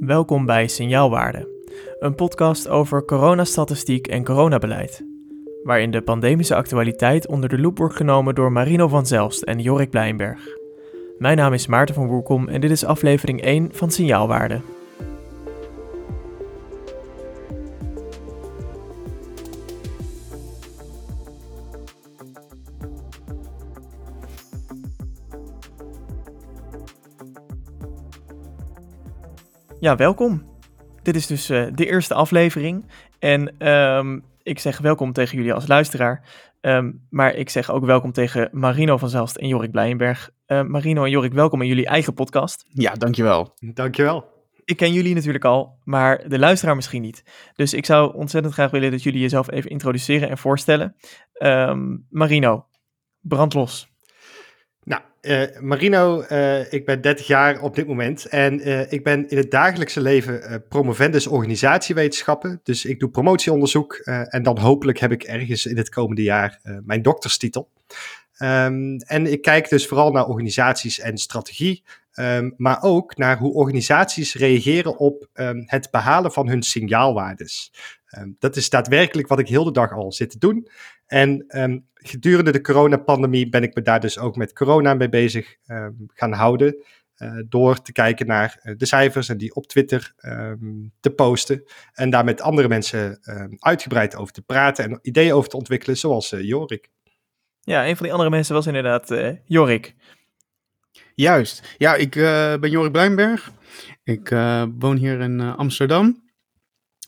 Welkom 0.00 0.46
bij 0.46 0.68
Signaalwaarde, 0.68 1.48
een 1.98 2.14
podcast 2.14 2.68
over 2.68 3.04
coronastatistiek 3.04 4.06
en 4.06 4.24
coronabeleid, 4.24 5.04
waarin 5.62 5.90
de 5.90 6.02
pandemische 6.02 6.54
actualiteit 6.54 7.26
onder 7.28 7.48
de 7.48 7.58
loep 7.58 7.78
wordt 7.78 7.96
genomen 7.96 8.34
door 8.34 8.52
Marino 8.52 8.88
van 8.88 9.06
Zelst 9.06 9.42
en 9.42 9.58
Jorik 9.58 9.90
Blijnberg. 9.90 10.40
Mijn 11.18 11.36
naam 11.36 11.52
is 11.52 11.66
Maarten 11.66 11.94
van 11.94 12.06
Woerkom 12.06 12.48
en 12.48 12.60
dit 12.60 12.70
is 12.70 12.84
aflevering 12.84 13.42
1 13.42 13.68
van 13.72 13.90
Signaalwaarde. 13.90 14.60
Ja, 29.80 29.96
welkom. 29.96 30.42
Dit 31.02 31.16
is 31.16 31.26
dus 31.26 31.50
uh, 31.50 31.66
de 31.74 31.86
eerste 31.86 32.14
aflevering. 32.14 32.84
En 33.18 33.68
um, 33.68 34.24
ik 34.42 34.58
zeg 34.58 34.78
welkom 34.78 35.12
tegen 35.12 35.36
jullie 35.36 35.52
als 35.52 35.66
luisteraar. 35.66 36.28
Um, 36.60 37.06
maar 37.10 37.34
ik 37.34 37.50
zeg 37.50 37.70
ook 37.70 37.84
welkom 37.84 38.12
tegen 38.12 38.48
Marino 38.52 38.96
van 38.96 39.08
Zelst 39.08 39.36
en 39.36 39.48
Jorik 39.48 39.70
Blijenberg. 39.70 40.30
Uh, 40.46 40.62
Marino 40.62 41.04
en 41.04 41.10
Jorik, 41.10 41.32
welkom 41.32 41.62
in 41.62 41.68
jullie 41.68 41.86
eigen 41.86 42.14
podcast. 42.14 42.64
Ja, 42.68 42.92
dankjewel. 42.92 43.54
Dankjewel. 43.74 44.24
Ik 44.64 44.76
ken 44.76 44.92
jullie 44.92 45.14
natuurlijk 45.14 45.44
al, 45.44 45.78
maar 45.84 46.28
de 46.28 46.38
luisteraar 46.38 46.76
misschien 46.76 47.02
niet. 47.02 47.24
Dus 47.54 47.74
ik 47.74 47.86
zou 47.86 48.14
ontzettend 48.14 48.54
graag 48.54 48.70
willen 48.70 48.90
dat 48.90 49.02
jullie 49.02 49.20
jezelf 49.20 49.50
even 49.50 49.70
introduceren 49.70 50.28
en 50.28 50.38
voorstellen. 50.38 50.96
Um, 51.42 52.06
Marino, 52.08 52.66
brand 53.20 53.54
los. 53.54 53.89
Uh, 55.20 55.42
Marino, 55.58 56.24
uh, 56.32 56.72
ik 56.72 56.84
ben 56.84 57.00
30 57.00 57.26
jaar 57.26 57.60
op 57.60 57.74
dit 57.74 57.86
moment 57.86 58.26
en 58.26 58.68
uh, 58.68 58.92
ik 58.92 59.04
ben 59.04 59.28
in 59.28 59.36
het 59.36 59.50
dagelijkse 59.50 60.00
leven 60.00 60.64
promovendus 60.68 61.26
organisatiewetenschappen. 61.26 62.60
Dus 62.62 62.84
ik 62.84 63.00
doe 63.00 63.10
promotieonderzoek 63.10 63.94
en 63.94 64.42
dan 64.42 64.58
hopelijk 64.58 64.98
heb 64.98 65.12
ik 65.12 65.22
ergens 65.22 65.66
in 65.66 65.76
het 65.76 65.88
komende 65.88 66.22
jaar 66.22 66.60
mijn 66.84 67.02
dokterstitel. 67.02 67.70
Um, 68.42 68.96
en 68.96 69.26
ik 69.26 69.42
kijk 69.42 69.68
dus 69.68 69.86
vooral 69.86 70.10
naar 70.10 70.26
organisaties 70.26 71.00
en 71.00 71.18
strategie, 71.18 71.84
um, 72.14 72.54
maar 72.56 72.82
ook 72.82 73.16
naar 73.16 73.38
hoe 73.38 73.52
organisaties 73.52 74.34
reageren 74.34 74.98
op 74.98 75.28
um, 75.34 75.62
het 75.66 75.90
behalen 75.90 76.32
van 76.32 76.48
hun 76.48 76.62
signaalwaardes. 76.62 77.72
dat 78.38 78.56
is 78.56 78.70
daadwerkelijk 78.70 79.28
wat 79.28 79.38
ik 79.38 79.48
heel 79.48 79.64
de 79.64 79.72
dag 79.72 79.92
al 79.92 80.12
zit 80.12 80.30
te 80.30 80.38
doen. 80.38 80.68
En 81.10 81.44
um, 81.48 81.86
gedurende 81.94 82.52
de 82.52 82.60
coronapandemie 82.60 83.48
ben 83.48 83.62
ik 83.62 83.74
me 83.74 83.82
daar 83.82 84.00
dus 84.00 84.18
ook 84.18 84.36
met 84.36 84.52
corona 84.52 84.94
mee 84.94 85.08
bezig 85.08 85.56
um, 85.66 85.96
gaan 86.06 86.32
houden. 86.32 86.84
Uh, 87.16 87.32
door 87.48 87.82
te 87.82 87.92
kijken 87.92 88.26
naar 88.26 88.60
uh, 88.62 88.74
de 88.76 88.86
cijfers 88.86 89.28
en 89.28 89.38
die 89.38 89.54
op 89.54 89.66
Twitter 89.66 90.12
um, 90.20 90.92
te 91.00 91.10
posten. 91.10 91.64
En 91.92 92.10
daar 92.10 92.24
met 92.24 92.40
andere 92.40 92.68
mensen 92.68 93.18
uitgebreid 93.58 94.16
over 94.16 94.32
te 94.32 94.42
praten 94.42 94.84
en 94.84 94.98
ideeën 95.02 95.32
over 95.32 95.50
te 95.50 95.56
ontwikkelen, 95.56 95.96
zoals 95.96 96.32
uh, 96.32 96.42
Jorik. 96.42 96.90
Ja, 97.60 97.86
een 97.86 97.96
van 97.96 98.02
die 98.02 98.12
andere 98.12 98.30
mensen 98.30 98.54
was 98.54 98.66
inderdaad 98.66 99.14
Jorik. 99.44 99.94
Juist. 101.14 101.74
Ja, 101.78 101.94
ik 101.94 102.10
ben 102.60 102.70
Jorik 102.70 102.92
Blijnberg. 102.92 103.52
Ik 104.04 104.28
woon 104.78 104.96
hier 104.96 105.20
in 105.20 105.40
Amsterdam. 105.40 106.29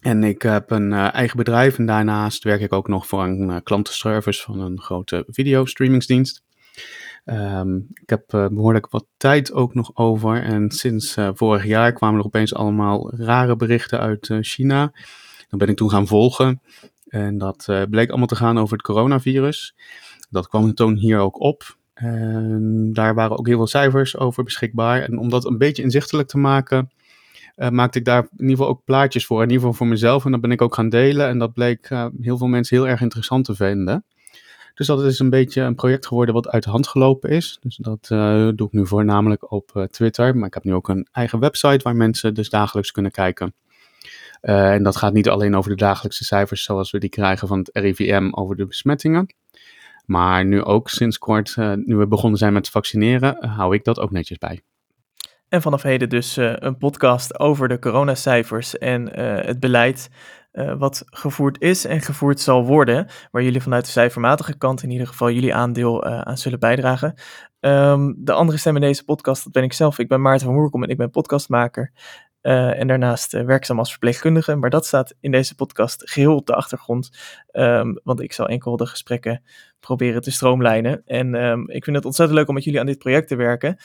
En 0.02 0.24
ik 0.24 0.42
heb 0.42 0.70
een 0.70 0.90
uh, 0.90 1.14
eigen 1.14 1.36
bedrijf 1.36 1.78
en 1.78 1.86
daarnaast 1.86 2.44
werk 2.44 2.60
ik 2.60 2.72
ook 2.72 2.88
nog 2.88 3.06
voor 3.06 3.22
een 3.22 3.48
uh, 3.48 3.56
klantenservice 3.62 4.42
van 4.42 4.60
een 4.60 4.80
grote 4.80 5.24
videostreamingsdienst. 5.26 6.42
Um, 7.24 7.86
ik 7.94 8.10
heb 8.10 8.34
uh, 8.34 8.46
behoorlijk 8.46 8.90
wat 8.90 9.06
tijd 9.16 9.52
ook 9.52 9.74
nog 9.74 9.90
over 9.94 10.42
en 10.42 10.70
sinds 10.70 11.16
vorig 11.34 11.64
jaar 11.66 11.92
kwamen 11.92 12.18
er 12.18 12.26
opeens 12.26 12.54
allemaal 12.54 13.14
rare 13.14 13.56
berichten 13.56 14.00
uit 14.00 14.38
China. 14.40 14.92
Dan 15.48 15.58
ben 15.58 15.68
ik 15.68 15.76
toen 15.76 15.90
gaan 15.90 16.06
volgen 16.06 16.62
en 17.08 17.38
dat 17.38 17.86
bleek 17.90 18.08
allemaal 18.08 18.26
te 18.26 18.36
gaan 18.36 18.58
over 18.58 18.76
het 18.76 18.86
coronavirus. 18.86 19.74
Dat 20.30 20.48
kwam 20.48 20.74
toen 20.74 20.96
hier 20.96 21.18
ook 21.18 21.40
op. 21.40 21.76
En 21.94 22.90
daar 22.92 23.14
waren 23.14 23.38
ook 23.38 23.46
heel 23.46 23.56
veel 23.56 23.66
cijfers 23.66 24.16
over 24.16 24.44
beschikbaar. 24.44 25.02
En 25.02 25.18
om 25.18 25.28
dat 25.28 25.44
een 25.44 25.58
beetje 25.58 25.82
inzichtelijk 25.82 26.28
te 26.28 26.38
maken, 26.38 26.90
uh, 27.56 27.68
maakte 27.68 27.98
ik 27.98 28.04
daar 28.04 28.22
in 28.22 28.28
ieder 28.32 28.56
geval 28.56 28.68
ook 28.68 28.84
plaatjes 28.84 29.26
voor. 29.26 29.42
In 29.42 29.48
ieder 29.48 29.60
geval 29.60 29.74
voor 29.74 29.86
mezelf. 29.86 30.24
En 30.24 30.30
dat 30.30 30.40
ben 30.40 30.50
ik 30.50 30.62
ook 30.62 30.74
gaan 30.74 30.88
delen. 30.88 31.28
En 31.28 31.38
dat 31.38 31.52
bleek 31.52 31.90
uh, 31.90 32.06
heel 32.20 32.38
veel 32.38 32.46
mensen 32.46 32.76
heel 32.76 32.88
erg 32.88 33.00
interessant 33.00 33.44
te 33.44 33.54
vinden. 33.54 34.04
Dus 34.74 34.86
dat 34.86 35.04
is 35.04 35.18
een 35.18 35.30
beetje 35.30 35.62
een 35.62 35.74
project 35.74 36.06
geworden 36.06 36.34
wat 36.34 36.48
uit 36.48 36.64
de 36.64 36.70
hand 36.70 36.88
gelopen 36.88 37.30
is. 37.30 37.58
Dus 37.60 37.76
dat 37.76 38.08
uh, 38.12 38.48
doe 38.54 38.66
ik 38.66 38.72
nu 38.72 38.86
voornamelijk 38.86 39.52
op 39.52 39.86
Twitter. 39.90 40.36
Maar 40.36 40.46
ik 40.46 40.54
heb 40.54 40.64
nu 40.64 40.74
ook 40.74 40.88
een 40.88 41.08
eigen 41.12 41.38
website 41.38 41.82
waar 41.82 41.96
mensen 41.96 42.34
dus 42.34 42.48
dagelijks 42.48 42.90
kunnen 42.90 43.12
kijken. 43.12 43.54
en 44.40 44.82
dat 44.82 44.96
gaat 44.96 45.12
niet 45.12 45.28
alleen 45.28 45.56
over 45.56 45.70
de 45.70 45.76
dagelijkse 45.76 46.24
cijfers 46.24 46.62
zoals 46.62 46.90
we 46.90 46.98
die 46.98 47.10
krijgen 47.10 47.48
van 47.48 47.58
het 47.58 47.70
RIVM 47.72 48.28
over 48.30 48.56
de 48.56 48.66
besmettingen. 48.66 49.34
Maar 50.06 50.44
nu 50.44 50.62
ook 50.62 50.88
sinds 50.88 51.18
kort, 51.18 51.56
nu 51.56 51.96
we 51.96 52.06
begonnen 52.06 52.38
zijn 52.38 52.52
met 52.52 52.68
vaccineren, 52.68 53.46
hou 53.46 53.74
ik 53.74 53.84
dat 53.84 53.98
ook 53.98 54.10
netjes 54.10 54.38
bij. 54.38 54.62
En 55.52 55.62
vanaf 55.62 55.82
heden 55.82 56.08
dus 56.08 56.38
uh, 56.38 56.52
een 56.54 56.78
podcast 56.78 57.38
over 57.38 57.68
de 57.68 57.78
coronacijfers 57.78 58.78
en 58.78 59.20
uh, 59.20 59.44
het 59.44 59.60
beleid 59.60 60.10
uh, 60.52 60.78
wat 60.78 61.02
gevoerd 61.06 61.60
is 61.60 61.84
en 61.84 62.00
gevoerd 62.00 62.40
zal 62.40 62.64
worden. 62.64 63.06
Waar 63.30 63.42
jullie 63.42 63.62
vanuit 63.62 63.84
de 63.84 63.90
cijfermatige 63.90 64.58
kant 64.58 64.82
in 64.82 64.90
ieder 64.90 65.06
geval 65.06 65.30
jullie 65.30 65.54
aandeel 65.54 66.04
aan 66.04 66.38
zullen 66.38 66.58
bijdragen. 66.58 67.14
Um, 67.60 68.14
de 68.18 68.32
andere 68.32 68.58
stem 68.58 68.74
in 68.74 68.80
deze 68.80 69.04
podcast, 69.04 69.44
dat 69.44 69.52
ben 69.52 69.62
ik 69.62 69.72
zelf. 69.72 69.98
Ik 69.98 70.08
ben 70.08 70.20
Maarten 70.20 70.46
van 70.46 70.54
Moerkom 70.54 70.82
en 70.82 70.88
ik 70.88 70.96
ben 70.96 71.10
podcastmaker. 71.10 71.92
en 72.40 72.86
daarnaast 72.86 73.32
werkzaam 73.32 73.78
als 73.78 73.90
verpleegkundige. 73.90 74.56
Maar 74.56 74.70
dat 74.70 74.86
staat 74.86 75.14
in 75.20 75.30
deze 75.30 75.54
podcast 75.54 76.10
geheel 76.10 76.36
op 76.36 76.46
de 76.46 76.54
achtergrond. 76.54 77.10
Um, 77.52 78.00
want 78.04 78.20
ik 78.20 78.32
zal 78.32 78.48
enkel 78.48 78.76
de 78.76 78.86
gesprekken 78.86 79.42
proberen 79.80 80.22
te 80.22 80.30
stroomlijnen. 80.30 81.02
En 81.06 81.34
um, 81.34 81.70
ik 81.70 81.84
vind 81.84 81.96
het 81.96 82.04
ontzettend 82.04 82.38
leuk 82.38 82.48
om 82.48 82.54
met 82.54 82.64
jullie 82.64 82.80
aan 82.80 82.86
dit 82.86 82.98
project 82.98 83.28
te 83.28 83.36
werken. 83.36 83.76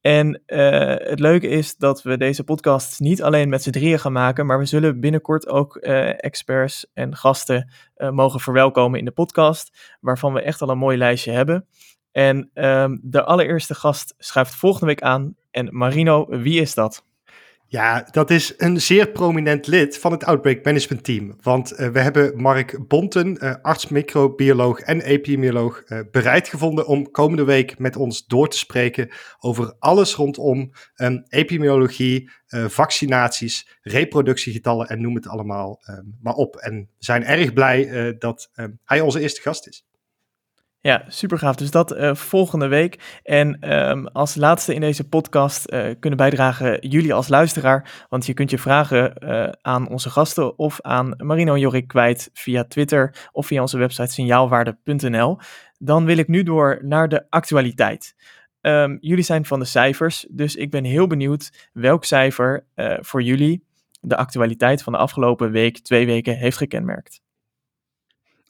En 0.00 0.42
uh, 0.46 0.58
het 0.96 1.20
leuke 1.20 1.48
is 1.48 1.76
dat 1.76 2.02
we 2.02 2.16
deze 2.16 2.44
podcast 2.44 3.00
niet 3.00 3.22
alleen 3.22 3.48
met 3.48 3.62
z'n 3.62 3.70
drieën 3.70 3.98
gaan 3.98 4.12
maken, 4.12 4.46
maar 4.46 4.58
we 4.58 4.64
zullen 4.64 5.00
binnenkort 5.00 5.48
ook 5.48 5.76
uh, 5.80 6.24
experts 6.24 6.86
en 6.94 7.16
gasten 7.16 7.72
uh, 7.96 8.10
mogen 8.10 8.40
verwelkomen 8.40 8.98
in 8.98 9.04
de 9.04 9.10
podcast, 9.10 9.96
waarvan 10.00 10.32
we 10.32 10.42
echt 10.42 10.62
al 10.62 10.68
een 10.68 10.78
mooi 10.78 10.96
lijstje 10.98 11.32
hebben. 11.32 11.66
En 12.12 12.50
um, 12.54 13.00
de 13.02 13.24
allereerste 13.24 13.74
gast 13.74 14.14
schuift 14.18 14.54
volgende 14.54 14.86
week 14.86 15.02
aan. 15.02 15.36
En 15.50 15.68
Marino, 15.76 16.26
wie 16.28 16.60
is 16.60 16.74
dat? 16.74 17.04
Ja, 17.72 18.08
dat 18.10 18.30
is 18.30 18.54
een 18.56 18.80
zeer 18.80 19.10
prominent 19.10 19.66
lid 19.66 19.98
van 19.98 20.12
het 20.12 20.24
Outbreak 20.24 20.64
Management 20.64 21.04
Team. 21.04 21.36
Want 21.42 21.72
uh, 21.72 21.88
we 21.88 22.00
hebben 22.00 22.36
Mark 22.36 22.88
Bonten, 22.88 23.44
uh, 23.44 23.54
arts, 23.62 23.88
microbioloog 23.88 24.80
en 24.80 25.00
epidemioloog, 25.00 25.82
uh, 25.88 26.00
bereid 26.10 26.48
gevonden 26.48 26.86
om 26.86 27.10
komende 27.10 27.44
week 27.44 27.78
met 27.78 27.96
ons 27.96 28.26
door 28.26 28.48
te 28.48 28.58
spreken 28.58 29.08
over 29.38 29.74
alles 29.78 30.14
rondom 30.14 30.72
um, 30.96 31.24
epidemiologie, 31.28 32.30
vaccinaties, 32.66 33.78
reproductiegetallen 33.82 34.88
en 34.88 35.00
noem 35.00 35.14
het 35.14 35.28
allemaal 35.28 35.80
maar 36.22 36.34
op. 36.34 36.56
En 36.56 36.74
we 36.74 37.04
zijn 37.04 37.24
erg 37.24 37.52
blij 37.52 38.14
dat 38.18 38.50
hij 38.84 39.00
onze 39.00 39.20
eerste 39.20 39.40
gast 39.40 39.68
is. 39.68 39.89
Ja, 40.82 41.04
super 41.08 41.38
gaaf. 41.38 41.56
Dus 41.56 41.70
dat 41.70 41.96
uh, 41.96 42.14
volgende 42.14 42.66
week. 42.66 43.20
En 43.22 43.72
um, 43.90 44.06
als 44.06 44.34
laatste 44.34 44.74
in 44.74 44.80
deze 44.80 45.08
podcast 45.08 45.72
uh, 45.72 45.86
kunnen 45.98 46.18
bijdragen 46.18 46.88
jullie 46.88 47.14
als 47.14 47.28
luisteraar. 47.28 48.06
Want 48.08 48.26
je 48.26 48.34
kunt 48.34 48.50
je 48.50 48.58
vragen 48.58 49.14
uh, 49.18 49.48
aan 49.60 49.88
onze 49.88 50.10
gasten 50.10 50.58
of 50.58 50.80
aan 50.80 51.14
Marino 51.16 51.54
en 51.54 51.60
Jorik 51.60 51.88
kwijt 51.88 52.30
via 52.32 52.64
Twitter 52.64 53.28
of 53.32 53.46
via 53.46 53.60
onze 53.60 53.78
website 53.78 54.12
signaalwaarde.nl. 54.12 55.38
Dan 55.78 56.04
wil 56.04 56.16
ik 56.16 56.28
nu 56.28 56.42
door 56.42 56.78
naar 56.82 57.08
de 57.08 57.26
actualiteit. 57.30 58.14
Um, 58.60 58.98
jullie 59.00 59.24
zijn 59.24 59.44
van 59.44 59.58
de 59.58 59.64
cijfers, 59.64 60.26
dus 60.30 60.56
ik 60.56 60.70
ben 60.70 60.84
heel 60.84 61.06
benieuwd 61.06 61.68
welk 61.72 62.04
cijfer 62.04 62.64
voor 63.00 63.22
jullie 63.22 63.64
de 64.00 64.16
actualiteit 64.16 64.82
van 64.82 64.92
de 64.92 64.98
afgelopen 64.98 65.50
week, 65.50 65.78
twee 65.78 66.06
weken, 66.06 66.36
heeft 66.36 66.56
gekenmerkt. 66.56 67.20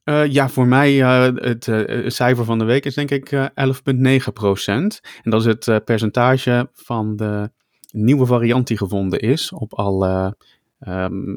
Uh, 0.05 0.27
ja, 0.27 0.49
voor 0.49 0.67
mij 0.67 0.95
uh, 0.95 1.23
het 1.35 1.71
cijfer 2.07 2.45
van 2.45 2.59
de 2.59 2.65
week 2.65 2.85
is 2.85 2.95
denk 2.95 3.11
ik 3.11 3.35
11,9 3.35 4.33
procent. 4.33 5.01
En 5.23 5.31
dat 5.31 5.47
is 5.47 5.47
het 5.47 5.85
percentage 5.85 6.71
van 6.73 7.17
de 7.17 7.51
nieuwe 7.93 8.27
variant 8.27 8.67
die 8.67 8.77
gevonden 8.77 9.21
is 9.21 9.53
op 9.53 9.75
alle, 9.75 10.37
um, 10.81 11.37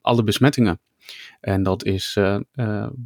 alle 0.00 0.24
besmettingen. 0.24 0.80
En 1.40 1.62
dat 1.62 1.84
is, 1.84 2.18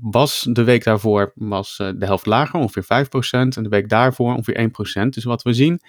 was 0.01 0.47
de 0.51 0.65
week 0.65 0.85
daarvoor 0.85 1.33
was 1.35 1.77
de 1.77 2.07
helft 2.07 2.27
lager, 2.27 2.61
ongeveer 2.61 2.85
5 2.85 3.09
procent. 3.09 3.57
En 3.57 3.63
de 3.63 3.69
week 3.69 3.89
daarvoor 3.89 4.35
ongeveer 4.35 4.57
1 4.57 4.71
procent. 4.71 5.15
Dus 5.15 5.25
wat 5.25 5.43
we 5.43 5.53
zien. 5.53 5.81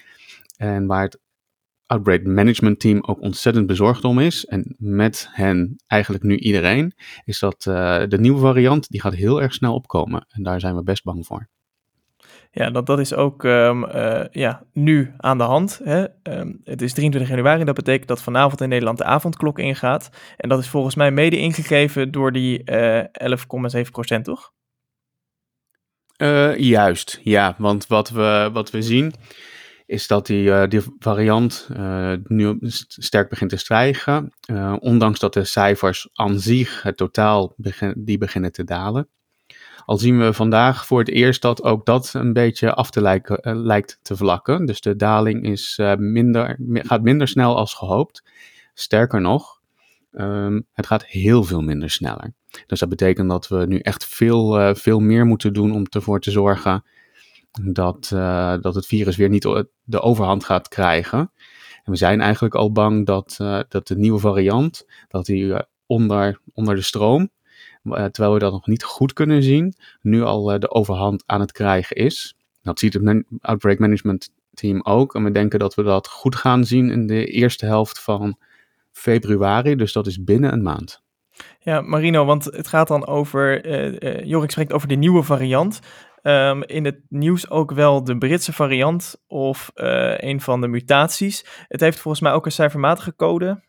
En 0.58 0.86
waar 0.86 1.04
het 1.04 1.20
Outbreak 1.88 2.24
Management 2.24 2.80
Team 2.80 3.04
ook 3.06 3.22
ontzettend 3.22 3.68
bezorgd 3.68 4.04
om 4.04 4.20
is, 4.20 4.46
en 4.46 4.76
met 4.78 5.30
hen 5.32 5.76
eigenlijk 5.88 6.24
nu 6.24 6.38
iedereen, 6.38 6.94
is 7.26 7.40
dat 7.40 7.66
uh, 7.68 8.04
de 8.08 8.20
nieuwe 8.20 8.40
variant, 8.40 8.90
die 8.90 9.02
gaat 9.02 9.16
heel 9.16 9.42
erg 9.42 9.54
snel 9.54 9.74
opkomen. 9.74 10.26
En 10.30 10.44
daar 10.44 10.60
zijn 10.60 10.76
we 10.76 10.84
best 10.84 11.04
bang 11.04 11.26
voor. 11.26 11.48
Ja, 12.52 12.70
dat, 12.70 12.86
dat 12.86 13.00
is 13.00 13.14
ook 13.14 13.44
um, 13.44 13.84
uh, 13.84 14.24
ja, 14.32 14.64
nu 14.74 15.14
aan 15.18 15.38
de 15.38 15.44
hand. 15.44 15.80
Hè? 15.84 16.06
Um, 16.24 16.62
het 16.64 16.82
is 16.82 16.94
23 16.94 17.30
januari, 17.32 17.64
dat 17.64 17.76
betekent 17.76 18.08
dat 18.08 18.22
vanavond 18.22 18.62
in 18.62 18.70
Nederland 18.70 18.98
de 18.98 19.04
avondklok 19.04 19.60
ingaat. 19.60 20.10
En 20.38 20.50
dat 20.50 20.60
is 20.60 20.70
volgens 20.70 20.96
mij 20.96 21.12
mede 21.12 21.38
ingegeven 21.38 22.12
door 22.12 22.32
die 22.32 22.72
uh, 22.72 23.04
11,7 23.86 23.92
procent, 23.92 24.26
toch? 24.26 24.52
Uh, 26.18 26.58
juist, 26.58 27.20
ja. 27.24 27.56
Want 27.58 27.88
wat 27.88 28.10
we, 28.10 28.50
wat 28.54 28.72
we 28.72 28.82
zien 28.82 29.14
is 29.88 30.08
dat 30.08 30.26
die, 30.26 30.44
uh, 30.44 30.68
die 30.68 30.82
variant 31.00 31.70
uh, 31.78 32.14
nu 32.24 32.58
sterk 32.88 33.30
begint 33.30 33.50
te 33.50 33.58
stijgen. 33.58 34.34
ondanks 34.80 35.20
dat 35.20 35.34
de 35.34 35.44
cijfers 35.44 36.10
aan 36.14 36.40
zich, 36.40 36.82
het 36.82 36.98
totaal, 36.98 37.54
die 37.96 38.18
beginnen 38.18 38.52
te 38.52 38.64
dalen. 38.64 39.08
Al 39.86 39.98
zien 39.98 40.20
we 40.20 40.34
vandaag 40.34 40.86
voor 40.86 41.00
het 41.00 41.10
eerst 41.10 41.42
dat 41.42 41.64
ook 41.64 41.86
dat 41.86 42.14
een 42.14 42.34
beetje 42.34 42.74
af 42.74 42.90
te 42.90 43.02
lijken, 43.02 43.58
lijkt 43.58 44.00
te 44.02 44.18
vlakken. 44.18 44.66
Dus 44.66 44.82
de 44.82 44.96
daling 44.96 45.44
is, 45.44 45.80
minder, 45.98 46.58
gaat 46.74 47.02
minder 47.02 47.28
snel 47.28 47.58
als 47.58 47.74
gehoopt. 47.74 48.24
Sterker 48.74 49.22
nog, 49.22 49.62
um, 50.12 50.66
het 50.74 50.86
gaat 50.86 51.06
heel 51.06 51.44
veel 51.44 51.62
minder 51.62 51.90
sneller. 51.90 52.34
Dus 52.66 52.80
dat 52.80 52.90
betekent 52.90 53.30
dat 53.30 53.48
we 53.48 53.66
nu 53.66 53.80
echt 53.80 54.06
veel, 54.06 54.76
veel 54.76 55.00
meer 55.00 55.26
moeten 55.26 55.54
doen 55.54 55.72
om 55.72 55.86
ervoor 55.90 56.20
te 56.20 56.32
zorgen 56.32 56.84
dat, 57.62 58.08
dat 58.62 58.76
het 58.76 58.86
virus 58.86 59.16
weer 59.16 59.30
niet 59.30 59.66
de 59.84 60.02
overhand 60.02 60.44
gaat 60.44 60.68
krijgen. 60.68 61.20
En 61.84 61.92
we 61.92 61.96
zijn 61.96 62.22
eigenlijk 62.22 62.56
al 62.56 62.72
bang 62.72 63.06
dat, 63.06 63.36
dat 63.70 63.88
de 63.88 63.98
nieuwe 63.98 64.20
variant, 64.20 64.86
dat 65.08 65.26
die 65.26 65.56
onder, 65.86 66.40
onder 66.54 66.76
de 66.76 66.82
stroom, 66.82 67.30
eh, 67.84 68.06
terwijl 68.06 68.34
we 68.34 68.40
dat 68.40 68.52
nog 68.52 68.68
niet 68.68 68.84
goed 68.84 69.14
kunnen 69.14 69.44
zien, 69.44 69.74
nu 70.02 70.22
al 70.24 70.52
eh, 70.52 70.60
de 70.60 70.70
overhand 70.70 71.24
aan 71.26 71.40
het 71.40 71.52
krijgen 71.52 71.96
is. 71.96 72.36
Dat 72.62 72.80
ziet 72.80 72.94
het 72.94 73.24
Outbreak 73.42 73.80
Management 73.80 74.30
Team 74.54 74.82
ook. 74.84 75.16
En 75.16 75.24
we 75.24 75.32
denken 75.32 75.60
dat 75.60 75.76
we 75.76 75.84
dat 75.84 76.08
goed 76.08 76.36
gaan 76.36 76.64
zien 76.64 76.90
in 76.90 77.08
de 77.08 77.26
eerste 77.26 77.66
helft 77.66 78.00
van 78.00 78.38
februari. 78.92 79.76
Dus 79.76 79.94
dat 79.94 80.08
is 80.08 80.24
binnen 80.24 80.54
een 80.54 80.62
maand. 80.62 81.02
Ja, 81.60 81.82
Marino, 81.82 82.26
want 82.26 82.46
het 82.46 82.68
gaat 82.68 82.88
dan 82.88 83.08
over. 83.08 83.66
Uh, 83.66 84.24
Jorik 84.24 84.52
spreekt 84.52 84.74
over 84.74 84.88
de 84.88 84.96
nieuwe 84.96 85.24
variant. 85.24 85.80
Um, 86.28 86.64
in 86.64 86.86
het 86.86 87.00
nieuws 87.10 87.50
ook 87.50 87.72
wel 87.72 88.04
de 88.04 88.18
Britse 88.18 88.54
variant 88.54 89.16
of 89.28 89.72
uh, 89.76 90.18
een 90.18 90.42
van 90.42 90.62
de 90.62 90.68
mutaties. 90.68 91.46
Het 91.68 91.82
heeft 91.82 92.00
volgens 92.00 92.24
mij 92.24 92.32
ook 92.32 92.46
een 92.46 92.52
cijfermatige 92.52 93.16
code. 93.16 93.64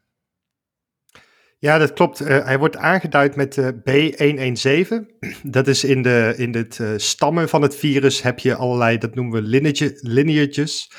Ja, 1.59 1.79
dat 1.79 1.93
klopt. 1.93 2.21
Uh, 2.21 2.45
hij 2.45 2.59
wordt 2.59 2.77
aangeduid 2.77 3.37
met 3.37 3.57
uh, 3.57 3.69
B117. 3.69 4.89
Dat 5.43 5.67
is 5.67 5.85
in, 5.85 6.03
de, 6.03 6.35
in 6.37 6.55
het 6.55 6.81
stammen 6.97 7.49
van 7.49 7.63
het 7.63 7.77
virus 7.77 8.23
heb 8.23 8.39
je 8.39 8.55
allerlei, 8.55 8.99
dat 8.99 9.15
noemen 9.15 9.43
we 9.43 9.49
lineage, 9.49 9.99
lineages. 10.01 10.93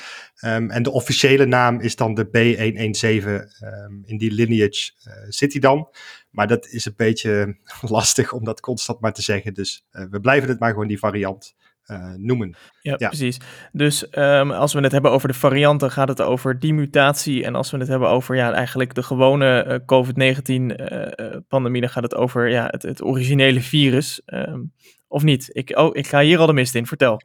Um, 0.44 0.70
en 0.70 0.82
de 0.82 0.90
officiële 0.90 1.46
naam 1.46 1.80
is 1.80 1.96
dan 1.96 2.14
de 2.14 2.26
B117. 2.26 3.26
Um, 3.26 4.02
in 4.04 4.18
die 4.18 4.32
lineage 4.32 4.90
zit 5.28 5.52
hij 5.52 5.60
dan. 5.60 5.88
Maar 6.30 6.46
dat 6.46 6.66
is 6.66 6.84
een 6.84 6.94
beetje 6.96 7.56
lastig 7.80 8.32
om 8.32 8.44
dat 8.44 8.60
constant 8.60 9.00
maar 9.00 9.12
te 9.12 9.22
zeggen. 9.22 9.54
Dus 9.54 9.84
we 9.90 10.20
blijven 10.20 10.48
het 10.48 10.60
maar 10.60 10.70
gewoon 10.70 10.88
die 10.88 10.98
variant 10.98 11.54
uh, 11.90 12.14
noemen. 12.16 12.54
Ja, 12.82 12.94
ja, 12.98 13.08
precies. 13.08 13.40
Dus 13.72 14.06
um, 14.18 14.50
als 14.50 14.72
we 14.72 14.80
het 14.80 14.92
hebben 14.92 15.10
over 15.10 15.28
de 15.28 15.34
varianten, 15.34 15.90
gaat 15.90 16.08
het 16.08 16.20
over 16.20 16.58
die 16.58 16.74
mutatie. 16.74 17.44
En 17.44 17.54
als 17.54 17.70
we 17.70 17.78
het 17.78 17.88
hebben 17.88 18.08
over 18.08 18.36
ja, 18.36 18.52
eigenlijk 18.52 18.94
de 18.94 19.02
gewone 19.02 19.64
uh, 19.66 19.74
COVID-19-pandemie, 19.86 21.80
uh, 21.80 21.86
dan 21.86 21.90
gaat 21.90 22.02
het 22.02 22.14
over 22.14 22.48
ja, 22.48 22.66
het, 22.70 22.82
het 22.82 23.02
originele 23.02 23.60
virus. 23.60 24.22
Um, 24.26 24.72
of 25.08 25.22
niet? 25.22 25.48
Ik, 25.52 25.78
oh, 25.78 25.96
ik 25.96 26.06
ga 26.06 26.20
hier 26.20 26.38
al 26.38 26.46
de 26.46 26.52
mist 26.52 26.74
in. 26.74 26.86
Vertel. 26.86 27.20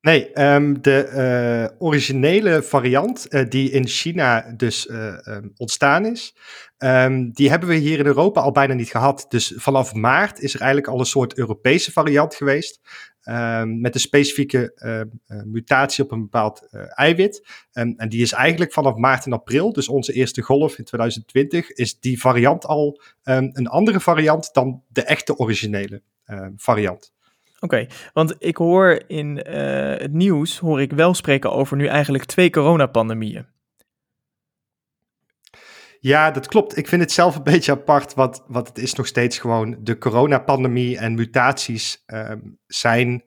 Nee, 0.00 0.40
um, 0.54 0.82
de 0.82 1.10
uh, 1.70 1.86
originele 1.86 2.62
variant 2.62 3.26
uh, 3.30 3.48
die 3.48 3.70
in 3.70 3.86
China 3.86 4.52
dus 4.56 4.86
uh, 4.86 5.18
um, 5.24 5.52
ontstaan 5.56 6.06
is, 6.06 6.36
um, 6.78 7.32
die 7.32 7.50
hebben 7.50 7.68
we 7.68 7.74
hier 7.74 7.98
in 7.98 8.06
Europa 8.06 8.40
al 8.40 8.52
bijna 8.52 8.74
niet 8.74 8.90
gehad. 8.90 9.26
Dus 9.28 9.52
vanaf 9.56 9.94
maart 9.94 10.40
is 10.40 10.54
er 10.54 10.60
eigenlijk 10.60 10.92
al 10.92 10.98
een 10.98 11.06
soort 11.06 11.38
Europese 11.38 11.92
variant 11.92 12.34
geweest. 12.34 12.80
met 13.64 13.94
een 13.94 14.00
specifieke 14.00 14.72
mutatie 15.44 16.04
op 16.04 16.10
een 16.10 16.20
bepaald 16.20 16.68
eiwit. 16.88 17.46
en 17.72 18.08
die 18.08 18.22
is 18.22 18.32
eigenlijk 18.32 18.72
vanaf 18.72 18.94
maart 18.94 19.26
en 19.26 19.32
april, 19.32 19.72
dus 19.72 19.88
onze 19.88 20.12
eerste 20.12 20.42
golf 20.42 20.78
in 20.78 20.84
2020, 20.84 21.70
is 21.70 22.00
die 22.00 22.20
variant 22.20 22.66
al 22.66 23.00
een 23.22 23.66
andere 23.66 24.00
variant 24.00 24.50
dan 24.52 24.82
de 24.88 25.02
echte 25.02 25.36
originele 25.36 26.02
variant. 26.56 27.12
Oké, 27.60 27.86
want 28.12 28.34
ik 28.38 28.56
hoor 28.56 29.02
in 29.06 29.44
uh, 29.48 29.54
het 29.96 30.12
nieuws, 30.12 30.58
hoor 30.58 30.80
ik 30.80 30.92
wel 30.92 31.14
spreken 31.14 31.52
over 31.52 31.76
nu 31.76 31.86
eigenlijk 31.86 32.24
twee 32.24 32.50
coronapandemieën. 32.50 33.46
Ja, 36.00 36.30
dat 36.30 36.46
klopt. 36.48 36.76
Ik 36.76 36.88
vind 36.88 37.02
het 37.02 37.12
zelf 37.12 37.36
een 37.36 37.42
beetje 37.52 37.72
apart, 37.72 38.14
want, 38.14 38.44
want 38.46 38.68
het 38.68 38.78
is 38.78 38.94
nog 38.94 39.06
steeds 39.06 39.38
gewoon 39.38 39.76
de 39.80 39.98
coronapandemie 39.98 40.98
en 40.98 41.14
mutaties 41.14 42.04
um, 42.06 42.58
zijn 42.66 43.24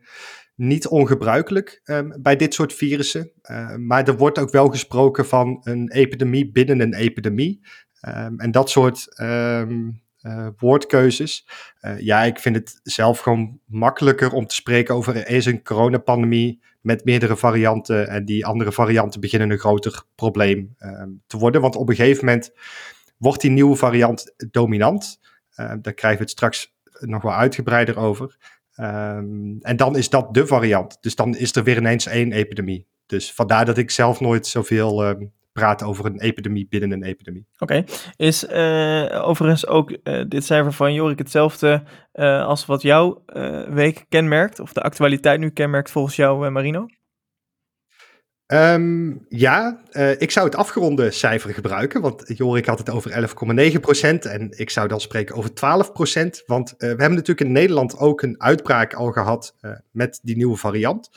niet 0.56 0.88
ongebruikelijk 0.88 1.82
um, 1.84 2.16
bij 2.22 2.36
dit 2.36 2.54
soort 2.54 2.74
virussen. 2.74 3.32
Uh, 3.42 3.76
maar 3.76 4.08
er 4.08 4.18
wordt 4.18 4.40
ook 4.40 4.52
wel 4.52 4.68
gesproken 4.68 5.26
van 5.26 5.60
een 5.64 5.92
epidemie 5.92 6.52
binnen 6.52 6.80
een 6.80 6.94
epidemie. 6.94 7.66
En 8.38 8.52
dat 8.52 8.70
soort 8.70 9.08
uh, 10.24 10.48
woordkeuzes. 10.58 11.48
Uh, 11.82 12.00
ja, 12.00 12.24
ik 12.24 12.40
vind 12.40 12.56
het 12.56 12.80
zelf 12.84 13.20
gewoon 13.20 13.60
makkelijker 13.66 14.32
om 14.32 14.48
te 14.48 14.56
spreken 14.56 14.96
over 14.96 15.16
er 15.16 15.30
is 15.30 15.46
een 15.46 15.64
coronapandemie 15.64 16.62
met 16.82 17.06
meerdere 17.06 17.38
varianten 17.38 18.08
en 18.08 18.26
die 18.26 18.46
andere 18.46 18.72
varianten 18.72 19.22
beginnen 19.22 19.50
een 19.50 19.60
groter 19.60 20.04
probleem 20.16 20.76
uh, 20.80 21.04
te 21.28 21.38
worden. 21.38 21.62
Want 21.62 21.76
op 21.76 21.90
een 21.90 21.96
gegeven 21.96 22.26
moment 22.26 22.52
wordt 23.18 23.42
die 23.42 23.52
nieuwe 23.52 23.76
variant 23.76 24.34
dominant. 24.52 25.20
daar 25.56 25.94
krijgen 25.94 26.18
we 26.20 26.24
het 26.24 26.30
straks 26.30 26.74
nog 27.00 27.22
wel 27.22 27.34
uitgebreider 27.34 27.98
over. 27.98 28.38
Um, 28.80 29.58
en 29.62 29.76
dan 29.76 29.98
is 29.98 30.10
dat 30.10 30.34
de 30.34 30.48
variant. 30.48 30.98
Dus 31.02 31.16
dan 31.16 31.36
is 31.36 31.56
er 31.56 31.64
weer 31.64 31.78
ineens 31.78 32.06
één 32.06 32.32
epidemie. 32.32 32.88
Dus 33.06 33.34
vandaar 33.34 33.66
dat 33.66 33.78
ik 33.78 33.92
zelf 33.92 34.20
nooit 34.20 34.48
zoveel 34.48 35.16
praten 35.52 35.88
over 35.88 36.06
een 36.06 36.20
epidemie 36.20 36.68
binnen 36.70 36.92
een 36.92 37.04
epidemie. 37.04 37.46
Oké, 37.58 37.64
okay. 37.64 37.86
is 38.16 38.44
uh, 38.44 39.28
overigens 39.28 39.68
ook 39.68 39.92
uh, 39.92 40.24
dit 40.28 40.46
cijfer 40.46 40.74
van 40.74 40.94
Jorik 40.94 41.18
hetzelfde 41.18 41.84
uh, 42.14 42.46
als 42.46 42.66
wat 42.66 42.82
jouw 42.82 43.24
week 43.70 44.06
kenmerkt? 44.10 44.60
Of 44.60 44.74
de 44.74 44.82
actualiteit 44.82 45.40
nu 45.40 45.50
kenmerkt 45.50 45.92
volgens 45.92 46.16
jou, 46.16 46.50
Marino? 46.50 46.86
Um, 48.48 49.26
ja, 49.30 49.82
ik 50.18 50.32
zou 50.32 50.46
het 50.46 50.56
afgeronde 50.56 51.12
cijfer 51.12 51.54
gebruiken, 51.54 52.02
want 52.02 52.24
Jorik 52.38 52.66
had 52.66 52.78
het 52.78 52.90
over 52.90 53.30
11,9% 53.30 54.32
en 54.32 54.60
ik 54.60 54.70
zou 54.70 54.88
dan 54.88 55.02
spreken 55.02 55.36
over 55.36 55.50
12%. 55.50 55.54
Want 56.46 56.74
we 56.78 56.86
hebben 56.86 57.12
natuurlijk 57.12 57.42
in 57.42 57.52
Nederland 57.52 57.98
ook 57.98 58.22
een 58.22 58.42
uitbraak 58.42 58.94
al 58.94 59.12
gehad 59.12 59.56
met 59.92 60.20
die 60.24 60.36
nieuwe 60.36 60.58
variant. 60.58 61.10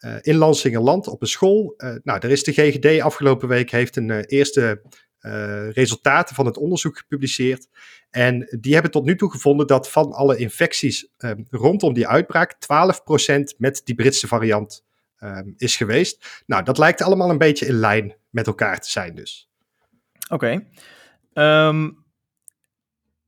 Uh, 0.00 0.16
in 0.20 0.36
Lansingerland 0.36 1.06
op 1.06 1.22
een 1.22 1.28
school. 1.28 1.74
Uh, 1.76 1.94
nou, 2.02 2.20
daar 2.20 2.30
is 2.30 2.42
de 2.42 2.52
GGD 2.52 3.00
afgelopen 3.00 3.48
week 3.48 3.70
heeft 3.70 3.96
een 3.96 4.08
uh, 4.08 4.18
eerste 4.26 4.82
resultaten 5.72 6.34
van 6.34 6.46
het 6.46 6.56
onderzoek 6.56 6.98
gepubliceerd. 6.98 7.68
En 8.10 8.58
die 8.60 8.72
hebben 8.72 8.90
tot 8.90 9.04
nu 9.04 9.16
toe 9.16 9.30
gevonden 9.30 9.66
dat 9.66 9.90
van 9.90 10.12
alle 10.12 10.36
infecties 10.36 11.08
ehm, 11.16 11.42
rondom 11.50 11.92
die 11.92 12.08
uitbraak 12.08 12.54
12% 12.54 13.56
met 13.56 13.80
die 13.84 13.94
Britse 13.94 14.26
variant 14.26 14.84
ehm, 15.16 15.50
is 15.56 15.76
geweest. 15.76 16.42
Nou, 16.46 16.64
dat 16.64 16.78
lijkt 16.78 17.02
allemaal 17.02 17.30
een 17.30 17.38
beetje 17.38 17.66
in 17.66 17.74
lijn 17.74 18.16
met 18.30 18.46
elkaar 18.46 18.80
te 18.80 18.90
zijn 18.90 19.14
dus. 19.14 19.50
Oké. 20.28 20.66
Um, 21.34 22.04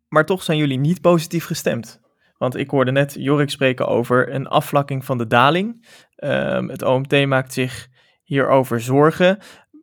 maar 0.08 0.26
toch 0.26 0.42
zijn 0.42 0.58
jullie 0.58 0.78
niet 0.78 1.00
positief 1.00 1.44
gestemd. 1.44 2.00
Want 2.40 2.56
ik 2.56 2.70
hoorde 2.70 2.92
net 2.92 3.14
Jorik 3.18 3.50
spreken 3.50 3.86
over 3.86 4.34
een 4.34 4.46
afvlakking 4.46 5.04
van 5.04 5.18
de 5.18 5.26
daling. 5.26 5.86
Um, 6.16 6.68
het 6.68 6.82
OMT 6.82 7.26
maakt 7.26 7.52
zich 7.52 7.88
hierover 8.22 8.80
zorgen. 8.80 9.38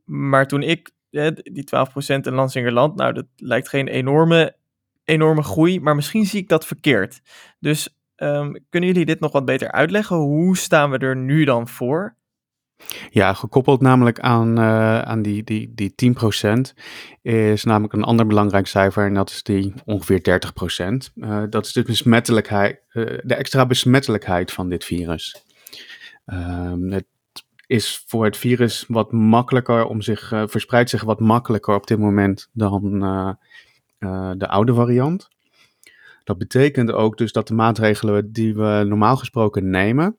Maar 0.06 0.48
toen 0.48 0.62
ik, 0.62 0.92
die 1.10 1.70
12% 1.76 2.20
in 2.22 2.34
Lansingerland, 2.34 2.96
nou 2.96 3.14
dat 3.14 3.26
lijkt 3.36 3.70
geen 3.70 3.88
enorme, 3.88 4.56
enorme 5.04 5.44
groei, 5.44 5.80
maar 5.80 5.96
misschien 5.96 6.26
zie 6.26 6.42
ik 6.42 6.50
dat 6.50 6.66
verkeerd. 6.66 7.22
Dus 7.60 7.98
um, 8.16 8.66
kunnen 8.70 8.90
jullie 8.90 9.06
dit 9.06 9.20
nog 9.20 9.32
wat 9.32 9.46
beter 9.46 9.72
uitleggen? 9.72 10.16
Hoe 10.16 10.58
staan 10.58 10.92
we 10.92 10.98
er 10.98 11.16
nu 11.16 11.44
dan 11.44 11.68
voor? 11.68 12.16
Ja, 13.10 13.34
gekoppeld 13.34 13.82
namelijk 13.82 14.20
aan, 14.20 14.60
uh, 14.60 15.02
aan 15.02 15.22
die, 15.22 15.44
die, 15.44 15.74
die 15.76 15.94
10% 15.96 16.74
is 17.22 17.64
namelijk 17.64 17.94
een 17.94 18.04
ander 18.04 18.28
belangrijk 18.28 18.68
cijfer 18.68 19.06
en 19.06 19.14
dat 19.14 19.30
is 19.30 19.44
die 19.44 19.74
ongeveer 19.86 20.42
30%. 21.10 21.14
Uh, 21.16 21.44
dat 21.50 21.66
is 21.66 21.74
de 21.74 21.84
besmettelijkheid, 21.84 22.82
uh, 22.94 23.20
de 23.24 23.36
extra 23.36 23.66
besmettelijkheid 23.66 24.52
van 24.52 24.70
dit 24.70 24.86
virus. 24.86 25.46
Um, 26.26 26.92
het 26.92 27.06
is 27.68 28.04
voor 28.08 28.26
het 28.26 28.38
virus 28.38 28.86
wat 28.88 29.12
makkelijker 29.12 29.86
om 29.86 30.02
zich, 30.02 30.32
uh, 30.32 30.44
verspreidt 30.46 30.90
zich 30.90 31.04
wat 31.04 31.20
makkelijker 31.20 31.76
op 31.76 31.88
dit 31.88 32.00
moment 32.00 32.50
dan 32.54 33.00
de 34.38 34.48
oude 34.48 34.74
variant. 34.74 35.30
Dat 36.24 36.38
betekent 36.38 36.92
ook 36.92 37.18
dus 37.18 37.32
dat 37.32 37.48
de 37.48 37.54
maatregelen 37.54 38.32
die 38.32 38.56
we 38.56 38.84
normaal 38.88 39.18
gesproken 39.18 39.70
nemen, 39.70 40.18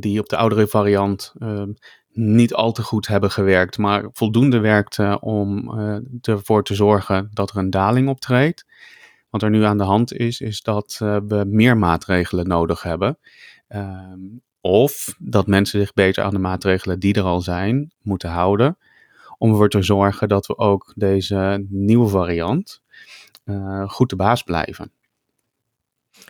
die 0.00 0.20
op 0.20 0.28
de 0.28 0.36
oudere 0.36 0.66
variant 0.66 1.32
ehm, 1.38 1.72
niet 2.12 2.54
al 2.54 2.72
te 2.72 2.82
goed 2.82 3.06
hebben 3.06 3.30
gewerkt, 3.30 3.78
maar 3.78 4.08
voldoende 4.12 4.58
werkte 4.58 5.18
om 5.20 5.78
ervoor 6.20 6.64
te 6.64 6.74
zorgen 6.74 7.30
dat 7.32 7.50
er 7.50 7.56
een 7.56 7.70
daling 7.70 8.08
optreedt. 8.08 8.66
Wat 9.30 9.42
er 9.42 9.50
nu 9.50 9.62
aan 9.62 9.78
de 9.78 9.84
hand 9.84 10.12
is, 10.12 10.40
is 10.40 10.62
dat 10.62 10.96
we 10.98 11.44
meer 11.46 11.76
maatregelen 11.76 12.48
nodig 12.48 12.82
hebben. 12.82 13.18
Ehm, 13.68 14.20
of 14.60 15.14
dat 15.18 15.46
mensen 15.46 15.80
zich 15.80 15.92
beter 15.92 16.24
aan 16.24 16.34
de 16.34 16.38
maatregelen 16.38 16.98
die 16.98 17.14
er 17.14 17.22
al 17.22 17.40
zijn 17.40 17.92
moeten 18.02 18.30
houden. 18.30 18.78
Om 19.38 19.50
ervoor 19.50 19.68
te 19.68 19.82
zorgen 19.82 20.28
dat 20.28 20.46
we 20.46 20.58
ook 20.58 20.92
deze 20.96 21.66
nieuwe 21.68 22.08
variant 22.08 22.82
goed 23.86 24.10
de 24.10 24.16
baas 24.16 24.42
blijven. 24.42 24.92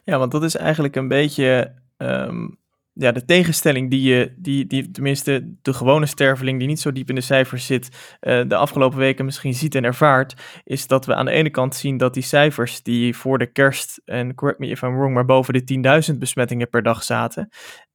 Ja, 0.04 0.18
want 0.18 0.32
dat 0.32 0.42
is 0.42 0.56
eigenlijk 0.56 0.96
een 0.96 1.08
beetje 1.08 1.74
um, 1.96 2.58
ja, 2.98 3.12
de 3.12 3.24
tegenstelling 3.24 3.90
die 3.90 4.02
je, 4.02 4.34
die, 4.36 4.66
die 4.66 4.90
tenminste 4.90 5.54
de 5.62 5.72
gewone 5.72 6.06
sterveling 6.06 6.58
die 6.58 6.68
niet 6.68 6.80
zo 6.80 6.92
diep 6.92 7.08
in 7.08 7.14
de 7.14 7.20
cijfers 7.20 7.66
zit, 7.66 8.16
uh, 8.20 8.42
de 8.48 8.56
afgelopen 8.56 8.98
weken 8.98 9.24
misschien 9.24 9.54
ziet 9.54 9.74
en 9.74 9.84
ervaart, 9.84 10.34
is 10.64 10.86
dat 10.86 11.06
we 11.06 11.14
aan 11.14 11.24
de 11.24 11.30
ene 11.30 11.50
kant 11.50 11.74
zien 11.74 11.96
dat 11.96 12.14
die 12.14 12.22
cijfers 12.22 12.82
die 12.82 13.16
voor 13.16 13.38
de 13.38 13.52
kerst, 13.52 14.00
en 14.04 14.34
correct 14.34 14.58
me 14.58 14.66
if 14.66 14.82
I'm 14.82 14.96
wrong, 14.96 15.14
maar 15.14 15.24
boven 15.24 15.54
de 15.54 16.04
10.000 16.12 16.18
besmettingen 16.18 16.68
per 16.68 16.82
dag 16.82 17.02
zaten, 17.02 17.48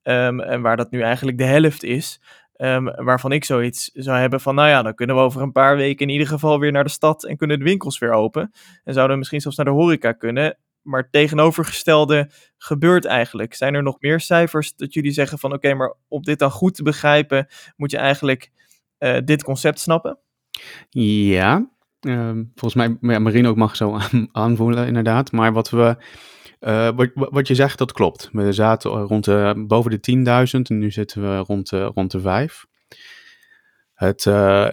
um, 0.04 0.40
en 0.40 0.62
waar 0.62 0.78
dat 0.78 0.92
nu 0.92 1.02
eigenlijk 1.02 1.38
de 1.38 1.46
helft 1.46 1.84
is, 1.84 2.22
Um, 2.58 2.84
waarvan 2.96 3.32
ik 3.32 3.46
zoiets 3.46 3.90
zou 3.94 4.18
hebben 4.18 4.42
van, 4.42 4.56
nou 4.56 4.70
ja, 4.70 4.82
dan 4.82 4.94
kunnen 4.94 5.16
we 5.16 5.22
over 5.22 5.42
een 5.42 5.52
paar 5.52 5.76
weken 5.76 6.06
in 6.06 6.12
ieder 6.12 6.28
geval 6.28 6.60
weer 6.60 6.72
naar 6.72 6.84
de 6.84 6.90
stad 6.90 7.24
en 7.24 7.38
kunnen 7.38 7.60
de 7.60 7.66
winkels 7.66 7.98
weer 7.98 8.12
open. 8.12 8.52
En 8.84 8.94
zouden 8.94 9.12
we 9.12 9.18
misschien 9.18 9.42
zelfs 9.42 9.58
naar 9.58 9.66
de 9.66 9.72
horeca 9.72 10.12
kunnen. 10.12 10.58
Maar 10.84 11.02
het 11.02 11.12
tegenovergestelde 11.12 12.30
gebeurt 12.58 13.06
eigenlijk. 13.06 13.54
Zijn 13.54 13.74
er 13.74 13.84
nog 13.84 13.96
meer 14.00 14.20
cijfers 14.20 14.76
dat 14.76 14.94
jullie 14.94 15.12
zeggen 15.12 15.40
van, 15.40 15.54
oké, 15.54 15.74
maar 15.74 15.96
om 16.08 16.22
dit 16.22 16.40
dan 16.40 16.52
goed 16.52 16.76
te 16.76 16.84
begrijpen, 16.84 17.48
moet 17.76 17.92
je 17.92 17.98
eigenlijk 17.98 18.52
uh, 19.00 19.18
dit 19.26 19.44
concept 19.44 19.80
snappen? 19.80 20.20
Ja, 20.90 21.70
uh, 22.02 22.32
volgens 22.56 22.74
mij, 22.74 22.98
ja, 23.14 23.20
Marino 23.20 23.50
ook 23.50 23.56
mag 23.56 23.76
zo 23.76 24.00
aanvoelen 24.32 24.88
inderdaad. 24.88 25.32
Maar 25.32 25.54
wat 25.54 25.70
we 25.70 25.98
uh, 26.60 26.90
wat, 27.14 27.48
je 27.48 27.56
zegt, 27.56 27.78
dat 27.78 27.92
klopt. 27.92 28.30
We 28.32 28.52
zaten 28.52 28.92
rond 28.92 29.26
de, 29.26 29.64
boven 29.68 29.92
de 29.92 30.48
10.000 30.56 30.62
en 30.62 30.78
nu 30.78 30.92
zitten 30.92 31.22
we 31.22 31.38
rond 31.38 31.70
de, 31.70 31.84
rond 31.84 32.12
de 32.12 32.20
5. 32.20 32.66
Het, 33.94 34.24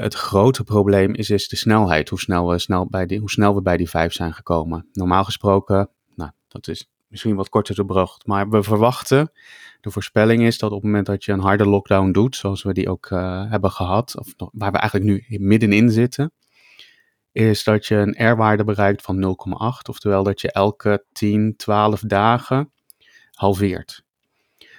het 0.01 0.15
grote 0.15 0.65
probleem 0.65 1.15
is, 1.15 1.31
is 1.31 1.49
de 1.49 1.57
snelheid, 1.57 2.09
hoe 2.09 2.21
snel, 2.21 2.49
we 2.49 2.59
snel 2.59 2.87
bij 2.89 3.07
die, 3.07 3.19
hoe 3.19 3.31
snel 3.31 3.55
we 3.55 3.63
bij 3.63 3.77
die 3.77 3.89
5 3.89 4.13
zijn 4.13 4.33
gekomen. 4.33 4.89
Normaal 4.93 5.25
gesproken, 5.25 5.91
dat 6.51 6.69
is 6.69 6.91
misschien 7.09 7.35
wat 7.35 7.49
korter 7.49 7.75
te 7.75 7.85
bracht, 7.85 8.27
maar 8.27 8.49
we 8.49 8.63
verwachten, 8.63 9.33
de 9.81 9.91
voorspelling 9.91 10.43
is 10.43 10.59
dat 10.59 10.71
op 10.71 10.77
het 10.77 10.85
moment 10.85 11.07
dat 11.07 11.25
je 11.25 11.33
een 11.33 11.41
harde 11.41 11.67
lockdown 11.67 12.11
doet, 12.11 12.37
zoals 12.37 12.63
we 12.63 12.73
die 12.73 12.89
ook 12.89 13.11
uh, 13.11 13.51
hebben 13.51 13.71
gehad, 13.71 14.19
of 14.19 14.35
waar 14.37 14.73
we 14.73 14.79
eigenlijk 14.79 15.11
nu 15.11 15.39
middenin 15.39 15.91
zitten, 15.91 16.33
is 17.33 17.65
dat 17.65 17.87
je 17.87 17.97
een 17.97 18.31
R-waarde 18.31 18.65
bereikt 18.65 19.03
van 19.03 19.37
0,8, 19.37 19.89
oftewel 19.89 20.23
dat 20.23 20.41
je 20.41 20.53
elke 20.53 21.05
10, 21.13 21.55
12 21.57 22.01
dagen 22.01 22.73
halveert. 23.31 24.05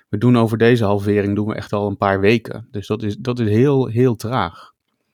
We 0.10 0.18
doen 0.18 0.38
over 0.38 0.58
deze 0.58 0.84
halvering 0.84 1.36
doen 1.36 1.48
we 1.48 1.56
echt 1.56 1.74
al 1.74 1.88
een 1.88 1.98
paar 1.98 2.20
weken. 2.20 2.68
Dus 2.72 2.88
dat 2.88 3.04
is, 3.04 3.18
dat 3.18 3.40
is 3.40 3.48
heel, 3.48 3.86
heel 3.88 4.16
traag. 4.16 4.71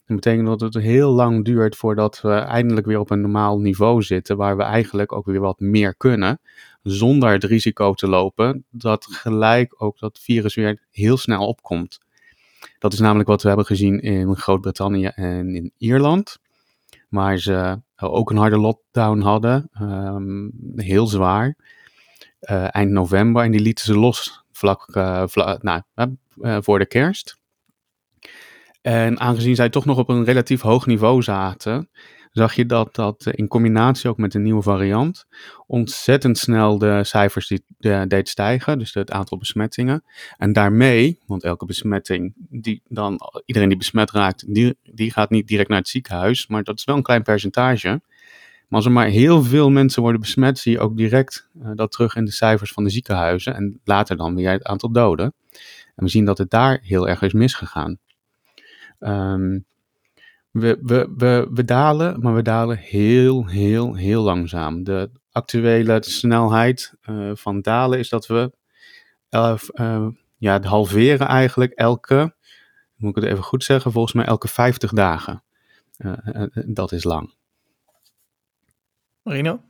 Dat 0.08 0.16
betekent 0.16 0.48
dat 0.48 0.62
het 0.62 0.84
heel 0.84 1.12
lang 1.12 1.46
duurt 1.46 1.76
voordat 1.76 2.22
we 2.22 2.34
eindelijk 2.34 2.86
weer 2.86 3.00
op 3.00 3.10
een 3.10 3.22
normaal 3.22 3.60
niveau 3.60 4.02
zitten, 4.02 4.38
waar 4.38 4.58
we 4.58 4.64
eigenlijk 4.64 5.12
ook 5.12 5.26
weer 5.26 5.40
wat 5.40 5.60
meer 5.60 5.96
kunnen, 5.96 6.40
zonder 6.84 7.32
het 7.32 7.44
risico 7.44 7.94
te 7.94 8.08
lopen 8.08 8.66
dat 8.70 9.06
gelijk 9.06 9.84
ook 9.84 10.00
dat 10.00 10.20
virus 10.20 10.56
weer 10.56 10.82
heel 10.92 11.18
snel 11.18 11.48
opkomt. 11.48 12.00
Dat 12.80 12.94
is 12.94 13.00
namelijk 13.00 13.30
wat 13.30 13.42
we 13.42 13.48
hebben 13.48 13.66
gezien 13.66 14.00
in 14.00 14.36
Groot-Brittannië 14.36 15.06
en 15.06 15.56
in 15.56 15.72
Ierland 15.78 16.38
waar 17.10 17.38
ze 17.38 17.82
ook 17.96 18.30
een 18.30 18.38
harde 18.38 18.58
lockdown 18.58 19.20
hadden, 19.20 19.70
um, 19.82 20.52
heel 20.76 21.08
zwaar, 21.08 21.56
uh, 22.42 22.76
eind 22.76 22.92
november. 22.92 23.44
En 23.44 23.52
die 23.52 23.62
lieten 23.62 23.86
ze 23.86 23.98
los 23.98 24.44
vlak, 24.52 24.92
vla, 25.30 25.60
nou, 25.62 25.82
voor 26.62 26.80
de 26.80 26.86
kerst. 26.86 27.38
En 28.82 29.20
aangezien 29.20 29.56
zij 29.56 29.70
toch 29.70 29.86
nog 29.86 29.98
op 29.98 30.10
een 30.10 30.24
relatief 30.24 30.62
hoog 30.62 30.86
niveau 30.86 31.22
zaten, 31.22 31.90
zag 32.32 32.54
je 32.54 32.66
dat 32.66 32.96
dat 32.96 33.26
in 33.26 33.48
combinatie 33.48 34.10
ook 34.10 34.18
met 34.18 34.32
de 34.32 34.40
nieuwe 34.40 34.62
variant 34.62 35.26
ontzettend 35.68 36.38
snel 36.38 36.78
de 36.78 37.04
cijfers 37.04 37.48
die, 37.48 37.64
de, 37.78 38.06
deed 38.08 38.30
stijgen, 38.30 38.80
dus 38.80 38.94
het 38.94 39.12
aantal 39.12 39.38
besmettingen. 39.38 40.04
En 40.38 40.54
daarmee, 40.54 41.20
want 41.26 41.44
elke 41.44 41.66
besmetting, 41.66 42.34
die 42.50 42.82
dan, 42.88 43.20
iedereen 43.46 43.70
die 43.70 43.78
besmet 43.78 44.12
raakt, 44.12 44.54
die, 44.54 44.78
die 44.84 45.12
gaat 45.12 45.30
niet 45.30 45.48
direct 45.48 45.70
naar 45.70 45.78
het 45.78 45.88
ziekenhuis, 45.88 46.48
maar 46.48 46.64
dat 46.64 46.78
is 46.78 46.84
wel 46.84 46.96
een 46.96 47.04
klein 47.04 47.24
percentage. 47.24 47.88
Maar 48.68 48.80
als 48.80 48.86
er 48.86 48.92
maar 48.92 49.08
heel 49.08 49.44
veel 49.44 49.70
mensen 49.70 50.02
worden 50.02 50.22
besmet, 50.22 50.60
zie 50.60 50.72
je 50.72 50.80
ook 50.80 50.98
direct 50.98 51.50
uh, 51.62 51.70
dat 51.74 51.92
terug 51.92 52.16
in 52.16 52.26
de 52.26 52.32
cijfers 52.32 52.72
van 52.72 52.84
de 52.84 52.90
ziekenhuizen 52.90 53.56
en 53.56 53.80
later 53.84 54.18
dan 54.18 54.36
weer 54.36 54.52
het 54.52 54.64
aantal 54.64 54.92
doden. 54.92 55.34
En 55.96 56.04
we 56.04 56.10
zien 56.10 56.26
dat 56.26 56.38
het 56.38 56.50
daar 56.50 56.80
heel 56.82 57.08
erg 57.08 57.22
is 57.22 57.34
misgegaan. 57.34 57.98
Um, 59.00 59.66
we, 60.52 60.78
we, 60.82 61.14
we, 61.18 61.48
we 61.54 61.66
dalen, 61.66 62.22
maar 62.22 62.36
we 62.36 62.42
dalen 62.42 62.78
heel, 62.78 63.46
heel, 63.46 63.96
heel 63.96 64.24
langzaam. 64.24 64.84
De 64.84 65.12
actuele 65.32 65.98
snelheid 66.04 66.94
uh, 67.10 67.32
van 67.34 67.62
dalen 67.62 68.00
is 68.00 68.10
dat 68.10 68.28
we 68.28 68.52
uh, 69.30 70.08
ja, 70.38 70.54
het 70.54 70.66
halveren 70.66 71.28
eigenlijk 71.28 71.72
elke, 71.72 72.36
moet 72.96 73.18
ik 73.18 73.24
het 73.24 73.32
even 73.32 73.44
goed 73.44 73.64
zeggen, 73.64 73.92
volgens 73.92 74.14
mij 74.14 74.26
elke 74.26 74.48
50 74.48 74.92
dagen. 74.92 75.44
dat 76.66 76.92
is 76.92 77.04
lang. 77.04 77.34
Marino? 79.22 79.62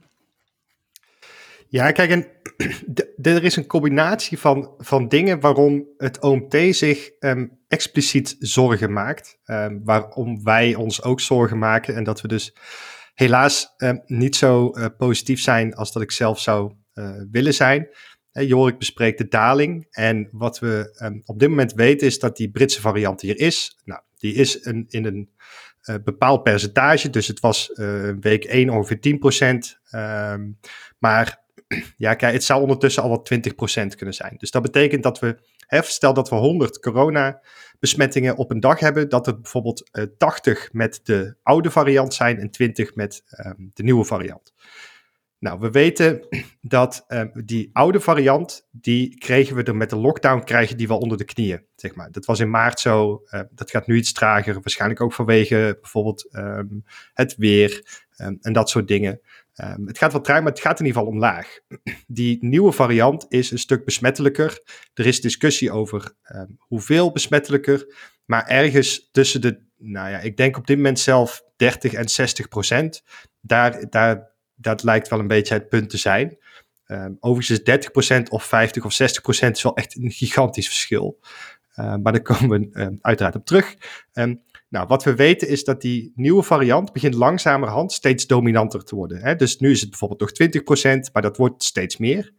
Ja, 1.69 1.91
kijk, 1.91 2.29
er 3.21 3.43
is 3.43 3.55
een 3.55 3.67
combinatie 3.67 4.39
van, 4.39 4.73
van 4.77 5.07
dingen 5.07 5.39
waarom 5.39 5.87
het 5.97 6.19
OMT 6.19 6.55
zich 6.69 7.11
um, 7.19 7.59
expliciet 7.67 8.35
zorgen 8.39 8.93
maakt. 8.93 9.39
Um, 9.45 9.81
waarom 9.83 10.43
wij 10.43 10.75
ons 10.75 11.03
ook 11.03 11.19
zorgen 11.19 11.57
maken. 11.57 11.95
En 11.95 12.03
dat 12.03 12.21
we 12.21 12.27
dus 12.27 12.55
helaas 13.13 13.73
um, 13.77 14.01
niet 14.05 14.35
zo 14.35 14.71
uh, 14.73 14.85
positief 14.97 15.41
zijn 15.41 15.75
als 15.75 15.91
dat 15.91 16.01
ik 16.01 16.11
zelf 16.11 16.39
zou 16.39 16.73
uh, 16.93 17.11
willen 17.31 17.53
zijn. 17.53 17.87
Uh, 18.33 18.47
Jorik 18.47 18.77
bespreekt 18.77 19.17
de 19.17 19.27
daling. 19.27 19.87
En 19.91 20.29
wat 20.31 20.59
we 20.59 21.21
op 21.25 21.39
dit 21.39 21.49
moment 21.49 21.73
weten 21.73 22.07
is 22.07 22.19
dat 22.19 22.37
die 22.37 22.51
Britse 22.51 22.81
variant 22.81 23.21
hier 23.21 23.39
is. 23.39 23.79
Nou, 23.83 24.01
die 24.17 24.33
is 24.33 24.65
een, 24.65 24.85
in 24.87 25.05
een 25.05 25.29
bepaald 26.03 26.43
percentage. 26.43 27.09
Dus 27.09 27.27
het 27.27 27.39
was 27.39 27.71
week 28.19 28.43
1 28.43 28.69
ongeveer 28.69 28.99
10%. 28.99 29.99
maar 30.99 31.45
ja, 31.97 32.13
kijk, 32.13 32.33
het 32.33 32.43
zou 32.43 32.61
ondertussen 32.61 33.03
al 33.03 33.09
wat 33.09 33.33
20% 33.33 33.95
kunnen 33.95 34.15
zijn. 34.15 34.35
Dus 34.37 34.51
dat 34.51 34.61
betekent 34.61 35.03
dat 35.03 35.19
we, 35.19 35.37
hè, 35.59 35.81
stel 35.81 36.13
dat 36.13 36.29
we 36.29 36.35
100 36.35 36.79
corona-besmettingen 36.79 38.35
op 38.35 38.51
een 38.51 38.59
dag 38.59 38.79
hebben, 38.79 39.09
dat 39.09 39.25
het 39.25 39.41
bijvoorbeeld 39.41 39.89
uh, 39.91 40.03
eh, 40.03 40.09
80 40.17 40.69
met 40.73 40.99
de 41.03 41.35
oude 41.43 41.71
variant 41.71 42.13
zijn 42.13 42.39
en 42.39 42.51
20 42.51 42.95
met 42.95 43.23
um, 43.45 43.71
de 43.73 43.83
nieuwe 43.83 44.05
variant. 44.05 44.53
Nou, 45.39 45.59
we 45.59 45.71
weten 45.71 46.27
dat 46.61 47.05
um, 47.07 47.31
die 47.45 47.69
oude 47.73 47.99
variant, 47.99 48.67
die 48.71 49.17
kregen 49.17 49.55
we 49.55 49.63
er 49.63 49.75
met 49.75 49.89
de 49.89 49.95
lockdown, 49.95 50.43
krijgen 50.43 50.77
die 50.77 50.87
wel 50.87 50.97
onder 50.97 51.17
de 51.17 51.25
knieën, 51.25 51.65
zeg 51.75 51.95
maar. 51.95 52.11
Dat 52.11 52.25
was 52.25 52.39
in 52.39 52.49
maart 52.49 52.79
zo, 52.79 53.23
uh, 53.31 53.41
dat 53.51 53.69
gaat 53.69 53.87
nu 53.87 53.95
iets 53.95 54.13
trager, 54.13 54.53
waarschijnlijk 54.53 55.01
ook 55.01 55.13
vanwege 55.13 55.77
bijvoorbeeld 55.81 56.35
um, 56.35 56.83
het 57.13 57.35
weer 57.35 58.05
en 58.17 58.53
dat 58.53 58.69
soort 58.69 58.87
dingen. 58.87 59.21
Um, 59.63 59.87
het 59.87 59.97
gaat 59.97 60.11
wel 60.11 60.21
traag, 60.21 60.41
maar 60.41 60.51
het 60.51 60.61
gaat 60.61 60.79
in 60.79 60.85
ieder 60.85 61.01
geval 61.01 61.15
omlaag. 61.15 61.59
Die 62.07 62.37
nieuwe 62.41 62.71
variant 62.71 63.25
is 63.29 63.51
een 63.51 63.59
stuk 63.59 63.85
besmettelijker. 63.85 64.61
Er 64.93 65.05
is 65.05 65.21
discussie 65.21 65.71
over 65.71 66.13
um, 66.35 66.57
hoeveel 66.57 67.11
besmettelijker. 67.11 67.95
Maar 68.25 68.47
ergens 68.47 69.09
tussen 69.11 69.41
de, 69.41 69.61
nou 69.77 70.09
ja, 70.09 70.19
ik 70.19 70.37
denk 70.37 70.57
op 70.57 70.67
dit 70.67 70.77
moment 70.77 70.99
zelf 70.99 71.43
30 71.55 71.93
en 71.93 72.09
60 72.09 72.47
procent. 72.47 73.03
Daar, 73.41 73.89
daar, 73.89 74.31
dat 74.55 74.83
lijkt 74.83 75.07
wel 75.07 75.19
een 75.19 75.27
beetje 75.27 75.53
het 75.53 75.69
punt 75.69 75.89
te 75.89 75.97
zijn. 75.97 76.37
Um, 76.87 77.17
overigens 77.19 77.59
is 77.59 77.63
30 77.63 77.91
procent 77.91 78.29
of 78.29 78.43
50 78.43 78.85
of 78.85 78.93
60 78.93 79.21
procent 79.21 79.57
is 79.57 79.63
wel 79.63 79.75
echt 79.75 79.95
een 79.95 80.11
gigantisch 80.11 80.67
verschil. 80.67 81.19
Maar 81.75 82.11
daar 82.11 82.21
komen 82.21 82.49
we 82.49 82.97
uiteraard 83.01 83.35
op 83.35 83.45
terug. 83.45 83.75
Um, 84.13 84.41
nou, 84.69 84.87
wat 84.87 85.03
we 85.03 85.15
weten 85.15 85.47
is 85.47 85.63
dat 85.63 85.81
die 85.81 86.11
nieuwe 86.15 86.43
variant 86.43 86.93
begint 86.93 87.13
langzamerhand 87.13 87.91
steeds 87.91 88.27
dominanter 88.27 88.83
te 88.83 88.95
worden. 88.95 89.21
Hè? 89.21 89.35
Dus 89.35 89.57
nu 89.57 89.71
is 89.71 89.81
het 89.81 89.89
bijvoorbeeld 89.89 90.19
nog 90.19 90.31
20%, 91.07 91.11
maar 91.13 91.21
dat 91.21 91.37
wordt 91.37 91.63
steeds 91.63 91.97
meer. 91.97 92.33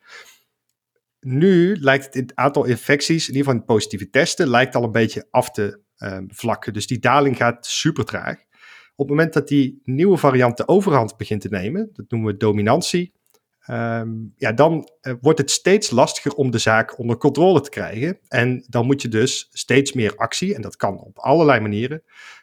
Nu 1.21 1.77
lijkt 1.77 2.15
het, 2.15 2.35
aantal 2.35 2.65
infecties, 2.65 3.29
in 3.29 3.35
ieder 3.35 3.51
geval 3.51 3.67
positieve 3.67 4.11
testen, 4.11 4.49
lijkt 4.49 4.75
al 4.75 4.83
een 4.83 4.93
beetje 4.93 5.27
af 5.31 5.51
te 5.51 5.81
uh, 5.99 6.19
vlakken. 6.29 6.73
Dus 6.73 6.87
die 6.87 6.99
daling 6.99 7.37
gaat 7.37 7.67
super 7.67 8.05
traag. 8.05 8.37
Op 8.95 9.09
het 9.09 9.17
moment 9.17 9.33
dat 9.33 9.49
die 9.49 9.81
nieuwe 9.85 10.17
variant 10.17 10.57
de 10.57 10.69
overhand 10.69 11.17
begint 11.17 11.41
te 11.41 11.49
nemen, 11.49 11.91
dat 11.93 12.11
noemen 12.11 12.33
we 12.33 12.39
dominantie, 12.39 13.13
ehm, 13.69 14.11
ja, 14.37 14.53
dan 14.53 14.89
eh, 15.01 15.13
wordt 15.21 15.39
het 15.39 15.51
steeds 15.51 15.91
lastiger 15.91 16.35
om 16.35 16.51
de 16.51 16.59
zaak 16.59 16.99
onder 16.99 17.17
controle 17.17 17.61
te 17.61 17.71
krijgen. 17.71 18.19
En 18.29 18.65
dan 18.69 18.87
moet 18.87 19.03
je 19.03 19.09
dus 19.09 19.49
steeds 19.51 19.93
meer 19.93 20.17
actie, 20.17 20.55
en 20.55 20.63
dat 20.63 20.77
kan 20.77 20.99
op 20.99 21.19
allerlei 21.19 21.61
manieren, 21.61 22.03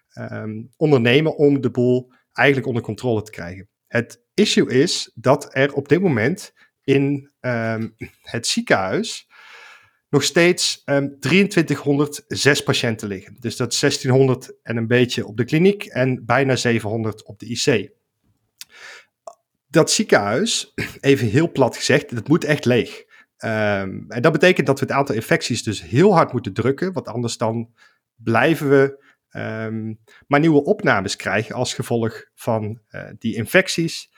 ehm, 0.09 0.63
ondernemen 0.77 1.35
om 1.35 1.61
de 1.61 1.71
boel 1.71 2.11
eigenlijk 2.33 2.67
onder 2.67 2.83
controle 2.83 3.21
te 3.21 3.31
krijgen. 3.31 3.69
Het 3.87 4.21
issue 4.33 4.69
is 4.69 5.11
dat 5.15 5.55
er 5.55 5.73
op 5.73 5.87
dit 5.87 6.01
moment 6.01 6.53
in 6.83 7.31
ehm, 7.39 7.89
het 8.21 8.47
ziekenhuis 8.47 9.27
nog 10.09 10.23
steeds 10.23 10.83
2306 11.19 12.63
patiënten 12.63 13.07
liggen. 13.07 13.35
Dus 13.39 13.55
dat 13.55 13.73
is 13.73 13.79
1600 13.79 14.53
en 14.63 14.77
een 14.77 14.87
beetje 14.87 15.25
op 15.25 15.37
de 15.37 15.45
kliniek 15.45 15.85
en 15.85 16.25
bijna 16.25 16.55
700 16.55 17.23
op 17.23 17.39
de 17.39 17.45
IC 17.45 17.91
dat 19.75 19.91
ziekenhuis, 19.91 20.73
even 20.99 21.27
heel 21.27 21.51
plat 21.51 21.77
gezegd, 21.77 22.15
dat 22.15 22.27
moet 22.27 22.43
echt 22.43 22.65
leeg. 22.65 23.03
Um, 23.37 24.05
en 24.07 24.21
dat 24.21 24.31
betekent 24.31 24.67
dat 24.67 24.79
we 24.79 24.85
het 24.85 24.95
aantal 24.95 25.15
infecties 25.15 25.63
dus 25.63 25.81
heel 25.81 26.13
hard 26.13 26.31
moeten 26.31 26.53
drukken, 26.53 26.93
want 26.93 27.07
anders 27.07 27.37
dan 27.37 27.73
blijven 28.15 28.69
we 28.69 29.03
um, 29.31 29.99
maar 30.27 30.39
nieuwe 30.39 30.63
opnames 30.63 31.15
krijgen 31.15 31.55
als 31.55 31.73
gevolg 31.73 32.25
van 32.33 32.81
uh, 32.89 33.09
die 33.19 33.35
infecties. 33.35 34.09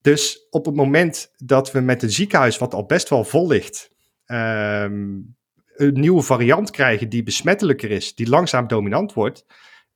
Dus 0.00 0.46
op 0.50 0.64
het 0.64 0.74
moment 0.74 1.32
dat 1.36 1.72
we 1.72 1.80
met 1.80 2.02
een 2.02 2.10
ziekenhuis, 2.10 2.58
wat 2.58 2.74
al 2.74 2.86
best 2.86 3.08
wel 3.08 3.24
vol 3.24 3.46
ligt, 3.46 3.90
um, 4.26 5.36
een 5.74 6.00
nieuwe 6.00 6.22
variant 6.22 6.70
krijgen 6.70 7.08
die 7.08 7.22
besmettelijker 7.22 7.90
is, 7.90 8.14
die 8.14 8.28
langzaam 8.28 8.66
dominant 8.66 9.12
wordt, 9.12 9.44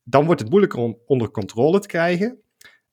dan 0.03 0.25
wordt 0.25 0.41
het 0.41 0.51
moeilijker 0.51 0.79
om 0.79 0.99
onder 1.07 1.31
controle 1.31 1.79
te 1.79 1.89
krijgen. 1.89 2.44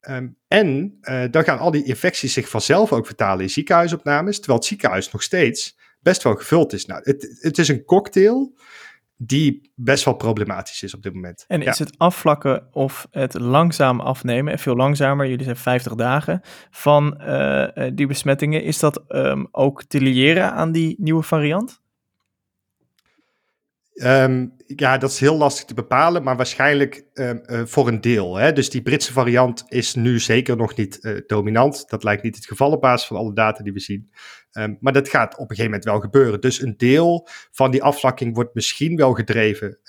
Ehm, 0.02 0.28
en 0.48 0.98
uh, 1.02 1.24
dan 1.32 1.44
gaan 1.44 1.60
al 1.60 1.72
die 1.72 1.84
infecties 1.84 2.34
zich 2.34 2.50
vanzelf 2.50 2.92
ook 2.92 3.06
vertalen 3.06 3.42
in 3.42 3.50
ziekenhuisopnames, 3.50 4.38
terwijl 4.38 4.60
het 4.60 4.68
ziekenhuis 4.68 5.12
nog 5.12 5.24
steeds 5.24 5.78
best 6.00 6.24
wel 6.24 6.36
gevuld 6.36 6.74
is. 6.74 6.86
Nou, 6.86 7.02
het, 7.04 7.38
het 7.40 7.58
is 7.58 7.68
een 7.68 7.86
cocktail 7.86 8.54
die 9.18 9.72
best 9.76 10.06
wel 10.06 10.14
problematisch 10.14 10.84
is 10.84 10.94
op 10.94 11.04
dit 11.04 11.14
moment. 11.14 11.46
En 11.48 11.62
is 11.62 11.80
het 11.80 11.98
afvlakken 11.98 12.68
of 12.72 13.08
het 13.12 13.34
langzaam 13.34 14.00
afnemen, 14.00 14.54
en 14.54 14.60
veel 14.60 14.76
langzamer, 14.76 15.28
jullie 15.28 15.44
zijn 15.44 15.56
50 15.56 15.96
dagen, 15.96 16.42
van 16.70 17.22
uh, 17.22 17.68
die 17.94 18.08
besmettingen, 18.08 18.64
is 18.64 18.80
dat 18.80 19.04
um, 19.08 19.48
ook 19.52 19.84
te 19.84 20.02
liëren 20.02 20.52
aan 20.52 20.72
die 20.72 20.96
nieuwe 21.00 21.24
variant? 21.24 21.81
Um, 24.04 24.54
ja, 24.66 24.98
dat 24.98 25.12
is 25.12 25.20
heel 25.20 25.38
lastig 25.38 25.66
te 25.66 25.74
bepalen, 25.74 26.24
maar 26.24 26.36
waarschijnlijk 26.36 27.04
um, 27.14 27.42
uh, 27.46 27.62
voor 27.66 27.88
een 27.88 28.02
deel. 28.02 28.36
Hè? 28.36 28.54
Dus 28.54 28.70
die 28.70 28.82
Britse 28.82 29.14
variant 29.14 29.64
is 29.68 29.96
nu 29.96 30.20
zeker 30.20 30.58
nog 30.58 30.76
niet 30.76 31.00
uh, 31.02 31.20
dominant. 31.28 31.90
Dat 31.90 32.04
lijkt 32.04 32.24
niet 32.24 32.36
het 32.36 32.46
geval 32.46 32.72
op 32.72 32.82
basis 32.82 33.08
van 33.08 33.18
alle 33.18 33.34
data 33.34 33.64
die 33.64 33.74
we 33.74 33.80
zien. 33.80 34.12
Um, 34.52 34.78
maar 34.80 34.94
dat 34.94 35.10
gaat 35.10 35.34
op 35.34 35.40
een 35.40 35.56
gegeven 35.56 35.66
moment 35.66 35.84
wel 35.84 36.00
gebeuren. 36.00 36.42
Dus 36.42 36.62
een 36.62 36.74
deel 36.78 37.28
van 37.52 37.72
die 37.72 37.84
afvlakking 37.84 38.36
wordt 38.36 38.54
misschien 38.54 38.96
wel 38.96 39.14
gedreven 39.14 39.80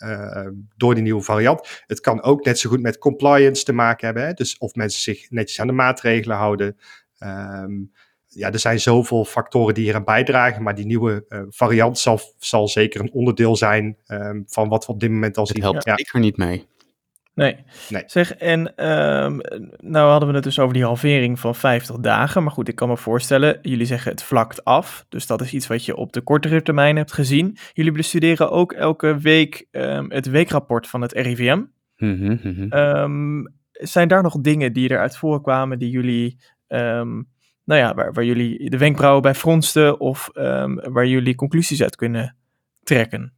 door 0.77 0.95
die 0.95 1.03
nieuwe 1.03 1.23
variant. 1.23 1.83
Het 1.87 2.01
kan 2.01 2.23
ook 2.23 2.45
net 2.45 2.59
zo 2.59 2.71
goed 2.71 2.81
met 2.81 2.99
compliance 2.99 3.65
te 3.65 3.73
maken 3.73 4.07
hebben. 4.07 4.27
Hè? 4.27 4.33
Dus 4.33 4.59
of 4.59 4.75
mensen 4.75 5.03
zich 5.03 5.31
netjes 5.31 5.61
aan 5.61 5.67
de 5.67 5.73
maatregelen 5.73 6.37
houden 6.37 6.77
ja, 8.35 8.53
er 8.53 8.59
zijn 8.59 8.81
zoveel 8.81 9.25
factoren 9.25 9.75
die 9.75 9.85
hier 9.85 9.95
aan 9.95 10.05
bijdragen, 10.05 10.63
maar 10.63 10.75
die 10.75 10.87
nieuwe 10.87 11.25
uh, 11.29 11.43
variant 11.49 11.99
zal, 11.99 12.21
zal 12.39 12.69
zeker 12.69 13.01
een 13.01 13.13
onderdeel 13.13 13.57
zijn 13.57 13.97
um, 14.07 14.45
van 14.47 14.69
wat 14.69 14.87
we 14.87 14.93
op 14.93 15.01
dit 15.01 15.11
moment 15.11 15.37
al 15.37 15.47
zien. 15.47 15.63
Het 15.63 15.65
helpt 15.65 15.85
ja. 15.85 15.97
zeker 15.97 16.21
niet 16.21 16.37
mee. 16.37 16.67
Nee. 17.35 17.57
nee. 17.89 18.03
Zeg, 18.07 18.35
en 18.35 18.89
um, 18.89 19.41
nou 19.81 20.11
hadden 20.11 20.29
we 20.29 20.35
het 20.35 20.45
dus 20.45 20.59
over 20.59 20.75
die 20.75 20.85
halvering 20.85 21.41
van 21.41 21.55
50 21.55 21.97
dagen. 21.97 22.43
Maar 22.43 22.53
goed, 22.53 22.69
ik 22.69 22.75
kan 22.75 22.89
me 22.89 22.97
voorstellen, 22.97 23.59
jullie 23.63 23.87
zeggen 23.87 24.11
het 24.11 24.23
vlakt 24.23 24.65
af. 24.65 25.07
Dus 25.09 25.27
dat 25.27 25.41
is 25.41 25.53
iets 25.53 25.67
wat 25.67 25.85
je 25.85 25.97
op 25.97 26.13
de 26.13 26.21
kortere 26.21 26.63
termijn 26.63 26.97
hebt 26.97 27.13
gezien. 27.13 27.57
Jullie 27.73 27.93
bestuderen 27.93 28.51
ook 28.51 28.73
elke 28.73 29.19
week 29.19 29.67
um, 29.71 30.11
het 30.11 30.27
weekrapport 30.27 30.87
van 30.87 31.01
het 31.01 31.13
RIVM. 31.13 31.63
Mm 31.97 32.19
-hmm, 32.19 32.41
mm 32.43 32.71
-hmm. 32.71 33.49
zijn 33.73 34.09
daar 34.09 34.23
nog 34.23 34.41
dingen 34.41 34.73
die 34.73 34.91
eruit 34.91 35.17
voorkwamen 35.17 35.79
die 35.79 35.91
jullie 35.91 36.39
nou 37.73 37.85
ja, 37.85 37.95
waar, 37.95 38.13
waar 38.13 38.25
jullie 38.25 38.71
de 38.71 38.79
wenkbrauwen 38.79 39.23
bij 39.23 39.35
fronsten 39.35 40.01
of 40.01 40.31
um, 40.35 40.93
waar 40.93 41.07
jullie 41.07 41.35
conclusies 41.35 41.83
uit 41.83 41.97
kunnen 41.97 42.37
trekken? 42.83 43.33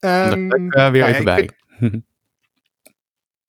Um, 0.00 0.52
uh, 0.52 0.90
weer 0.90 1.04
even 1.04 1.24
bij. 1.24 1.42
Ik, 1.42 1.52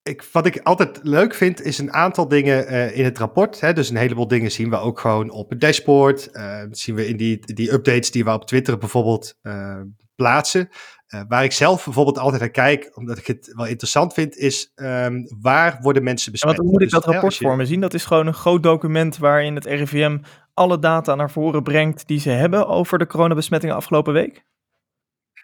ik, 0.03 0.23
wat 0.23 0.45
ik 0.45 0.59
altijd 0.59 0.99
leuk 1.03 1.33
vind, 1.33 1.61
is 1.61 1.77
een 1.77 1.93
aantal 1.93 2.27
dingen 2.27 2.71
uh, 2.71 2.97
in 2.97 3.03
het 3.03 3.17
rapport. 3.17 3.59
Hè? 3.59 3.73
Dus 3.73 3.89
een 3.89 3.97
heleboel 3.97 4.27
dingen 4.27 4.51
zien 4.51 4.69
we 4.69 4.77
ook 4.77 4.99
gewoon 4.99 5.29
op 5.29 5.49
het 5.49 5.61
dashboard. 5.61 6.29
Uh, 6.33 6.63
zien 6.71 6.95
we 6.95 7.07
in 7.07 7.17
die, 7.17 7.53
die 7.53 7.71
updates 7.73 8.11
die 8.11 8.23
we 8.23 8.33
op 8.33 8.45
Twitter 8.45 8.77
bijvoorbeeld 8.77 9.37
uh, 9.43 9.81
plaatsen. 10.15 10.69
Uh, 11.13 11.21
waar 11.27 11.43
ik 11.43 11.51
zelf 11.51 11.83
bijvoorbeeld 11.83 12.17
altijd 12.17 12.41
naar 12.41 12.49
kijk, 12.49 12.91
omdat 12.93 13.17
ik 13.17 13.27
het 13.27 13.53
wel 13.55 13.65
interessant 13.65 14.13
vind, 14.13 14.37
is 14.37 14.71
um, 14.75 15.27
waar 15.41 15.77
worden 15.81 16.03
mensen 16.03 16.31
besmet? 16.31 16.57
Wat 16.57 16.65
moet 16.65 16.81
ik 16.81 16.89
dat 16.89 17.03
dus, 17.03 17.11
rapport 17.11 17.35
je... 17.35 17.45
voor 17.45 17.55
me 17.55 17.65
zien? 17.65 17.81
Dat 17.81 17.93
is 17.93 18.05
gewoon 18.05 18.27
een 18.27 18.33
groot 18.33 18.63
document 18.63 19.17
waarin 19.17 19.55
het 19.55 19.65
RIVM 19.65 20.17
alle 20.53 20.79
data 20.79 21.15
naar 21.15 21.31
voren 21.31 21.63
brengt 21.63 22.07
die 22.07 22.19
ze 22.19 22.29
hebben 22.29 22.67
over 22.67 22.97
de 22.97 23.07
coronabesmettingen 23.07 23.75
afgelopen 23.75 24.13
week? 24.13 24.43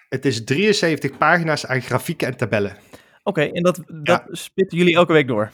Het 0.10 0.26
is 0.26 0.44
73 0.44 1.18
pagina's 1.18 1.66
aan 1.66 1.82
grafieken 1.82 2.28
en 2.28 2.38
tabellen. 2.38 2.72
Oké, 2.72 2.80
okay, 3.24 3.50
en 3.50 3.64
dat, 3.64 3.76
dat 3.88 4.04
ja. 4.04 4.26
spitten 4.32 4.78
jullie 4.78 4.96
elke 4.96 5.14
week 5.14 5.28
door? 5.28 5.52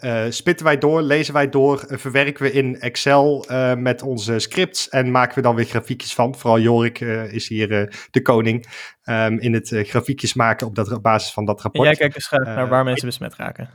Uh, 0.00 0.24
spitten 0.28 0.66
wij 0.66 0.78
door, 0.78 1.02
lezen 1.02 1.34
wij 1.34 1.48
door, 1.48 1.84
uh, 1.88 1.98
verwerken 1.98 2.42
we 2.42 2.52
in 2.52 2.80
Excel 2.80 3.44
uh, 3.50 3.74
met 3.74 4.02
onze 4.02 4.38
scripts 4.38 4.88
en 4.88 5.10
maken 5.10 5.34
we 5.34 5.40
dan 5.40 5.54
weer 5.54 5.64
grafiekjes 5.64 6.14
van. 6.14 6.34
Vooral 6.34 6.60
Jorik 6.60 7.00
is 7.00 7.48
hier 7.48 7.68
de 8.10 8.22
koning 8.22 8.66
um, 9.04 9.38
in 9.38 9.54
het 9.54 9.68
grafiekjes 9.68 10.34
maken 10.34 10.66
op, 10.66 10.74
dat, 10.74 11.02
basis 11.02 11.32
van 11.32 11.44
dat 11.44 11.62
rapport. 11.62 11.84
En 11.84 11.90
jij 11.90 11.98
kijkt 11.98 12.14
dus 12.14 12.30
naar 12.30 12.68
waar 12.68 12.84
mensen 12.84 13.06
besmet 13.06 13.34
raken. 13.34 13.70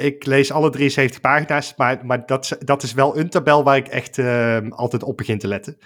ik 0.00 0.26
lees 0.26 0.52
alle 0.52 0.70
73 0.70 1.20
pagina's, 1.20 1.74
maar, 1.76 2.06
maar 2.06 2.26
dat, 2.26 2.56
dat 2.58 2.82
is 2.82 2.92
wel 2.92 3.18
een 3.18 3.30
tabel 3.30 3.64
waar 3.64 3.76
ik 3.76 3.88
echt 3.88 4.18
ehm, 4.18 4.68
altijd 4.68 5.02
op 5.02 5.16
begin 5.16 5.38
te 5.38 5.48
letten. 5.48 5.76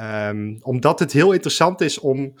Um, 0.00 0.58
omdat 0.60 0.98
het 0.98 1.12
heel 1.12 1.32
interessant 1.32 1.80
is 1.80 1.98
om 1.98 2.34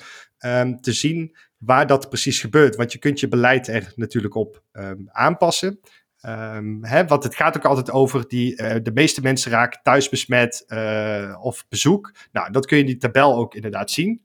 te 0.80 0.92
zien 0.92 1.36
waar 1.64 1.86
dat 1.86 2.08
precies 2.08 2.40
gebeurt. 2.40 2.76
Want 2.76 2.92
je 2.92 2.98
kunt 2.98 3.20
je 3.20 3.28
beleid 3.28 3.68
er 3.68 3.92
natuurlijk 3.96 4.34
op 4.34 4.62
um, 4.72 5.08
aanpassen. 5.08 5.80
Um, 6.26 6.84
hè, 6.84 7.06
want 7.06 7.22
het 7.22 7.34
gaat 7.34 7.56
ook 7.56 7.64
altijd 7.64 7.90
over 7.90 8.28
die, 8.28 8.62
uh, 8.62 8.74
de 8.82 8.92
meeste 8.94 9.20
mensen 9.20 9.50
raken 9.50 9.80
thuis 9.82 10.08
besmet 10.08 10.64
uh, 10.68 11.38
of 11.40 11.64
bezoek. 11.68 12.14
Nou, 12.32 12.50
dat 12.52 12.66
kun 12.66 12.76
je 12.76 12.82
in 12.82 12.88
die 12.88 12.98
tabel 12.98 13.36
ook 13.36 13.54
inderdaad 13.54 13.90
zien. 13.90 14.22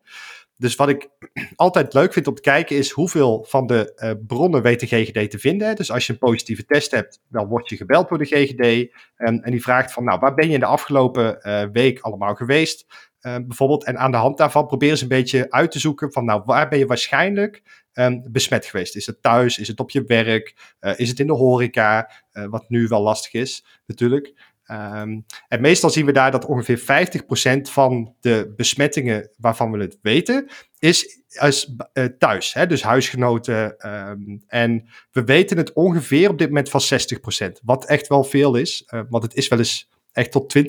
Dus 0.57 0.75
wat 0.75 0.89
ik 0.89 1.09
altijd 1.55 1.93
leuk 1.93 2.13
vind 2.13 2.27
om 2.27 2.35
te 2.35 2.41
kijken 2.41 2.75
is 2.75 2.91
hoeveel 2.91 3.45
van 3.47 3.67
de 3.67 3.93
uh, 3.95 4.11
bronnen 4.27 4.61
weet 4.61 4.79
de 4.79 4.87
GGD 4.87 5.31
te 5.31 5.39
vinden. 5.39 5.75
Dus 5.75 5.91
als 5.91 6.07
je 6.07 6.13
een 6.13 6.19
positieve 6.19 6.65
test 6.65 6.91
hebt, 6.91 7.21
dan 7.29 7.47
word 7.47 7.69
je 7.69 7.77
gebeld 7.77 8.09
door 8.09 8.17
de 8.17 8.25
GGD. 8.25 8.93
En, 9.15 9.41
en 9.41 9.51
die 9.51 9.61
vraagt 9.61 9.91
van, 9.91 10.03
nou, 10.03 10.19
waar 10.19 10.33
ben 10.33 10.47
je 10.47 10.53
in 10.53 10.59
de 10.59 10.65
afgelopen 10.65 11.39
week 11.71 11.99
allemaal 11.99 12.35
geweest? 12.35 12.85
Uh, 13.27 13.35
bijvoorbeeld. 13.47 13.83
En 13.83 13.97
aan 13.97 14.11
de 14.11 14.17
hand 14.17 14.37
daarvan 14.37 14.67
proberen 14.67 14.97
ze 14.97 15.03
een 15.03 15.09
beetje 15.09 15.51
uit 15.51 15.71
te 15.71 15.79
zoeken 15.79 16.11
van 16.11 16.25
nou, 16.25 16.41
waar 16.45 16.67
ben 16.67 16.79
je 16.79 16.85
waarschijnlijk 16.85 17.61
um, 17.93 18.23
besmet 18.31 18.65
geweest? 18.65 18.95
Is 18.95 19.05
het 19.05 19.21
thuis? 19.21 19.57
Is 19.57 19.67
het 19.67 19.79
op 19.79 19.89
je 19.89 20.03
werk? 20.03 20.75
Uh, 20.81 20.99
is 20.99 21.09
het 21.09 21.19
in 21.19 21.27
de 21.27 21.33
horeca? 21.33 22.11
Uh, 22.33 22.45
wat 22.45 22.69
nu 22.69 22.87
wel 22.87 23.01
lastig 23.01 23.33
is, 23.33 23.65
natuurlijk. 23.85 24.33
Um, 24.71 25.25
en 25.47 25.61
meestal 25.61 25.89
zien 25.89 26.05
we 26.05 26.11
daar 26.11 26.31
dat 26.31 26.45
ongeveer 26.45 26.79
50% 26.79 27.61
van 27.61 28.15
de 28.19 28.53
besmettingen 28.55 29.29
waarvan 29.37 29.71
we 29.71 29.77
het 29.77 29.97
weten, 30.01 30.49
is, 30.79 31.21
is 31.27 31.75
thuis. 32.17 32.53
Hè? 32.53 32.67
Dus 32.67 32.83
huisgenoten. 32.83 33.77
En 34.47 34.87
we 35.11 35.23
weten 35.23 35.57
het 35.57 35.73
ongeveer 35.73 36.29
op 36.29 36.37
dit 36.37 36.47
moment 36.47 36.69
van 36.69 36.81
60%. 37.47 37.51
Wat 37.63 37.85
echt 37.85 38.07
wel 38.07 38.23
veel 38.23 38.55
is, 38.55 38.91
want 39.09 39.23
het 39.23 39.33
is 39.33 39.47
wel 39.47 39.59
eens 39.59 39.89
echt 40.11 40.31
tot 40.31 40.57
20% 40.57 40.59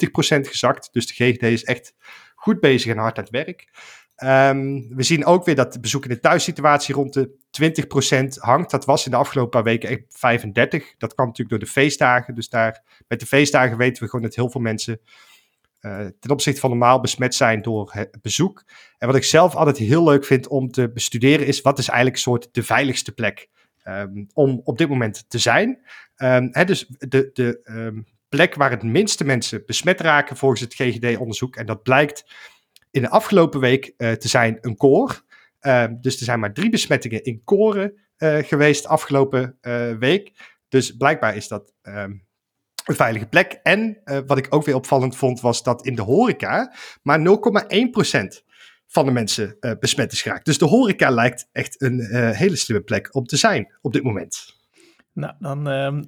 gezakt. 0.41 0.89
Dus 0.93 1.07
de 1.07 1.25
GGD 1.25 1.43
is 1.43 1.65
echt 1.65 1.95
goed 2.39 2.61
bezig 2.61 2.93
en 2.93 2.99
hard 2.99 3.19
aan 3.19 3.25
het 3.25 3.33
werk. 3.33 3.69
Um, 4.25 4.95
we 4.97 5.03
zien 5.03 5.25
ook 5.25 5.45
weer 5.45 5.55
dat 5.55 5.73
de 5.73 5.81
bezoek 5.81 6.03
in 6.03 6.09
de 6.09 6.21
thuissituatie 6.21 6.95
rond 6.95 7.13
de 7.13 7.31
20% 8.37 8.41
hangt. 8.41 8.71
Dat 8.71 8.85
was 8.85 9.05
in 9.05 9.11
de 9.11 9.17
afgelopen 9.17 9.51
paar 9.51 9.63
weken 9.63 9.89
echt 9.89 10.03
35. 10.09 10.95
Dat 10.99 11.15
kwam 11.15 11.27
natuurlijk 11.27 11.59
door 11.59 11.69
de 11.69 11.75
feestdagen. 11.75 12.35
Dus 12.35 12.49
daar, 12.49 12.83
met 13.09 13.21
de 13.21 13.27
feestdagen 13.27 13.77
weten 13.77 14.03
we 14.03 14.09
gewoon 14.09 14.25
dat 14.25 14.35
heel 14.35 14.51
veel 14.51 14.61
mensen 14.61 15.01
uh, 15.81 16.07
ten 16.21 16.31
opzichte 16.31 16.61
van 16.61 16.71
normaal 16.71 17.01
besmet 17.01 17.35
zijn 17.35 17.63
door 17.63 17.91
het 17.93 18.19
bezoek. 18.23 18.65
En 18.99 19.07
wat 19.07 19.17
ik 19.17 19.25
zelf 19.25 19.55
altijd 19.55 19.77
heel 19.77 20.05
leuk 20.05 20.25
vind 20.25 20.49
om 20.49 20.71
te 20.71 20.91
bestuderen 20.93 21.47
is 21.47 21.61
wat 21.61 21.79
is 21.79 21.89
eigenlijk 21.89 22.17
een 22.17 22.23
soort 22.23 22.49
de 22.53 22.63
veiligste 22.63 23.13
plek 23.13 23.49
um, 23.85 24.27
om 24.33 24.61
op 24.65 24.79
dit 24.79 24.89
moment 24.89 25.25
te 25.29 25.39
zijn. 25.39 25.69
Um, 26.17 26.49
hè, 26.53 26.65
dus 26.65 26.87
de, 26.99 27.31
de 27.33 27.61
plek 28.29 28.55
waar 28.55 28.71
het 28.71 28.83
minste 28.83 29.25
mensen 29.25 29.63
besmet 29.67 30.01
raken 30.01 30.37
volgens 30.37 30.61
het 30.61 30.75
GGD-onderzoek. 30.75 31.57
En 31.57 31.67
dat 31.67 31.83
blijkt 31.83 32.25
in 32.91 33.03
de 33.03 33.11
afgelopen 33.11 33.61
week 33.61 33.95
uh, 33.97 34.13
te 34.13 34.29
zijn 34.29 34.59
een 34.61 34.77
koor. 34.77 35.23
Uh, 35.61 35.85
dus 36.01 36.19
er 36.19 36.25
zijn 36.25 36.41
maar 36.41 36.53
drie 36.53 36.71
besmettingen 36.71 37.25
in 37.25 37.45
koren 37.45 37.95
uh, 38.19 38.39
geweest 38.39 38.87
afgelopen 38.87 39.59
week. 39.99 40.33
Dus 40.69 40.97
blijkbaar 40.97 41.37
is 41.37 41.49
dat 41.49 41.73
ehm, 41.83 42.13
een 42.85 42.95
veilige 42.95 43.27
plek. 43.27 43.61
En 43.63 44.03
wat 44.27 44.39
ik 44.39 44.47
ook 44.51 44.65
weer 44.65 44.75
opvallend 44.75 45.17
vond, 45.17 45.41
was 45.41 45.63
dat 45.63 45.87
in 45.87 45.95
de 45.95 46.03
horeca 46.03 46.75
maar 47.03 47.19
0,1% 47.19 47.25
van 48.87 49.05
de 49.05 49.13
mensen 49.13 49.57
besmet 49.81 50.13
is 50.13 50.23
geraakt. 50.23 50.45
Dus 50.45 50.59
de 50.59 50.65
horeca 50.65 51.11
lijkt 51.11 51.49
echt 51.53 51.83
een 51.83 52.01
hele 52.35 52.57
slimme 52.57 52.85
plek 52.85 53.15
om 53.15 53.25
te 53.25 53.37
zijn 53.37 53.75
op 53.81 53.93
dit 53.93 54.03
moment. 54.03 54.58
Nou, 55.19 55.35
dan 55.39 55.67
um, 55.67 56.05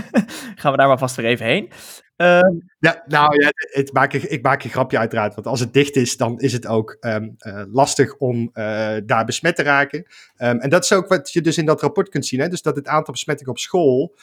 gaan 0.60 0.72
we 0.72 0.78
daar 0.78 0.88
maar 0.88 0.98
vast 0.98 1.16
weer 1.16 1.26
even 1.26 1.46
heen. 1.46 1.72
Uh, 2.16 2.40
ja, 2.78 3.02
nou 3.06 3.42
ja, 3.42 3.50
het 3.54 3.92
maak 3.92 4.12
ik, 4.12 4.22
ik 4.22 4.42
maak 4.42 4.64
een 4.64 4.70
grapje 4.70 4.98
uiteraard. 4.98 5.34
Want 5.34 5.46
als 5.46 5.60
het 5.60 5.72
dicht 5.72 5.96
is, 5.96 6.16
dan 6.16 6.40
is 6.40 6.52
het 6.52 6.66
ook 6.66 6.96
um, 7.00 7.36
uh, 7.38 7.62
lastig 7.72 8.16
om 8.16 8.50
uh, 8.54 8.96
daar 9.04 9.24
besmet 9.24 9.56
te 9.56 9.62
raken. 9.62 10.06
En 10.36 10.70
dat 10.70 10.84
is 10.84 10.92
ook 10.92 11.08
wat 11.08 11.32
je 11.32 11.40
dus 11.40 11.58
in 11.58 11.64
dat 11.64 11.80
rapport 11.80 12.08
kunt 12.08 12.26
zien. 12.26 12.40
Hè? 12.40 12.48
Dus 12.48 12.62
dat 12.62 12.76
het 12.76 12.86
aantal 12.86 13.12
besmettingen 13.12 13.52
op 13.52 13.58
school 13.58 14.16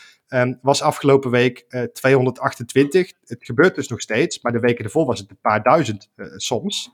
was 0.62 0.82
afgelopen 0.82 1.32
week 1.32 1.65
uh, 1.69 1.82
228. 1.82 3.12
Het 3.26 3.45
gebeurt 3.45 3.76
dus 3.76 3.88
nog 3.88 4.02
steeds, 4.02 4.41
maar 4.41 4.52
de 4.52 4.60
weken 4.60 4.86
ervoor 4.86 5.06
was 5.06 5.19
het 5.19 5.30
een 5.30 5.39
paar 5.41 5.63
duizend 5.63 6.10
soms. 6.36 6.91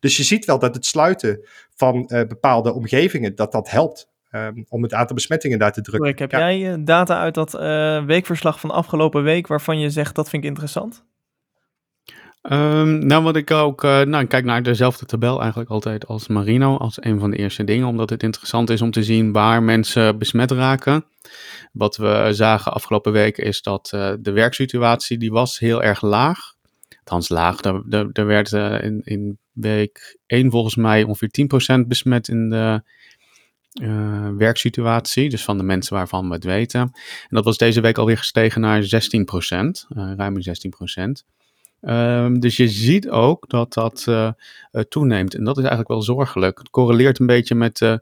dus 0.00 0.16
je 0.16 0.22
ziet 0.22 0.44
wel 0.44 0.58
dat 0.58 0.74
het 0.74 0.86
sluiten 0.86 1.48
van 1.74 2.06
bepaalde 2.28 2.72
omgevingen, 2.72 3.34
dat 3.34 3.52
dat 3.52 3.70
helpt. 3.70 4.10
Um, 4.34 4.64
om 4.68 4.82
het 4.82 4.94
aantal 4.94 5.14
besmettingen 5.14 5.58
daar 5.58 5.72
te 5.72 5.80
drukken. 5.80 6.08
Rick, 6.08 6.18
heb 6.18 6.30
ja. 6.30 6.38
jij 6.38 6.72
uh, 6.72 6.84
data 6.84 7.18
uit 7.18 7.34
dat 7.34 7.54
uh, 7.54 8.04
weekverslag 8.04 8.60
van 8.60 8.70
afgelopen 8.70 9.22
week 9.22 9.46
waarvan 9.46 9.78
je 9.78 9.90
zegt 9.90 10.14
dat 10.14 10.28
vind 10.28 10.42
ik 10.42 10.48
interessant? 10.48 11.04
Um, 12.42 13.06
nou, 13.06 13.22
wat 13.22 13.36
ik 13.36 13.50
ook, 13.50 13.84
uh, 13.84 14.00
nou, 14.00 14.22
ik 14.22 14.28
kijk 14.28 14.44
naar 14.44 14.62
dezelfde 14.62 15.06
tabel 15.06 15.40
eigenlijk 15.40 15.70
altijd 15.70 16.06
als 16.06 16.28
Marino, 16.28 16.76
als 16.76 17.04
een 17.04 17.18
van 17.18 17.30
de 17.30 17.36
eerste 17.36 17.64
dingen, 17.64 17.86
omdat 17.86 18.10
het 18.10 18.22
interessant 18.22 18.70
is 18.70 18.82
om 18.82 18.90
te 18.90 19.02
zien 19.02 19.32
waar 19.32 19.62
mensen 19.62 20.18
besmet 20.18 20.50
raken. 20.50 21.04
Wat 21.72 21.96
we 21.96 22.28
zagen 22.30 22.72
afgelopen 22.72 23.12
week 23.12 23.38
is 23.38 23.62
dat 23.62 23.88
de 24.20 24.32
werksituatie, 24.32 25.18
die 25.18 25.30
was 25.30 25.58
heel 25.58 25.82
erg 25.82 26.02
laag. 26.02 26.38
Althans 26.98 27.28
laag, 27.28 27.60
er 28.12 28.26
werd 28.26 28.52
in, 28.82 29.00
in 29.04 29.38
week 29.52 30.18
1 30.26 30.50
volgens 30.50 30.76
mij 30.76 31.02
ongeveer 31.02 31.30
10% 31.82 31.86
besmet 31.86 32.28
in 32.28 32.48
de 32.48 32.82
uh, 33.80 34.28
werksituatie, 34.36 35.28
dus 35.28 35.44
van 35.44 35.56
de 35.56 35.62
mensen 35.62 35.94
waarvan 35.94 36.28
we 36.28 36.34
het 36.34 36.44
weten. 36.44 36.80
En 36.80 37.28
dat 37.28 37.44
was 37.44 37.56
deze 37.56 37.80
week 37.80 37.98
alweer 37.98 38.18
gestegen 38.18 38.60
naar 38.60 38.82
16 38.82 39.24
procent, 39.24 39.86
uh, 39.96 40.12
ruim 40.16 40.42
16 40.42 40.70
procent. 40.70 41.24
Um, 41.80 42.40
dus 42.40 42.56
je 42.56 42.68
ziet 42.68 43.08
ook 43.08 43.48
dat 43.48 43.72
dat 43.72 44.04
uh, 44.08 44.30
toeneemt. 44.88 45.34
En 45.34 45.44
dat 45.44 45.56
is 45.56 45.62
eigenlijk 45.62 45.90
wel 45.90 46.02
zorgelijk. 46.02 46.58
Het 46.58 46.70
correleert 46.70 47.18
een 47.18 47.26
beetje 47.26 47.54
met 47.54 48.00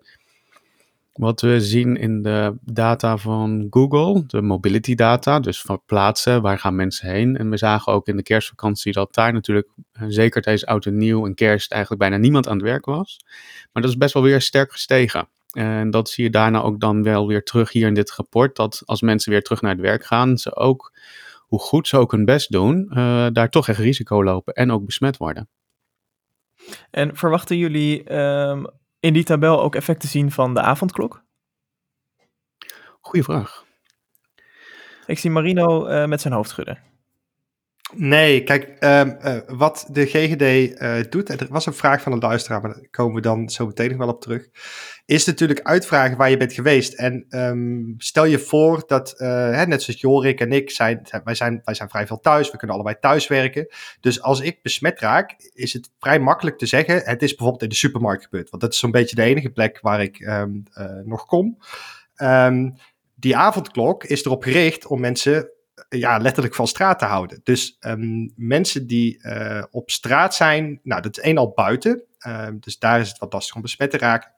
wat 1.12 1.40
we 1.40 1.60
zien 1.60 1.96
in 1.96 2.22
de 2.22 2.54
data 2.60 3.16
van 3.16 3.66
Google, 3.70 4.24
de 4.26 4.42
mobility 4.42 4.94
data, 4.94 5.40
dus 5.40 5.60
van 5.60 5.82
plaatsen, 5.86 6.42
waar 6.42 6.58
gaan 6.58 6.74
mensen 6.74 7.10
heen. 7.10 7.36
En 7.36 7.50
we 7.50 7.56
zagen 7.56 7.92
ook 7.92 8.08
in 8.08 8.16
de 8.16 8.22
kerstvakantie 8.22 8.92
dat 8.92 9.14
daar 9.14 9.32
natuurlijk, 9.32 9.68
zeker 9.92 10.42
tijdens 10.42 10.66
oud 10.66 10.86
en 10.86 10.96
nieuw 10.96 11.26
en 11.26 11.34
kerst, 11.34 11.72
eigenlijk 11.72 12.02
bijna 12.02 12.16
niemand 12.16 12.48
aan 12.48 12.56
het 12.56 12.66
werk 12.66 12.84
was. 12.84 13.20
Maar 13.72 13.82
dat 13.82 13.90
is 13.90 13.96
best 13.96 14.14
wel 14.14 14.22
weer 14.22 14.40
sterk 14.40 14.72
gestegen. 14.72 15.28
En 15.52 15.90
dat 15.90 16.08
zie 16.08 16.24
je 16.24 16.30
daarna 16.30 16.60
ook 16.60 16.80
dan 16.80 17.02
wel 17.02 17.26
weer 17.26 17.44
terug 17.44 17.72
hier 17.72 17.86
in 17.86 17.94
dit 17.94 18.12
rapport. 18.12 18.56
Dat 18.56 18.82
als 18.84 19.00
mensen 19.00 19.32
weer 19.32 19.42
terug 19.42 19.60
naar 19.60 19.72
het 19.72 19.80
werk 19.80 20.04
gaan, 20.04 20.38
ze 20.38 20.56
ook, 20.56 20.92
hoe 21.38 21.58
goed 21.58 21.88
ze 21.88 21.96
ook 21.96 22.12
hun 22.12 22.24
best 22.24 22.52
doen, 22.52 22.90
uh, 22.90 23.26
daar 23.32 23.50
toch 23.50 23.68
echt 23.68 23.78
risico 23.78 24.24
lopen 24.24 24.54
en 24.54 24.72
ook 24.72 24.84
besmet 24.84 25.16
worden. 25.16 25.48
En 26.90 27.16
verwachten 27.16 27.56
jullie 27.56 28.16
um, 28.16 28.66
in 29.00 29.12
die 29.12 29.24
tabel 29.24 29.62
ook 29.62 29.74
effecten 29.74 30.08
zien 30.08 30.30
van 30.30 30.54
de 30.54 30.60
avondklok? 30.60 31.22
Goeie 33.00 33.24
vraag. 33.24 33.64
Ik 35.06 35.18
zie 35.18 35.30
Marino 35.30 35.88
uh, 35.88 36.06
met 36.06 36.20
zijn 36.20 36.34
hoofd 36.34 36.50
schudden. 36.50 36.89
Nee, 37.94 38.42
kijk, 38.42 38.76
um, 38.80 39.16
uh, 39.24 39.36
wat 39.46 39.88
de 39.90 40.06
GGD 40.06 40.42
uh, 40.82 40.94
doet, 41.10 41.30
en 41.30 41.38
er 41.38 41.46
was 41.50 41.66
een 41.66 41.72
vraag 41.72 42.02
van 42.02 42.12
een 42.12 42.18
luisteraar, 42.18 42.60
maar 42.60 42.74
daar 42.74 42.88
komen 42.90 43.14
we 43.14 43.20
dan 43.20 43.48
zo 43.48 43.66
meteen 43.66 43.88
nog 43.88 43.98
wel 43.98 44.08
op 44.08 44.20
terug, 44.20 44.48
is 45.06 45.26
natuurlijk 45.26 45.60
uitvragen 45.62 46.16
waar 46.16 46.30
je 46.30 46.36
bent 46.36 46.52
geweest. 46.52 46.92
En 46.92 47.26
um, 47.28 47.94
stel 47.98 48.24
je 48.24 48.38
voor 48.38 48.82
dat, 48.86 49.14
uh, 49.18 49.28
hè, 49.28 49.66
net 49.66 49.82
zoals 49.82 50.00
Jorik 50.00 50.40
en 50.40 50.52
ik, 50.52 50.70
zijn, 50.70 51.08
wij, 51.24 51.34
zijn, 51.34 51.60
wij 51.64 51.74
zijn 51.74 51.88
vrij 51.88 52.06
veel 52.06 52.20
thuis, 52.20 52.50
we 52.50 52.56
kunnen 52.56 52.76
allebei 52.76 52.96
thuis 53.00 53.26
werken. 53.26 53.66
Dus 54.00 54.22
als 54.22 54.40
ik 54.40 54.62
besmet 54.62 55.00
raak, 55.00 55.50
is 55.54 55.72
het 55.72 55.90
vrij 55.98 56.18
makkelijk 56.18 56.58
te 56.58 56.66
zeggen, 56.66 57.02
het 57.04 57.22
is 57.22 57.30
bijvoorbeeld 57.30 57.62
in 57.62 57.68
de 57.68 57.74
supermarkt 57.74 58.24
gebeurd. 58.24 58.50
Want 58.50 58.62
dat 58.62 58.72
is 58.72 58.78
zo'n 58.78 58.90
beetje 58.90 59.16
de 59.16 59.22
enige 59.22 59.50
plek 59.50 59.78
waar 59.80 60.02
ik 60.02 60.20
um, 60.20 60.64
nog 61.04 61.26
kom. 61.26 61.58
die 63.14 63.36
avondklok 63.36 64.04
is 64.04 64.24
erop 64.24 64.42
gericht 64.42 64.86
om 64.86 65.00
mensen 65.00 65.50
ja, 65.98 66.18
letterlijk 66.18 66.54
van 66.54 66.66
straat 66.66 66.98
te 66.98 67.04
houden. 67.04 67.40
Dus 67.42 67.76
um, 67.80 68.32
mensen 68.36 68.86
die 68.86 69.18
uh, 69.22 69.62
op 69.70 69.90
straat 69.90 70.34
zijn, 70.34 70.80
nou, 70.82 71.02
dat 71.02 71.16
is 71.16 71.22
één 71.22 71.38
al 71.38 71.52
buiten. 71.54 72.02
Um, 72.26 72.58
dus 72.60 72.78
daar 72.78 73.00
is 73.00 73.08
het 73.08 73.18
wat 73.18 73.32
lastig 73.32 73.54
om 73.54 73.62
besmet 73.62 73.90
te 73.90 73.98
raken. 73.98 74.30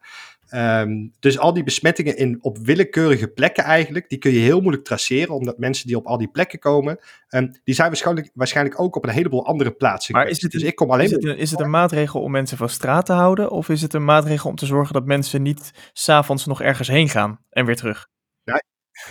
Um, 0.55 1.13
dus 1.21 1.39
al 1.39 1.53
die 1.53 1.63
besmettingen 1.63 2.17
in, 2.17 2.39
op 2.41 2.59
willekeurige 2.59 3.29
plekken 3.29 3.65
eigenlijk, 3.65 4.09
die 4.09 4.19
kun 4.19 4.33
je 4.33 4.39
heel 4.39 4.61
moeilijk 4.61 4.85
traceren, 4.85 5.35
omdat 5.35 5.59
mensen 5.59 5.87
die 5.87 5.97
op 5.97 6.07
al 6.07 6.19
die 6.19 6.29
plekken 6.29 6.59
komen, 6.59 6.99
um, 7.29 7.51
die 7.65 7.75
zijn 7.75 7.89
waarschijnlijk, 7.89 8.31
waarschijnlijk 8.35 8.81
ook 8.81 8.97
op 8.97 9.05
een 9.05 9.11
heleboel 9.11 9.47
andere 9.47 9.71
plaatsen. 9.71 10.15
Maar 10.15 10.29
is 10.29 10.43
het, 10.43 10.53
dus 10.53 10.63
ik 10.63 10.75
kom 10.75 10.91
alleen 10.91 11.05
is 11.05 11.11
het, 11.11 11.25
een, 11.25 11.37
is 11.37 11.51
het 11.51 11.61
een 11.61 11.71
maatregel 11.71 12.21
om 12.21 12.31
mensen 12.31 12.57
van 12.57 12.69
straat 12.69 13.07
te 13.07 13.13
houden, 13.13 13.51
of 13.51 13.69
is 13.69 13.83
het 13.83 13.95
een 13.95 14.05
maatregel 14.05 14.51
om 14.51 14.57
te 14.57 14.67
zorgen 14.67 14.95
dat 14.95 15.07
mensen 15.07 15.43
niet 15.43 15.71
s'avonds 15.93 16.47
nog 16.47 16.63
ergens 16.63 16.89
heen 16.89 17.09
gaan 17.09 17.39
en 17.51 17.67
weer 17.67 17.77
terug? 17.77 18.11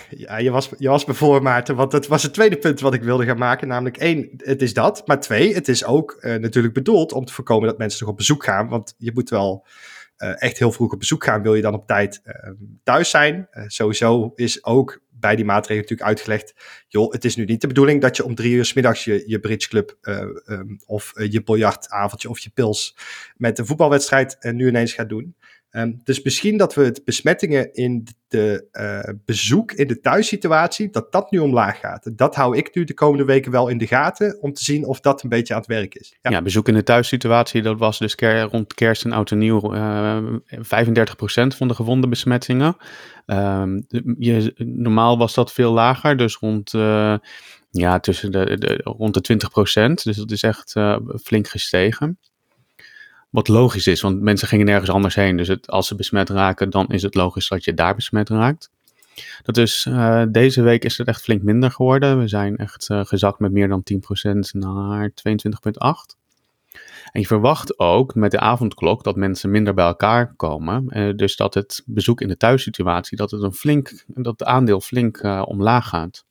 Ja, 0.09 0.37
je 0.37 0.51
was, 0.51 0.69
je 0.77 0.89
was 0.89 1.05
me 1.05 1.39
Maarten, 1.41 1.75
want 1.75 1.91
dat 1.91 2.07
was 2.07 2.23
het 2.23 2.33
tweede 2.33 2.57
punt 2.57 2.79
wat 2.79 2.93
ik 2.93 3.03
wilde 3.03 3.25
gaan 3.25 3.37
maken. 3.37 3.67
Namelijk 3.67 3.97
één, 3.97 4.29
het 4.37 4.61
is 4.61 4.73
dat. 4.73 5.07
Maar 5.07 5.19
twee, 5.19 5.53
het 5.53 5.67
is 5.67 5.85
ook 5.85 6.17
uh, 6.19 6.35
natuurlijk 6.35 6.73
bedoeld 6.73 7.11
om 7.11 7.25
te 7.25 7.33
voorkomen 7.33 7.67
dat 7.67 7.77
mensen 7.77 7.99
toch 7.99 8.09
op 8.09 8.17
bezoek 8.17 8.43
gaan. 8.43 8.67
Want 8.67 8.95
je 8.97 9.11
moet 9.13 9.29
wel 9.29 9.65
uh, 10.17 10.41
echt 10.41 10.57
heel 10.57 10.71
vroeg 10.71 10.91
op 10.91 10.99
bezoek 10.99 11.23
gaan, 11.23 11.41
wil 11.41 11.55
je 11.55 11.61
dan 11.61 11.73
op 11.73 11.87
tijd 11.87 12.21
uh, 12.25 12.33
thuis 12.83 13.09
zijn. 13.09 13.47
sowieso 13.67 14.31
is 14.35 14.65
ook 14.65 15.01
bij 15.09 15.35
die 15.35 15.45
maatregelen 15.45 15.81
natuurlijk 15.81 16.09
uitgelegd, 16.09 16.53
joh, 16.87 17.11
het 17.11 17.25
is 17.25 17.35
nu 17.35 17.45
niet 17.45 17.61
de 17.61 17.67
bedoeling 17.67 18.01
dat 18.01 18.17
je 18.17 18.23
om 18.23 18.35
drie 18.35 18.53
uur 18.53 18.65
s 18.65 18.73
middags 18.73 19.03
je, 19.03 19.23
je 19.25 19.39
bridgeclub 19.39 19.97
um, 20.45 20.79
of 20.85 21.13
je 21.29 21.43
biljartavondje 21.43 22.29
of 22.29 22.39
je 22.39 22.49
pils 22.49 22.97
met 23.37 23.59
een 23.59 23.65
voetbalwedstrijd 23.65 24.37
nu 24.41 24.67
ineens 24.67 24.93
gaat 24.93 25.09
doen. 25.09 25.35
Um, 25.71 26.01
dus 26.03 26.21
misschien 26.21 26.57
dat 26.57 26.73
we 26.73 26.83
het 26.83 27.01
besmettingen 27.05 27.73
in 27.73 28.07
de 28.27 28.67
uh, 28.71 29.13
bezoek 29.25 29.71
in 29.71 29.87
de 29.87 29.99
thuissituatie, 29.99 30.89
dat 30.89 31.11
dat 31.11 31.31
nu 31.31 31.39
omlaag 31.39 31.79
gaat. 31.79 32.17
Dat 32.17 32.35
hou 32.35 32.57
ik 32.57 32.75
nu 32.75 32.83
de 32.83 32.93
komende 32.93 33.25
weken 33.25 33.51
wel 33.51 33.67
in 33.67 33.77
de 33.77 33.87
gaten, 33.87 34.41
om 34.41 34.53
te 34.53 34.63
zien 34.63 34.85
of 34.85 34.99
dat 34.99 35.23
een 35.23 35.29
beetje 35.29 35.53
aan 35.53 35.59
het 35.59 35.69
werk 35.69 35.95
is. 35.95 36.17
Ja, 36.21 36.41
bezoek 36.41 36.67
in 36.67 36.73
de 36.73 36.83
thuissituatie, 36.83 37.61
dat 37.61 37.79
was 37.79 37.99
dus 37.99 38.15
ker 38.15 38.41
rond 38.41 38.73
kerst 38.73 39.05
en 39.05 39.11
oud 39.11 39.31
en 39.31 39.37
nieuw 39.37 39.73
uh, 39.75 40.17
35% 40.47 40.61
van 41.47 41.67
de 41.67 41.73
gewonde 41.73 42.07
besmettingen. 42.07 42.75
Um, 43.25 43.85
je, 44.17 44.53
normaal 44.57 45.17
was 45.17 45.33
dat 45.33 45.51
veel 45.51 45.71
lager, 45.71 46.17
dus 46.17 46.35
rond... 46.35 46.73
Uh, 46.73 47.15
ja, 47.73 47.99
tussen 47.99 48.31
de, 48.31 48.57
de, 48.57 48.81
rond 48.83 49.27
de 49.27 49.39
20% 49.89 49.93
Dus 50.03 50.17
dat 50.17 50.31
is 50.31 50.43
echt 50.43 50.73
flink 51.23 51.47
gestegen. 51.47 52.19
Wat 53.31 53.47
logisch 53.47 53.87
is, 53.87 54.01
want 54.01 54.21
mensen 54.21 54.47
gingen 54.47 54.65
nergens 54.65 54.89
anders 54.89 55.15
heen. 55.15 55.37
Dus 55.37 55.47
het, 55.47 55.67
als 55.67 55.87
ze 55.87 55.95
besmet 55.95 56.29
raken, 56.29 56.69
dan 56.69 56.87
is 56.87 57.01
het 57.01 57.15
logisch 57.15 57.47
dat 57.47 57.63
je 57.63 57.73
daar 57.73 57.95
besmet 57.95 58.29
raakt. 58.29 58.69
Dat 59.41 59.57
is, 59.57 59.85
uh, 59.89 60.23
deze 60.29 60.61
week 60.61 60.83
is 60.83 60.97
het 60.97 61.07
echt 61.07 61.21
flink 61.21 61.41
minder 61.41 61.71
geworden. 61.71 62.19
We 62.19 62.27
zijn 62.27 62.57
echt 62.57 62.89
uh, 62.89 63.05
gezakt 63.05 63.39
met 63.39 63.51
meer 63.51 63.67
dan 63.67 63.83
10% 63.93 63.97
naar 64.51 65.09
22,8%. 65.09 65.15
En 67.11 67.19
je 67.21 67.27
verwacht 67.27 67.79
ook 67.79 68.15
met 68.15 68.31
de 68.31 68.39
avondklok 68.39 69.03
dat 69.03 69.15
mensen 69.15 69.51
minder 69.51 69.73
bij 69.73 69.85
elkaar 69.85 70.33
komen. 70.35 70.85
Uh, 70.89 71.15
dus 71.15 71.35
dat 71.35 71.53
het 71.53 71.83
bezoek 71.85 72.21
in 72.21 72.27
de 72.27 72.37
thuissituatie, 72.37 73.17
dat 73.17 73.31
het 73.31 73.41
een 73.41 73.53
flink, 73.53 74.03
dat 74.07 74.39
het 74.39 74.47
aandeel 74.47 74.81
flink 74.81 75.23
omlaag 75.45 75.87
gaat. 75.87 76.25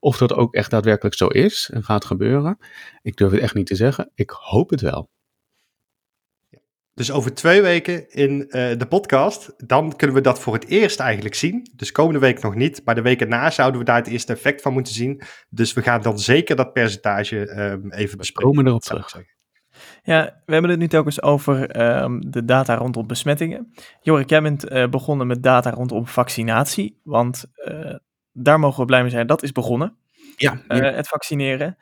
Of 0.00 0.18
dat 0.18 0.32
ook 0.32 0.54
echt 0.54 0.70
daadwerkelijk 0.70 1.14
zo 1.14 1.26
is 1.26 1.70
en 1.72 1.84
gaat 1.84 2.04
gebeuren, 2.04 2.58
ik 3.02 3.16
durf 3.16 3.30
het 3.32 3.40
echt 3.40 3.54
niet 3.54 3.66
te 3.66 3.74
zeggen. 3.74 4.10
Ik 4.14 4.30
hoop 4.30 4.70
het 4.70 4.80
wel. 4.80 5.08
Dus 6.94 7.10
over 7.10 7.34
twee 7.34 7.62
weken 7.62 8.10
in 8.10 8.32
uh, 8.32 8.48
de 8.50 8.86
podcast, 8.88 9.54
dan 9.68 9.96
kunnen 9.96 10.16
we 10.16 10.22
dat 10.22 10.38
voor 10.38 10.54
het 10.54 10.66
eerst 10.66 11.00
eigenlijk 11.00 11.34
zien. 11.34 11.70
Dus 11.76 11.92
komende 11.92 12.20
week 12.20 12.42
nog 12.42 12.54
niet, 12.54 12.80
maar 12.84 12.94
de 12.94 13.02
weken 13.02 13.28
na 13.28 13.50
zouden 13.50 13.78
we 13.78 13.86
daar 13.86 13.96
het 13.96 14.06
eerste 14.06 14.32
effect 14.32 14.62
van 14.62 14.72
moeten 14.72 14.94
zien. 14.94 15.22
Dus 15.48 15.72
we 15.72 15.82
gaan 15.82 16.02
dan 16.02 16.18
zeker 16.18 16.56
dat 16.56 16.72
percentage 16.72 17.36
um, 17.36 17.92
even 17.92 18.18
bespreken. 18.18 18.50
We 18.50 18.56
komen 18.56 18.66
erop 18.66 18.82
terug. 18.82 19.22
Ja, 20.02 20.42
we 20.46 20.52
hebben 20.52 20.70
het 20.70 20.78
nu 20.78 20.88
telkens 20.88 21.22
over 21.22 21.82
um, 22.02 22.30
de 22.30 22.44
data 22.44 22.74
rondom 22.74 23.06
besmettingen. 23.06 23.72
Jorik, 24.00 24.30
jij 24.30 24.42
bent 24.42 24.70
uh, 24.70 24.88
begonnen 24.88 25.26
met 25.26 25.42
data 25.42 25.70
rondom 25.70 26.06
vaccinatie, 26.06 27.00
want 27.02 27.44
uh, 27.56 27.94
daar 28.32 28.58
mogen 28.58 28.80
we 28.80 28.86
blij 28.86 29.00
mee 29.00 29.10
zijn. 29.10 29.26
Dat 29.26 29.42
is 29.42 29.52
begonnen, 29.52 29.96
ja, 30.36 30.60
ja. 30.68 30.76
het 30.76 31.08
vaccineren. 31.08 31.76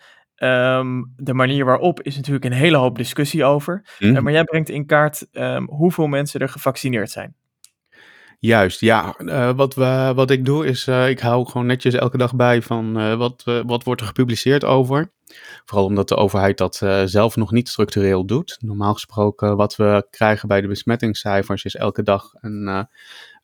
Um, 0.45 1.13
de 1.17 1.35
manier 1.35 1.65
waarop 1.65 2.03
is 2.03 2.17
natuurlijk 2.17 2.45
een 2.45 2.53
hele 2.53 2.77
hoop 2.77 2.97
discussie 2.97 3.45
over. 3.45 3.85
Mm. 3.99 4.17
Uh, 4.17 4.23
maar 4.23 4.33
jij 4.33 4.45
brengt 4.45 4.69
in 4.69 4.87
kaart 4.87 5.27
um, 5.33 5.69
hoeveel 5.69 6.07
mensen 6.07 6.41
er 6.41 6.49
gevaccineerd 6.49 7.11
zijn. 7.11 7.35
Juist, 8.39 8.81
ja. 8.81 9.15
Uh, 9.19 9.53
wat, 9.53 9.75
we, 9.75 10.13
wat 10.15 10.31
ik 10.31 10.45
doe 10.45 10.67
is, 10.67 10.87
uh, 10.87 11.09
ik 11.09 11.21
hou 11.21 11.47
gewoon 11.47 11.67
netjes 11.67 11.95
elke 11.95 12.17
dag 12.17 12.37
bij 12.37 12.63
van 12.63 13.17
wat, 13.17 13.43
wat 13.67 13.85
wordt 13.85 14.01
er 14.01 14.07
gepubliceerd 14.07 14.65
over. 14.65 15.13
Vooral 15.65 15.87
omdat 15.87 16.09
de 16.09 16.17
overheid 16.17 16.59
dat 16.59 16.77
zelf 17.05 17.37
nog 17.37 17.51
niet 17.51 17.69
structureel 17.69 18.27
doet. 18.27 18.57
Normaal 18.61 18.93
gesproken 18.93 19.57
wat 19.57 19.77
we 19.77 20.07
krijgen 20.11 20.49
bij 20.49 20.61
de 20.61 20.69
besmettingscijfers 20.69 21.65
is 21.65 21.77
elke 21.77 22.03
dag 22.03 22.33
een, 22.41 22.89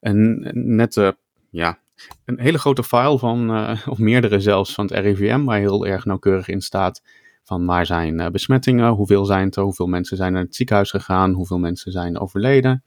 een 0.01 0.51
nette, 0.53 1.17
ja, 1.51 1.79
een 2.25 2.41
hele 2.41 2.59
grote 2.59 2.85
file 2.85 3.19
van, 3.19 3.51
of 3.89 3.99
meerdere 3.99 4.41
zelfs, 4.41 4.75
van 4.75 4.87
het 4.87 4.95
RIVM, 4.95 5.45
waar 5.45 5.59
heel 5.59 5.87
erg 5.87 6.05
nauwkeurig 6.05 6.49
in 6.49 6.61
staat 6.61 7.03
van 7.45 7.67
waar 7.67 7.87
zijn 7.87 8.33
besmettingen, 8.33 8.91
hoeveel 8.93 9.25
zijn 9.25 9.47
het 9.47 9.57
er, 9.57 9.63
hoeveel 9.63 9.87
mensen 9.87 10.17
zijn 10.17 10.33
naar 10.33 10.43
het 10.43 10.55
ziekenhuis 10.55 10.91
gegaan, 10.91 11.33
hoeveel 11.33 11.59
mensen 11.59 11.93
zijn 11.93 12.19
overleden. 12.19 12.85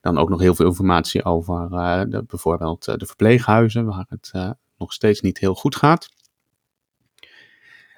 Dan 0.00 0.18
ook 0.18 0.28
nog 0.28 0.40
heel 0.40 0.54
veel 0.54 0.66
informatie 0.66 1.24
over 1.24 1.68
de, 2.10 2.24
bijvoorbeeld 2.26 2.84
de 2.84 3.06
verpleeghuizen, 3.06 3.84
waar 3.84 4.06
het 4.08 4.32
nog 4.78 4.92
steeds 4.92 5.20
niet 5.20 5.38
heel 5.38 5.54
goed 5.54 5.76
gaat. 5.76 6.08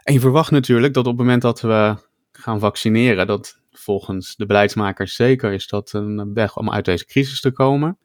En 0.02 0.12
je 0.12 0.20
verwacht 0.20 0.50
natuurlijk 0.50 0.94
dat 0.94 1.06
op 1.06 1.10
het 1.10 1.20
moment 1.20 1.42
dat 1.42 1.60
we 1.60 1.96
gaan 2.32 2.60
vaccineren, 2.60 3.26
dat 3.26 3.60
volgens 3.70 4.36
de 4.36 4.46
beleidsmakers 4.46 5.14
zeker 5.14 5.52
is 5.52 5.68
dat 5.68 5.92
een 5.92 6.34
weg 6.34 6.56
om 6.56 6.70
uit 6.70 6.84
deze 6.84 7.06
crisis 7.06 7.40
te 7.40 7.50
komen. 7.50 7.98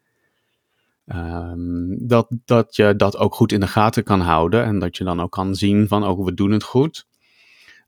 Um, 1.14 2.06
dat, 2.06 2.26
dat 2.44 2.76
je 2.76 2.96
dat 2.96 3.16
ook 3.16 3.34
goed 3.34 3.52
in 3.52 3.60
de 3.60 3.66
gaten 3.66 4.04
kan 4.04 4.20
houden 4.20 4.64
en 4.64 4.78
dat 4.78 4.96
je 4.96 5.04
dan 5.04 5.20
ook 5.20 5.30
kan 5.30 5.54
zien 5.54 5.88
van, 5.88 6.06
oh, 6.06 6.24
we 6.24 6.34
doen 6.34 6.50
het 6.50 6.62
goed. 6.62 7.06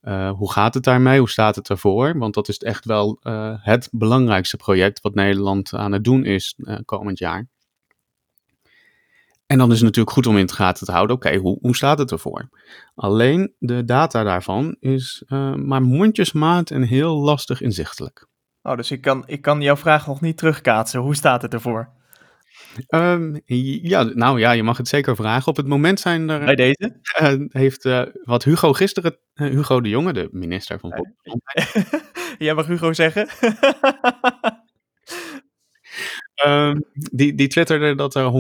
Uh, 0.03 0.31
hoe 0.31 0.53
gaat 0.53 0.75
het 0.75 0.85
daarmee? 0.85 1.19
Hoe 1.19 1.31
staat 1.31 1.57
het 1.57 1.69
ervoor? 1.69 2.19
Want 2.19 2.35
dat 2.35 2.49
is 2.49 2.59
echt 2.59 2.85
wel 2.85 3.19
uh, 3.23 3.55
het 3.59 3.89
belangrijkste 3.93 4.57
project 4.57 5.01
wat 5.01 5.15
Nederland 5.15 5.75
aan 5.75 5.93
het 5.93 6.05
doen 6.05 6.25
is 6.25 6.55
uh, 6.59 6.77
komend 6.85 7.19
jaar. 7.19 7.49
En 9.47 9.59
dan 9.59 9.69
is 9.69 9.75
het 9.75 9.85
natuurlijk 9.85 10.15
goed 10.15 10.27
om 10.27 10.37
in 10.37 10.47
de 10.47 10.53
gaten 10.53 10.87
te 10.87 10.93
houden, 10.93 11.17
oké, 11.17 11.37
hoe, 11.37 11.59
hoe 11.61 11.77
staat 11.77 11.99
het 11.99 12.11
ervoor? 12.11 12.49
Alleen 12.95 13.55
de 13.59 13.85
data 13.85 14.23
daarvan 14.23 14.77
is 14.81 15.23
maar 15.57 15.83
mondjesmaat 15.83 16.71
en 16.71 16.83
heel 16.83 17.17
lastig 17.17 17.61
inzichtelijk. 17.61 18.27
Oh, 18.63 18.77
dus 18.77 18.91
ik 18.91 19.01
kan, 19.01 19.23
ik 19.27 19.43
kan 19.43 19.61
jouw 19.61 19.77
vraag 19.77 20.07
nog 20.07 20.21
niet 20.21 20.37
terugkaatsen. 20.37 21.01
Hoe 21.01 21.15
staat 21.15 21.43
het 21.43 21.55
ervoor? 21.55 21.89
Um, 22.89 23.41
ja, 23.45 24.03
nou 24.03 24.39
ja, 24.39 24.53
je 24.53 24.63
mag 24.63 24.77
het 24.77 24.89
zeker 24.89 25.17
vragen. 25.17 25.49
Op 25.49 25.57
het 25.57 25.67
moment 25.67 26.01
zijn 26.01 26.29
er. 26.29 26.45
Bij 26.45 26.55
deze? 26.55 27.01
Uh, 27.21 27.35
heeft 27.49 27.85
uh, 27.85 28.03
wat 28.25 28.45
Hugo 28.45 28.73
gisteren. 28.73 29.17
Uh, 29.35 29.51
Hugo 29.51 29.81
de 29.81 29.89
Jonge, 29.89 30.13
de 30.13 30.29
minister 30.33 30.79
van 30.79 30.93
Volksgezondheid. 30.95 32.03
Jij 32.39 32.55
mag 32.55 32.67
Hugo 32.67 32.93
zeggen. 32.93 33.29
um, 36.47 36.85
die, 37.19 37.35
die 37.35 37.49
twitterde 37.49 37.95
dat 37.95 38.15
er 38.15 38.33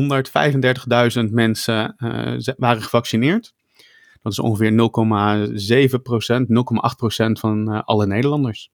135.000 1.27 1.31
mensen 1.31 1.94
waren 2.57 2.83
gevaccineerd. 2.83 3.55
Dat 4.22 4.33
is 4.33 4.38
ongeveer 4.38 4.70
0,7%, 4.70 4.77
0,8% 4.77 4.83
van 7.33 7.85
alle 7.85 8.07
Nederlanders. 8.07 8.70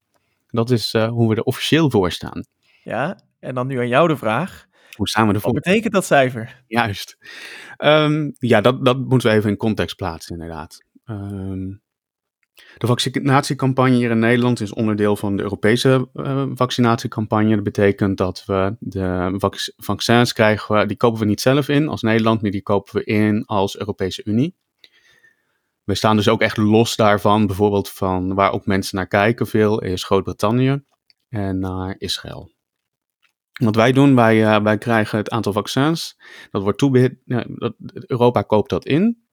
Dat 0.47 0.69
is 0.69 0.93
hoe 0.93 1.29
we 1.29 1.35
er 1.35 1.43
officieel 1.43 1.89
voor 1.89 2.11
staan. 2.11 2.45
Ja, 2.83 3.19
en 3.39 3.55
dan 3.55 3.67
nu 3.67 3.77
aan 3.77 3.87
jou 3.87 4.07
de 4.07 4.17
vraag. 4.17 4.69
Hoe 4.95 5.07
staan 5.09 5.27
we 5.27 5.33
ervoor? 5.33 5.53
Wat 5.53 5.63
betekent 5.63 5.93
dat 5.93 6.05
cijfer? 6.05 6.63
Juist. 6.67 7.17
Um, 7.77 8.33
ja, 8.37 8.61
dat, 8.61 8.85
dat 8.85 8.97
moeten 8.97 9.29
we 9.29 9.35
even 9.35 9.49
in 9.49 9.57
context 9.57 9.95
plaatsen, 9.95 10.33
inderdaad. 10.35 10.77
Um, 11.05 11.81
de 12.77 12.87
vaccinatiecampagne 12.87 13.95
hier 13.95 14.11
in 14.11 14.19
Nederland 14.19 14.59
is 14.59 14.73
onderdeel 14.73 15.15
van 15.15 15.35
de 15.35 15.43
Europese 15.43 16.09
uh, 16.13 16.45
vaccinatiecampagne. 16.53 17.55
Dat 17.55 17.63
betekent 17.63 18.17
dat 18.17 18.43
we 18.45 18.75
de 18.79 19.33
vac 19.37 19.55
vaccins 19.77 20.33
krijgen, 20.33 20.87
die 20.87 20.97
kopen 20.97 21.19
we 21.19 21.25
niet 21.25 21.41
zelf 21.41 21.67
in 21.67 21.87
als 21.87 22.01
Nederland, 22.01 22.41
maar 22.41 22.51
die 22.51 22.61
kopen 22.61 22.95
we 22.95 23.03
in 23.03 23.45
als 23.45 23.77
Europese 23.77 24.21
Unie. 24.25 24.55
We 25.83 25.95
staan 25.95 26.15
dus 26.15 26.29
ook 26.29 26.41
echt 26.41 26.57
los 26.57 26.95
daarvan, 26.95 27.47
bijvoorbeeld 27.47 27.89
van 27.89 28.33
waar 28.33 28.51
ook 28.51 28.65
mensen 28.65 28.97
naar 28.97 29.07
kijken 29.07 29.47
veel, 29.47 29.81
is 29.81 30.03
Groot-Brittannië 30.03 30.83
en 31.29 31.59
naar 31.59 31.95
Israël. 31.97 32.51
Wat 33.51 33.75
wij 33.75 33.91
doen, 33.91 34.15
wij, 34.15 34.41
uh, 34.41 34.63
wij 34.63 34.77
krijgen 34.77 35.17
het 35.17 35.29
aantal 35.29 35.53
vaccins. 35.53 36.17
Dat 36.51 36.61
wordt 36.61 36.77
toebedeeld. 36.77 37.19
Ja, 37.25 37.45
Europa 37.91 38.41
koopt 38.41 38.69
dat 38.69 38.85
in. 38.85 39.23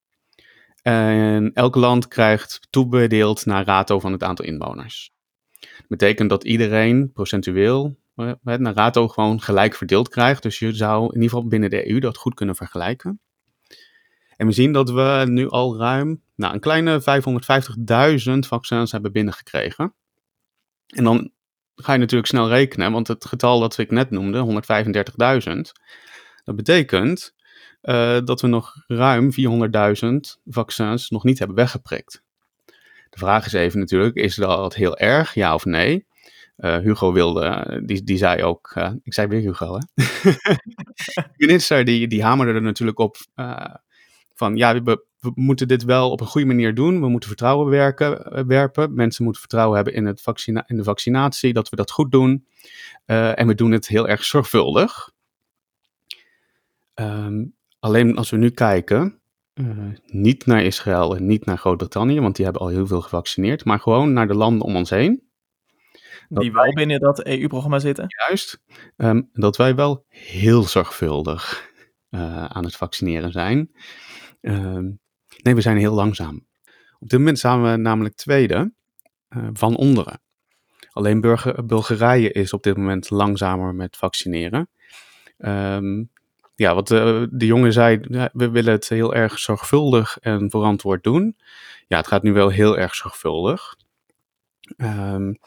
En 0.83 1.53
elk 1.53 1.75
land 1.75 2.09
krijgt 2.09 2.67
toebedeeld 2.71 3.47
naar 3.47 3.65
rato 3.65 4.01
van 4.01 4.13
het 4.13 4.23
aantal 4.23 4.45
inwoners. 4.45 5.13
Dat 5.61 5.89
betekent 5.89 6.31
dat 6.31 6.45
iedereen 6.45 7.13
procentueel 7.13 7.99
uh, 8.17 8.33
naar 8.43 8.75
rato 8.75 9.09
gewoon 9.09 9.41
gelijk 9.41 9.75
verdeeld 9.75 10.09
krijgt. 10.09 10.43
Dus 10.43 10.59
je 10.59 10.73
zou 10.73 11.03
in 11.03 11.15
ieder 11.15 11.29
geval 11.29 11.47
binnen 11.47 11.71
de 11.71 11.91
EU 11.91 11.99
dat 11.99 12.17
goed 12.17 12.35
kunnen 12.35 12.57
vergelijken. 12.57 13.21
En 14.37 14.47
we 14.47 14.53
zien 14.53 14.73
dat 14.73 14.91
we 14.91 15.25
nu 15.29 15.49
al 15.49 15.79
ruim 15.79 16.23
nou, 16.35 16.55
een 16.55 16.61
kleine 16.61 17.01
550.000 18.35 18.39
vaccins 18.39 18.93
hebben 18.93 19.13
binnengekregen. 19.13 19.95
En 20.87 21.05
dan 21.05 21.31
ga 21.83 21.93
je 21.93 21.99
natuurlijk 21.99 22.29
snel 22.29 22.49
rekenen, 22.49 22.93
want 22.93 23.09
het 23.09 23.25
getal 23.25 23.61
dat 23.61 23.79
ik 23.79 23.91
net 23.91 24.11
noemde, 24.11 24.63
135.000, 25.47 25.61
dat 26.45 26.57
betekent 26.57 27.35
uh, 27.83 28.19
dat 28.25 28.41
we 28.41 28.47
nog 28.47 28.85
ruim 28.87 29.31
400.000 30.05 30.43
vaccins 30.45 31.11
nog 31.11 31.25
niet 31.25 31.39
hebben 31.39 31.57
weggeprikt. 31.57 32.23
De 33.11 33.19
vraag 33.19 33.47
is 33.47 33.53
even 33.53 33.79
natuurlijk, 33.79 34.15
is 34.17 34.35
dat 34.35 34.75
heel 34.75 34.97
erg, 34.97 35.35
ja 35.35 35.55
of 35.55 35.65
nee? 35.65 36.07
Uh, 36.59 36.77
Hugo 36.77 37.13
wilde, 37.13 37.81
die, 37.85 38.03
die 38.03 38.17
zei 38.17 38.43
ook, 38.43 38.73
uh, 38.79 38.91
ik 39.03 39.15
zei 39.15 39.27
weer 39.27 39.41
Hugo 39.41 39.79
hè. 39.79 40.33
minister 41.47 41.85
die, 41.85 42.09
die 42.09 42.25
hamerde 42.25 42.53
er 42.53 42.63
natuurlijk 42.63 42.99
op 42.99 43.17
van 44.39 44.57
ja, 44.57 44.83
we, 44.83 45.05
we, 45.21 45.33
moeten 45.35 45.69
dit 45.69 45.85
wel 45.85 46.11
op 46.11 46.21
een 46.21 46.27
goede 46.27 46.47
manier 46.47 46.75
doen. 46.75 47.01
We 47.01 47.09
moeten 47.09 47.29
vertrouwen 47.29 47.69
werken, 47.69 48.25
eh, 48.25 48.45
werpen. 48.45 48.95
Mensen 48.95 49.23
moeten 49.25 49.41
vertrouwen 49.41 49.77
hebben 49.77 49.95
in, 49.95 50.07
het 50.07 50.23
vaccina 50.23 50.65
in 50.67 50.77
de 50.77 50.85
vaccinatie, 50.85 51.53
dat 51.53 51.69
we 51.69 51.77
dat 51.77 51.91
goed 51.91 52.13
doen. 52.13 52.47
Uh, 53.07 53.39
en 53.39 53.47
we 53.47 53.55
doen 53.55 53.73
het 53.73 53.89
heel 53.89 54.09
erg 54.09 54.25
zorgvuldig. 54.25 55.11
Um, 56.95 57.55
alleen 57.79 58.17
als 58.17 58.31
we 58.31 58.37
nu 58.37 58.51
kijken, 58.51 59.21
uh, 59.55 59.67
niet 60.07 60.47
naar 60.47 60.63
Israël 60.63 61.17
en 61.17 61.27
niet 61.27 61.45
naar 61.45 61.59
Groot-Brittannië, 61.59 62.21
want 62.21 62.37
die 62.37 62.45
hebben 62.45 62.63
al 62.63 62.69
heel 62.69 62.87
veel 62.87 63.01
gevaccineerd, 63.01 63.65
maar 63.65 63.81
gewoon 63.81 64.13
naar 64.13 64.27
de 64.27 64.35
landen 64.35 64.67
om 64.67 64.77
ons 64.77 64.91
heen. 64.91 65.29
Die 66.29 66.53
wel 66.53 66.63
wij, 66.63 66.73
binnen 66.73 67.01
dat 67.01 67.25
EU-programma 67.25 67.79
zitten? 67.79 68.05
Juist. 68.29 68.61
Um, 68.97 69.29
dat 69.33 69.57
wij 69.57 69.75
wel 69.75 70.05
heel 70.09 70.63
zorgvuldig 70.63 71.71
uh, 72.11 72.45
aan 72.45 72.65
het 72.65 72.77
vaccineren 72.77 73.33
zijn. 73.33 73.71
Uh, 74.41 74.79
nee, 75.43 75.55
we 75.55 75.61
zijn 75.61 75.77
heel 75.77 75.95
langzaam. 75.95 76.47
Op 76.99 77.09
dit 77.09 77.19
moment 77.19 77.39
staan 77.39 77.63
we 77.63 77.77
namelijk 77.77 78.15
tweede 78.15 78.73
uh, 79.37 79.49
van 79.53 79.77
onderen. 79.77 80.21
Alleen 80.91 81.21
Bulgarije 81.67 82.33
is 82.33 82.53
op 82.53 82.63
dit 82.63 82.77
moment 82.77 83.11
langzamer 83.11 83.75
met 83.75 83.97
vaccineren. 83.97 84.69
Um, 85.39 86.11
ja, 86.55 86.75
wat 86.75 86.89
de, 86.89 87.29
de 87.31 87.47
jongen 87.47 87.73
zei, 87.73 88.01
we 88.33 88.51
willen 88.51 88.73
het 88.73 88.89
heel 88.89 89.15
erg 89.15 89.39
zorgvuldig 89.39 90.19
en 90.19 90.51
verantwoord 90.51 91.03
doen. 91.03 91.37
Ja, 91.87 91.97
het 91.97 92.07
gaat 92.07 92.23
nu 92.23 92.33
wel 92.33 92.49
heel 92.49 92.79
erg 92.79 92.95
zorgvuldig. 92.95 93.77
Um, 94.77 95.39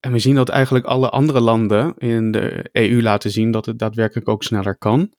en 0.00 0.12
we 0.12 0.18
zien 0.18 0.34
dat 0.34 0.48
eigenlijk 0.48 0.84
alle 0.84 1.10
andere 1.10 1.40
landen 1.40 1.94
in 1.96 2.30
de 2.30 2.68
EU 2.72 3.02
laten 3.02 3.30
zien 3.30 3.50
dat 3.50 3.66
het 3.66 3.78
daadwerkelijk 3.78 4.28
ook 4.28 4.42
sneller 4.42 4.76
kan. 4.76 5.12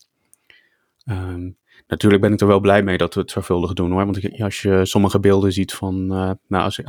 Um, 1.06 1.58
Natuurlijk 1.90 2.22
ben 2.22 2.34
ik 2.34 2.42
er 2.42 2.48
wel 2.48 2.60
blij 2.60 2.84
mee 2.84 2.98
dat 2.98 3.14
we 3.14 3.20
het 3.20 3.32
zorgvuldig 3.32 3.74
doen 3.74 3.92
hoor. 3.92 4.06
Want 4.06 4.40
als 4.42 4.62
je 4.62 4.86
sommige 4.86 5.20
beelden 5.20 5.52
ziet 5.52 5.74
van. 5.74 5.96
Uh, 6.04 6.32
nou, 6.48 6.64
als 6.64 6.80
ik, 6.80 6.88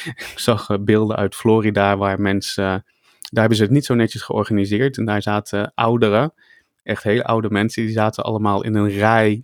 zag 0.36 0.70
uh, 0.70 0.78
beelden 0.80 1.16
uit 1.16 1.34
Florida 1.34 1.96
waar 1.96 2.20
mensen. 2.20 2.64
Uh, 2.64 2.70
daar 2.70 3.40
hebben 3.40 3.56
ze 3.56 3.62
het 3.62 3.72
niet 3.72 3.84
zo 3.84 3.94
netjes 3.94 4.22
georganiseerd. 4.22 4.98
En 4.98 5.04
daar 5.04 5.22
zaten 5.22 5.72
ouderen, 5.74 6.34
echt 6.82 7.02
hele 7.02 7.24
oude 7.24 7.50
mensen, 7.50 7.82
die 7.82 7.92
zaten 7.92 8.24
allemaal 8.24 8.64
in 8.64 8.74
een 8.74 8.88
rij 8.88 9.42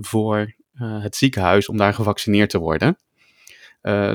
voor 0.00 0.54
het 0.78 1.16
ziekenhuis 1.16 1.68
om 1.68 1.76
daar 1.76 1.94
gevaccineerd 1.94 2.50
te 2.50 2.58
worden. 2.58 2.96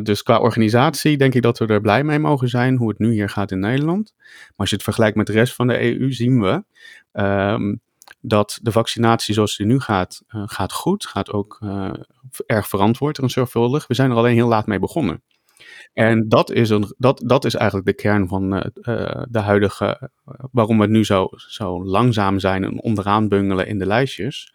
dus 0.04 0.24
qua 0.24 0.40
organisatie 0.40 1.18
denk 1.18 1.34
ik 1.34 1.42
dat 1.42 1.58
we 1.58 1.66
er 1.66 1.82
blij 1.82 2.04
mee 2.04 2.20
mogen 2.20 2.50
zijn 2.50 2.78
hoe 2.78 2.90
het 2.90 3.00
nu 3.00 3.12
hier 3.12 3.30
gaat 3.30 3.52
in 3.52 3.60
Nederland. 3.60 4.14
Maar 4.18 4.54
als 4.56 4.70
je 4.70 4.76
het 4.76 4.84
vergelijkt 4.84 5.18
met 5.18 5.28
de 5.28 5.34
rest 5.34 5.54
van 5.56 5.68
de 5.68 5.82
EU, 5.82 6.12
zien 6.12 6.42
we. 6.42 6.64
Um, 7.22 7.82
dat 8.22 8.60
de 8.62 8.72
vaccinatie 8.72 9.34
zoals 9.34 9.58
die 9.58 9.66
nu 9.66 9.80
gaat, 9.80 10.24
uh, 10.30 10.44
gaat 10.46 10.74
goed. 10.74 11.06
Gaat 11.06 11.32
ook 11.32 11.60
uh, 11.64 11.94
erg 12.46 12.68
verantwoord 12.68 13.18
en 13.18 13.30
zorgvuldig. 13.30 13.88
We 13.88 13.94
zijn 13.94 14.12
er 14.12 14.18
alleen 14.18 14.34
heel 14.34 14.48
laat 14.48 14.68
mee 14.68 14.80
begonnen. 14.80 15.24
En 15.94 16.30
dat 16.30 16.52
is, 16.52 16.70
een, 16.70 16.94
dat, 16.98 17.22
dat 17.26 17.46
is 17.46 17.56
eigenlijk 17.56 17.88
de 17.88 17.96
kern 17.96 18.28
van 18.28 18.54
uh, 18.54 19.24
de 19.30 19.40
huidige, 19.40 20.10
waarom 20.52 20.80
we 20.80 20.88
nu 20.88 21.06
zo, 21.06 21.28
zo 21.36 21.84
langzaam 21.84 22.40
zijn 22.40 22.64
en 22.64 22.82
onderaan 22.82 23.28
bungelen 23.28 23.68
in 23.68 23.80
de 23.80 23.86
lijstjes. 23.86 24.54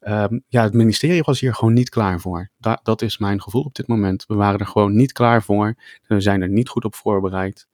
Um, 0.00 0.44
ja, 0.48 0.62
het 0.62 0.72
ministerie 0.72 1.22
was 1.22 1.40
hier 1.40 1.54
gewoon 1.54 1.72
niet 1.72 1.88
klaar 1.88 2.20
voor. 2.20 2.50
Da 2.58 2.80
dat 2.82 3.02
is 3.02 3.18
mijn 3.18 3.42
gevoel 3.42 3.62
op 3.62 3.74
dit 3.74 3.86
moment. 3.86 4.24
We 4.26 4.34
waren 4.34 4.58
er 4.58 4.66
gewoon 4.66 4.96
niet 4.96 5.12
klaar 5.12 5.42
voor. 5.42 5.74
We 6.06 6.20
zijn 6.20 6.42
er 6.42 6.48
niet 6.48 6.68
goed 6.68 6.84
op 6.84 6.94
voorbereid. 6.94 7.68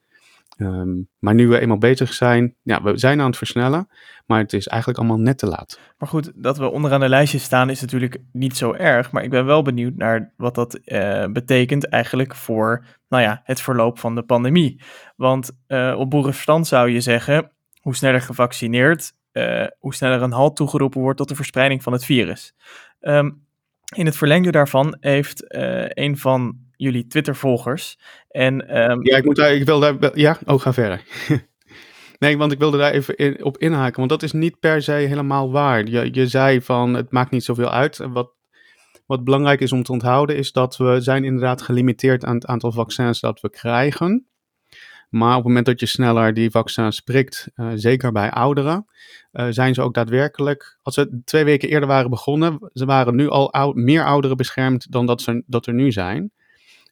Ehm, 0.57 1.03
maar 1.19 1.35
nu 1.35 1.49
we 1.49 1.59
eenmaal 1.59 1.79
bezig 1.79 2.13
zijn, 2.13 2.55
ja, 2.63 2.83
we 2.83 2.99
zijn 2.99 3.21
aan 3.21 3.27
het 3.27 3.37
versnellen, 3.37 3.89
maar 4.27 4.39
het 4.39 4.53
is 4.53 4.67
eigenlijk 4.67 5.01
allemaal 5.01 5.21
net 5.21 5.39
te 5.39 5.47
laat. 5.47 5.81
Maar 5.99 6.09
goed, 6.09 6.33
dat 6.35 6.59
we 6.59 6.71
onderaan 6.71 7.01
de 7.01 7.09
lijstje 7.09 7.39
staan 7.39 7.71
is 7.71 7.81
natuurlijk 7.81 8.19
niet 8.33 8.57
zo 8.57 8.73
erg. 8.73 9.13
Maar 9.13 9.23
ik 9.23 9.31
ben 9.31 9.45
wel 9.45 9.63
benieuwd 9.63 9.97
naar 9.97 10.33
wat 10.37 10.55
dat 10.55 10.75
eh, 10.75 11.27
betekent 11.27 11.89
eigenlijk 11.89 12.35
voor 12.35 12.85
nou 13.09 13.23
ja, 13.23 13.41
het 13.45 13.61
verloop 13.61 13.99
van 13.99 14.15
de 14.15 14.23
pandemie. 14.23 14.81
Want 15.17 15.51
uh, 15.69 15.95
op 15.99 16.11
boerenverstand 16.11 16.67
zou 16.67 16.91
je 16.91 17.01
zeggen, 17.01 17.51
hoe 17.81 17.97
sneller 17.97 18.21
gevaccineerd, 18.21 19.13
uh, 19.33 19.67
hoe 19.79 19.95
sneller 19.95 20.23
een 20.23 20.33
halt 20.33 20.57
toegeroepen 20.57 21.01
wordt 21.01 21.19
tot 21.19 21.29
de 21.29 21.35
verspreiding 21.35 21.83
van 21.83 21.93
het 21.93 22.05
virus. 22.05 22.55
Um, 23.01 23.45
in 23.95 24.07
het 24.07 24.17
verlengde 24.17 24.51
daarvan 24.51 24.97
heeft 25.01 25.45
een 25.99 26.19
van 26.19 26.66
jullie 26.77 27.07
Twitter-volgers. 27.07 27.99
En, 28.29 28.81
um, 28.91 29.05
ja, 29.05 29.17
ik, 29.17 29.25
moet 29.25 29.37
daar, 29.37 29.55
ik 29.55 29.65
wil 29.65 29.81
daar. 29.81 30.19
Ja, 30.19 30.39
ook 30.45 30.57
oh, 30.57 30.63
ga 30.63 30.73
verder. 30.73 31.03
nee, 32.19 32.39
want 32.39 32.53
ik 32.53 32.59
wilde 32.59 32.79
daar 32.79 32.93
even 32.93 33.45
op 33.45 33.59
inhaken. 33.59 33.97
Want 33.97 34.11
dat 34.11 34.23
is 34.23 34.33
niet 34.33 34.61
per 34.61 34.83
se 34.83 34.93
helemaal 34.93 35.53
waar. 35.53 35.87
Je, 35.87 36.09
je 36.13 36.27
zei 36.27 36.63
van 36.63 36.95
het 36.95 37.13
maakt 37.13 37.31
niet 37.31 37.45
zoveel 37.45 37.71
uit. 37.71 37.97
Wat, 37.97 38.33
wat 39.07 39.25
belangrijk 39.25 39.61
is 39.61 39.73
om 39.73 39.83
te 39.83 39.93
onthouden, 39.93 40.37
is 40.37 40.53
dat 40.53 40.77
we 40.77 41.01
zijn 41.01 41.25
inderdaad 41.25 41.63
gelimiteerd 41.63 42.25
aan 42.25 42.35
het 42.35 42.47
aantal 42.47 42.73
vaccins 42.73 43.21
dat 43.21 43.41
we 43.41 43.51
krijgen. 43.51 44.27
Maar 45.09 45.31
op 45.31 45.37
het 45.37 45.47
moment 45.47 45.67
dat 45.67 45.81
je 45.81 45.87
sneller 45.87 46.35
die 46.35 46.51
vaccins 46.51 47.01
prikt, 47.01 47.49
uh, 47.55 47.71
zeker 47.75 48.13
bij 48.13 48.31
ouderen, 48.31 48.87
uh, 49.33 49.47
zijn 49.51 49.75
ze 49.75 49.83
ook 49.83 49.95
daadwerkelijk, 49.95 50.79
als 50.83 50.95
ze 50.95 51.21
twee 51.25 51.45
weken 51.45 51.69
eerder 51.69 51.89
waren 51.89 52.11
begonnen, 52.11 52.71
ze 52.73 52.85
waren 52.85 53.17
nu 53.17 53.29
al 53.29 53.73
meer 53.75 54.05
ouderen 54.05 54.37
beschermd 54.37 54.93
dan 54.93 55.07
dat, 55.07 55.23
ze, 55.23 55.43
dat 55.47 55.67
er 55.67 55.75
nu 55.75 55.93
zijn. 55.93 56.33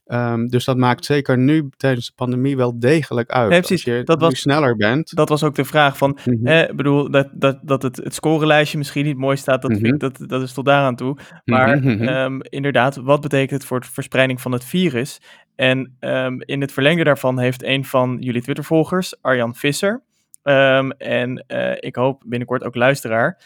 Um, 0.07 0.49
dus 0.49 0.65
dat 0.65 0.77
maakt 0.77 1.05
zeker 1.05 1.39
nu 1.39 1.69
tijdens 1.77 2.07
de 2.07 2.13
pandemie 2.17 2.57
wel 2.57 2.79
degelijk 2.79 3.31
uit. 3.31 3.51
Nee, 3.51 3.59
precies. 3.59 3.87
Als 3.87 3.97
je 3.97 4.05
dat 4.05 4.21
was, 4.21 4.39
sneller 4.39 4.77
bent. 4.77 5.17
Dat 5.17 5.29
was 5.29 5.43
ook 5.43 5.55
de 5.55 5.65
vraag 5.65 5.97
van, 5.97 6.19
mm 6.25 6.35
-hmm. 6.35 6.47
eh, 6.47 6.75
bedoel, 6.75 7.11
dat, 7.11 7.29
dat, 7.33 7.59
dat 7.63 7.83
het, 7.83 7.97
het 7.97 8.15
scorelijstje 8.15 8.79
misschien 8.79 9.05
niet 9.05 9.17
mooi 9.17 9.37
staat, 9.37 9.63
dat, 9.63 9.71
mm 9.71 9.85
-hmm. 9.85 9.99
dat, 9.99 10.19
dat 10.29 10.43
is 10.43 10.53
tot 10.53 10.65
daaraan 10.65 10.97
toe. 10.97 11.17
Maar 11.45 11.77
mm 11.77 11.83
-hmm. 11.83 12.09
um, 12.09 12.43
inderdaad, 12.43 12.97
wat 12.97 13.21
betekent 13.21 13.51
het 13.51 13.65
voor 13.65 13.81
de 13.81 13.87
verspreiding 13.87 14.41
van 14.41 14.53
het 14.53 14.65
virus? 14.65 15.21
En 15.55 15.97
um, 16.01 16.43
in 16.43 16.61
het 16.61 16.73
verlengde 16.73 17.05
daarvan 17.05 17.39
heeft 17.39 17.63
een 17.63 17.85
van 17.85 18.17
jullie 18.21 18.43
Twitter-volgers, 18.43 19.23
Arjan 19.23 19.55
Visser, 19.55 20.03
en 20.43 21.45
uh, 21.49 21.73
ik 21.79 21.97
hoop 21.97 22.23
binnenkort 22.27 22.65
ook 22.65 22.75
luisteraar, 22.75 23.43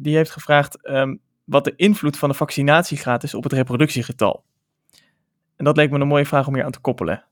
die 0.00 0.16
heeft 0.16 0.30
gevraagd 0.30 0.78
wat 1.44 1.64
de 1.64 1.72
invloed 1.76 2.18
van 2.18 2.28
de 2.28 2.34
vaccinatiegraad 2.34 3.22
is 3.22 3.34
op 3.34 3.42
het 3.42 3.52
reproductiegetal. 3.52 4.44
En 5.56 5.64
dat 5.64 5.76
leek 5.76 5.90
me 5.90 5.98
een 5.98 6.06
mooie 6.06 6.26
vraag 6.26 6.46
om 6.46 6.54
hier 6.54 6.64
aan 6.64 6.70
te 6.70 6.80
koppelen. 6.80 7.24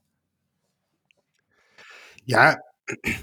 Ja, 2.23 2.63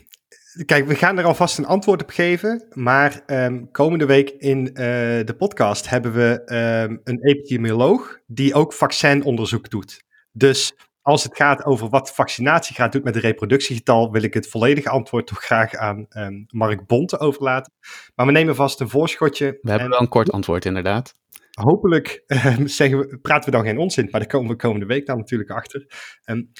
kijk, 0.66 0.86
we 0.86 0.94
gaan 0.94 1.18
er 1.18 1.24
alvast 1.24 1.58
een 1.58 1.66
antwoord 1.66 2.02
op 2.02 2.10
geven. 2.10 2.66
Maar 2.72 3.22
um, 3.26 3.70
komende 3.70 4.06
week 4.06 4.30
in 4.30 4.66
uh, 4.66 4.74
de 4.74 5.34
podcast 5.38 5.88
hebben 5.88 6.12
we 6.12 6.42
um, 6.88 7.00
een 7.04 7.22
epidemioloog 7.22 8.18
die 8.26 8.54
ook 8.54 8.72
vaccinonderzoek 8.72 9.70
doet. 9.70 10.04
Dus 10.32 10.74
als 11.00 11.22
het 11.22 11.36
gaat 11.36 11.64
over 11.64 11.88
wat 11.88 12.14
vaccinatiegraad 12.14 12.92
doet 12.92 13.04
met 13.04 13.14
het 13.14 13.24
reproductiegetal, 13.24 14.12
wil 14.12 14.22
ik 14.22 14.34
het 14.34 14.48
volledige 14.48 14.88
antwoord 14.88 15.26
toch 15.26 15.44
graag 15.44 15.74
aan 15.74 16.06
um, 16.10 16.44
Mark 16.48 16.86
Bonte 16.86 17.18
overlaten. 17.18 17.72
Maar 18.14 18.26
we 18.26 18.32
nemen 18.32 18.54
vast 18.54 18.80
een 18.80 18.88
voorschotje. 18.88 19.58
We 19.62 19.70
hebben 19.70 19.88
wel 19.88 20.00
een 20.00 20.08
kort 20.08 20.32
antwoord, 20.32 20.64
inderdaad 20.64 21.14
hopelijk 21.60 22.22
uh, 22.26 22.56
zeggen 22.64 22.98
we, 22.98 23.18
praten 23.18 23.50
we 23.50 23.56
dan 23.56 23.64
geen 23.64 23.78
onzin, 23.78 24.08
maar 24.10 24.20
daar 24.20 24.28
komen 24.30 24.50
we 24.50 24.56
komende 24.56 24.86
week 24.86 25.06
dan 25.06 25.18
natuurlijk 25.18 25.50
achter. 25.50 25.86
Um, 26.24 26.52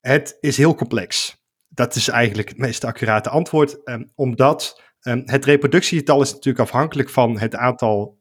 het 0.00 0.36
is 0.40 0.56
heel 0.56 0.74
complex. 0.74 1.38
Dat 1.68 1.94
is 1.94 2.08
eigenlijk 2.08 2.48
het 2.48 2.58
meest 2.58 2.84
accurate 2.84 3.28
antwoord, 3.28 3.88
um, 3.88 4.10
omdat 4.14 4.88
het 5.24 5.44
reproductiegetal 5.44 6.22
is 6.22 6.32
natuurlijk 6.32 6.64
afhankelijk 6.64 7.10
van 7.10 7.38
het 7.38 7.54
aantal 7.54 8.18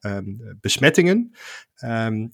besmettingen. 0.62 1.32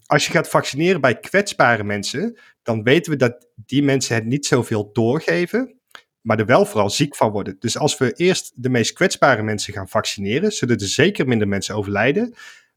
als 0.06 0.26
je 0.26 0.32
gaat 0.32 0.48
vaccineren 0.48 1.00
bij 1.00 1.18
kwetsbare 1.18 1.84
mensen, 1.84 2.38
dan 2.62 2.82
weten 2.82 3.12
we 3.12 3.18
dat 3.18 3.48
die 3.54 3.82
mensen 3.82 4.14
het 4.14 4.24
niet 4.24 4.46
zoveel 4.46 4.92
doorgeven, 4.92 5.80
maar 6.20 6.38
er 6.38 6.46
wel 6.46 6.66
vooral 6.66 6.90
ziek 6.90 7.16
van 7.16 7.30
worden. 7.30 7.56
Dus 7.58 7.78
als 7.78 7.98
we 7.98 8.12
eerst 8.12 8.52
de 8.54 8.68
meest 8.68 8.92
kwetsbare 8.92 9.42
mensen 9.42 9.72
gaan 9.72 9.88
vaccineren, 9.88 10.52
zullen 10.52 10.78
er 10.78 10.86
zeker 10.86 11.26
minder 11.26 11.48
mensen 11.48 11.74
overlijden. 11.74 12.34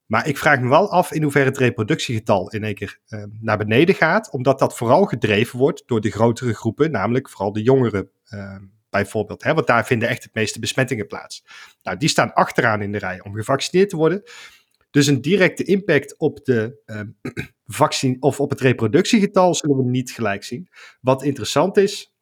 Maar 0.09 0.27
ik 0.27 0.37
vraag 0.37 0.59
me 0.59 0.69
wel 0.69 0.91
af 0.91 1.11
in 1.11 1.21
hoeverre 1.21 1.49
het 1.49 1.57
reproductiegetal 1.57 2.49
in 2.51 2.63
één 2.63 2.73
keer 2.73 2.99
uh, 3.09 3.23
naar 3.39 3.57
beneden 3.57 3.95
gaat, 3.95 4.31
omdat 4.31 4.59
dat 4.59 4.77
vooral 4.77 5.05
gedreven 5.05 5.59
wordt 5.59 5.83
door 5.85 6.01
de 6.01 6.11
grotere 6.11 6.53
groepen, 6.53 6.91
namelijk 6.91 7.29
vooral 7.29 7.53
de 7.53 7.61
jongeren 7.61 8.09
uh, 8.29 8.55
bijvoorbeeld. 8.89 9.43
Hè, 9.43 9.53
want 9.53 9.67
daar 9.67 9.85
vinden 9.85 10.09
echt 10.09 10.23
het 10.23 10.33
meeste 10.33 10.59
besmettingen 10.59 11.07
plaats. 11.07 11.45
Nou, 11.83 11.97
die 11.97 12.09
staan 12.09 12.33
achteraan 12.33 12.81
in 12.81 12.91
de 12.91 12.97
rij 12.97 13.23
om 13.23 13.35
gevaccineerd 13.35 13.89
te 13.89 13.95
worden. 13.95 14.23
Dus 14.89 15.07
een 15.07 15.21
directe 15.21 15.63
impact 15.63 16.17
op, 16.17 16.45
de, 16.45 16.81
uh, 16.85 17.01
vaccin 17.65 18.17
of 18.19 18.39
op 18.39 18.49
het 18.49 18.61
reproductiegetal 18.61 19.55
zullen 19.55 19.77
we 19.77 19.89
niet 19.89 20.11
gelijk 20.11 20.43
zien. 20.43 20.69
Wat 21.01 21.23
interessant 21.23 21.77
is, 21.77 22.13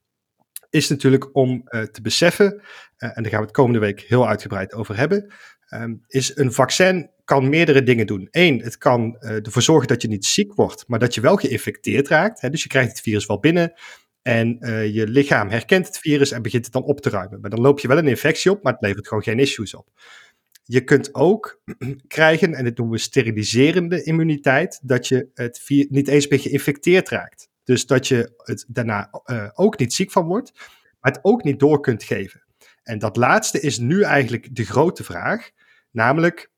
is 0.70 0.90
natuurlijk 0.90 1.36
om 1.36 1.62
uh, 1.66 1.82
te 1.82 2.02
beseffen, 2.02 2.62
en 2.98 3.24
daar 3.24 3.32
gaan 3.32 3.40
we 3.40 3.46
het 3.46 3.56
komende 3.56 3.80
week 3.80 4.02
heel 4.02 4.28
uitgebreid 4.28 4.74
over 4.74 4.98
hebben, 4.98 5.34
um, 5.70 6.04
is 6.08 6.38
een 6.38 6.54
vaccin 6.54 7.10
kan 7.24 7.50
meerdere 7.50 7.84
dingen 7.84 8.08
doen. 8.08 8.28
Eén, 8.32 8.62
het 8.62 8.78
kan 8.78 9.18
uh, 9.20 9.46
ervoor 9.46 9.62
zorgen 9.62 9.88
dat 9.88 10.02
je 10.02 10.08
niet 10.08 10.26
ziek 10.26 10.54
wordt, 10.54 10.88
maar 10.88 11.00
dat 11.00 11.16
je 11.16 11.22
wel 11.22 11.36
geïnfecteerd 11.36 12.08
raakt. 12.08 12.42
Hè? 12.42 12.50
Dus 12.50 12.64
je 12.64 12.70
krijgt 12.70 12.90
het 12.90 13.02
virus 13.02 13.26
wel 13.26 13.40
binnen 13.40 13.74
en 14.22 14.58
uh, 14.60 14.94
je 14.94 15.08
lichaam 15.08 15.50
herkent 15.50 15.88
het 15.88 15.98
virus 15.98 16.32
en 16.32 16.42
begint 16.42 16.64
het 16.64 16.74
dan 16.74 16.84
op 16.84 17.02
te 17.02 17.10
ruimen. 17.10 17.42
Maar 17.42 17.50
dan 17.50 17.62
loop 17.62 17.80
je 17.80 17.88
wel 17.88 17.98
een 17.98 18.08
infectie 18.08 18.52
op, 18.52 18.64
maar 18.64 18.74
het 18.74 18.82
levert 18.82 19.08
gewoon 19.08 19.24
geen 19.24 19.40
issues 19.40 19.76
op. 19.76 19.88
Je 20.64 20.84
kunt 20.84 21.16
ook 21.16 21.62
krijgen, 22.08 22.54
en 22.54 22.64
dat 22.64 22.78
noemen 22.78 22.96
we 22.96 23.02
steriliserende 23.02 24.04
immuniteit, 24.04 24.80
dat 24.84 25.08
je 25.08 25.30
het 25.34 25.62
niet 25.90 26.08
eens 26.08 26.28
meer 26.28 26.40
geïnfecteerd 26.40 27.10
raakt. 27.10 27.50
Dus 27.64 27.86
dat 27.86 28.08
je 28.08 28.34
het 28.38 28.66
daarna 28.68 29.22
uh, 29.26 29.50
ook 29.54 29.80
niet 29.80 29.94
ziek 29.94 30.12
van 30.12 30.26
wordt, 30.26 30.52
maar 31.00 31.12
het 31.12 31.20
ook 31.24 31.44
niet 31.44 31.60
door 31.60 31.80
kunt 31.80 32.04
geven. 32.04 32.44
En 32.84 33.00
dat 33.00 33.16
laatste 33.16 33.60
is 33.60 33.78
nu 33.78 34.02
eigenlijk 34.02 34.56
de 34.56 34.66
grote 34.66 35.04
vraag. 35.04 35.52
Namelijk, 35.98 36.52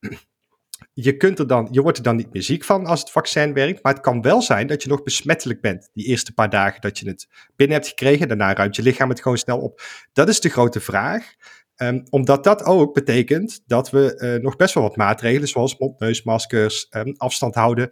je, 0.92 1.16
kunt 1.16 1.38
er 1.38 1.46
dan, 1.46 1.68
je 1.70 1.82
wordt 1.82 1.98
er 1.98 2.04
dan 2.04 2.16
niet 2.16 2.32
meer 2.32 2.42
ziek 2.42 2.64
van 2.64 2.86
als 2.86 3.00
het 3.00 3.10
vaccin 3.10 3.52
werkt. 3.52 3.82
Maar 3.82 3.92
het 3.92 4.02
kan 4.02 4.22
wel 4.22 4.42
zijn 4.42 4.66
dat 4.66 4.82
je 4.82 4.88
nog 4.88 5.02
besmettelijk 5.02 5.60
bent. 5.60 5.90
Die 5.92 6.06
eerste 6.06 6.32
paar 6.32 6.50
dagen 6.50 6.80
dat 6.80 6.98
je 6.98 7.08
het 7.08 7.28
binnen 7.56 7.76
hebt 7.76 7.88
gekregen. 7.88 8.28
Daarna 8.28 8.54
ruimt 8.54 8.76
je 8.76 8.82
lichaam 8.82 9.08
het 9.08 9.22
gewoon 9.22 9.38
snel 9.38 9.58
op. 9.58 9.82
Dat 10.12 10.28
is 10.28 10.40
de 10.40 10.48
grote 10.48 10.80
vraag. 10.80 11.34
Um, 11.76 12.02
omdat 12.10 12.44
dat 12.44 12.64
ook 12.64 12.94
betekent 12.94 13.62
dat 13.66 13.90
we 13.90 14.20
uh, 14.36 14.42
nog 14.42 14.56
best 14.56 14.74
wel 14.74 14.82
wat 14.82 14.96
maatregelen, 14.96 15.48
zoals 15.48 15.78
mondneusmaskers, 15.78 16.86
um, 16.90 17.14
afstand 17.16 17.54
houden, 17.54 17.90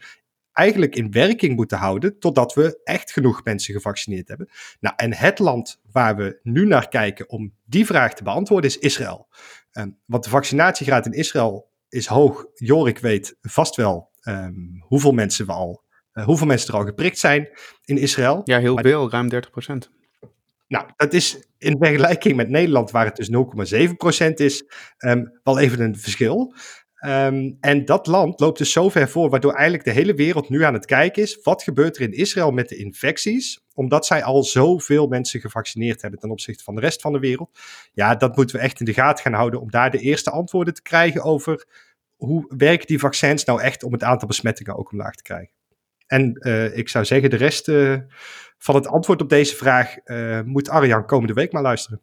eigenlijk 0.59 0.97
in 0.97 1.11
werking 1.11 1.57
moeten 1.57 1.79
houden 1.79 2.19
totdat 2.19 2.55
we 2.55 2.81
echt 2.85 3.13
genoeg 3.13 3.45
mensen 3.45 3.75
gevaccineerd 3.75 4.29
hebben. 4.29 4.49
Nou, 4.81 4.95
en 4.97 5.15
het 5.15 5.39
land 5.39 5.81
waar 5.93 6.17
we 6.17 6.39
nu 6.43 6.67
naar 6.67 6.89
kijken 6.89 7.29
om 7.29 7.55
die 7.65 7.87
vraag 7.87 8.15
te 8.15 8.23
beantwoorden 8.23 8.71
is 8.71 8.79
Israël. 8.79 9.29
Um, 9.73 9.99
want 10.05 10.25
de 10.25 10.31
vaccinatiegraad 10.31 11.07
in 11.07 11.13
Israël 11.13 11.71
is 11.89 12.07
hoog. 12.07 12.47
Jorik 12.55 12.99
weet 12.99 13.37
vast 13.41 13.77
wel 13.77 14.11
um, 14.23 14.77
hoeveel 14.81 15.13
mensen 15.13 15.47
we 15.47 15.53
al, 15.53 15.83
uh, 16.15 16.25
hoeveel 16.25 16.47
mensen 16.47 16.69
er 16.69 16.81
al 16.81 16.85
geprikt 16.85 17.19
zijn 17.19 17.49
in 17.85 17.99
Israël. 17.99 18.41
Ja, 18.45 18.59
heel 18.59 18.79
veel, 18.79 19.11
ruim 19.11 19.29
30 19.29 19.51
procent. 19.51 19.91
Nou, 20.69 20.87
dat 20.97 21.13
is 21.13 21.49
in 21.59 21.77
vergelijking 21.79 22.37
met 22.37 22.49
Nederland, 22.49 22.91
waar 22.91 23.05
het 23.05 23.17
dus 23.17 23.31
0,7% 23.31 24.33
is, 24.35 24.65
um, 24.99 25.41
wel 25.43 25.59
even 25.59 25.81
een 25.81 25.99
verschil. 25.99 26.55
Um, 27.07 27.57
en 27.61 27.85
dat 27.85 28.07
land 28.07 28.41
loopt 28.41 28.59
dus 28.59 28.73
zo 28.73 28.89
ver 28.89 29.09
voor, 29.09 29.31
waardoor 29.31 29.53
eigenlijk 29.53 29.85
de 29.85 29.91
hele 29.91 30.15
wereld 30.15 30.49
nu 30.49 30.63
aan 30.63 30.75
het 30.75 30.87
kijken 30.87 31.23
is. 31.23 31.41
Wat 31.43 31.63
gebeurt 31.63 31.97
er 31.97 32.03
in 32.03 32.13
Israël 32.13 32.51
met 32.51 32.69
de 32.69 32.77
infecties? 32.77 33.61
Omdat 33.75 34.07
zij 34.07 34.23
al 34.23 34.43
zoveel 34.43 35.07
mensen 35.07 35.41
gevaccineerd 35.41 36.03
hebben 36.03 36.21
ten 36.21 36.31
opzichte 36.31 36.65
van 36.65 36.75
de 36.75 36.81
rest 36.81 37.01
van 37.01 37.13
de 37.13 37.19
wereld. 37.19 37.59
Ja, 37.93 38.15
dat 38.15 38.37
moeten 38.37 38.57
we 38.57 38.63
echt 38.63 38.81
in 38.81 38.87
de 38.87 38.93
gaten 38.93 39.25
gaan 39.25 39.33
houden 39.33 39.61
om 39.61 39.71
daar 39.71 39.91
de 39.91 39.99
eerste 39.99 40.31
antwoorden 40.31 40.75
te 40.75 40.83
krijgen 40.83 41.23
over 41.23 41.67
hoe 42.17 42.55
werken 42.57 42.87
die 42.87 42.99
vaccins 42.99 43.45
nou 43.45 43.61
echt 43.61 43.83
om 43.83 43.93
het 43.93 44.03
aantal 44.03 44.29
besmettingen 44.29 44.77
ook 44.77 44.93
omlaag 44.93 45.15
te 45.15 45.23
krijgen. 45.23 45.53
En 46.07 46.37
uh, 46.41 46.77
ik 46.77 46.89
zou 46.89 47.05
zeggen, 47.05 47.31
de 47.31 47.37
rest 47.37 47.69
uh, 47.69 47.97
van 48.59 48.75
het 48.75 48.87
antwoord 48.87 49.23
op 49.23 49.29
deze 49.29 49.57
vraag 49.57 49.97
uh, 50.05 50.41
moet 50.41 50.69
Arjan 50.69 51.07
komende 51.07 51.35
week 51.35 51.53
maar 51.53 51.63
luisteren. 51.63 52.01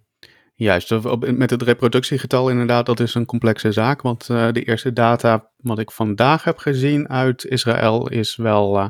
Juist, 0.57 0.93
met 1.19 1.49
het 1.49 1.61
reproductiegetal 1.61 2.49
inderdaad, 2.49 2.85
dat 2.85 2.99
is 2.99 3.13
een 3.13 3.25
complexe 3.25 3.71
zaak. 3.71 4.01
Want 4.01 4.29
uh, 4.29 4.51
de 4.51 4.63
eerste 4.63 4.93
data 4.93 5.49
wat 5.57 5.79
ik 5.79 5.91
vandaag 5.91 6.43
heb 6.43 6.57
gezien 6.57 7.09
uit 7.09 7.45
Israël 7.45 8.09
is 8.09 8.35
wel 8.35 8.77
uh, 8.79 8.87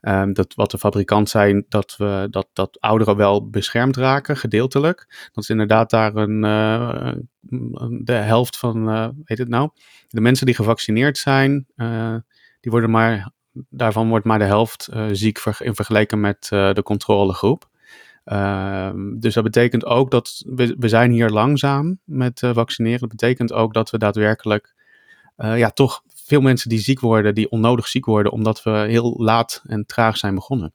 um, 0.00 0.32
dat 0.32 0.54
wat 0.54 0.70
de 0.70 0.78
fabrikant 0.78 1.28
zei, 1.28 1.64
dat, 1.68 1.94
we, 1.96 2.26
dat, 2.30 2.48
dat 2.52 2.80
ouderen 2.80 3.16
wel 3.16 3.48
beschermd 3.48 3.96
raken, 3.96 4.36
gedeeltelijk. 4.36 5.28
Dat 5.32 5.44
is 5.44 5.50
inderdaad 5.50 5.90
daar 5.90 6.14
een, 6.14 6.44
uh, 6.44 7.12
de 8.00 8.12
helft 8.12 8.56
van, 8.56 8.86
weet 9.24 9.38
het 9.38 9.48
nou, 9.48 9.70
de 10.08 10.20
mensen 10.20 10.46
die 10.46 10.54
gevaccineerd 10.54 11.18
zijn, 11.18 11.66
die 12.60 12.70
worden 12.70 12.90
maar, 12.90 13.30
daarvan 13.68 14.08
wordt 14.08 14.24
maar 14.24 14.38
de 14.38 14.44
helft 14.44 14.88
ziek 15.12 15.38
in 15.58 15.74
vergelijking 15.74 16.20
met 16.20 16.46
de 16.48 16.82
controlegroep. 16.84 17.68
Ehm, 18.28 19.18
dus 19.18 19.34
dat 19.34 19.44
betekent 19.44 19.84
ook 19.84 20.10
dat 20.10 20.42
we, 20.46 20.76
we 20.78 20.88
zijn 20.88 21.10
hier 21.10 21.30
langzaam 21.30 21.98
met 22.04 22.42
uh, 22.42 22.54
vaccineren. 22.54 23.00
Dat 23.00 23.08
betekent 23.08 23.52
ook 23.52 23.74
dat 23.74 23.90
we 23.90 23.98
daadwerkelijk 23.98 24.74
uh, 25.36 25.58
ja, 25.58 25.70
toch 25.70 26.02
veel 26.14 26.40
mensen 26.40 26.68
die 26.68 26.78
ziek 26.78 27.00
worden, 27.00 27.34
die 27.34 27.50
onnodig 27.50 27.88
ziek 27.88 28.04
worden, 28.04 28.32
omdat 28.32 28.62
we 28.62 28.70
heel 28.70 29.14
laat 29.18 29.62
en 29.66 29.86
traag 29.86 30.16
zijn 30.16 30.34
begonnen. 30.34 30.72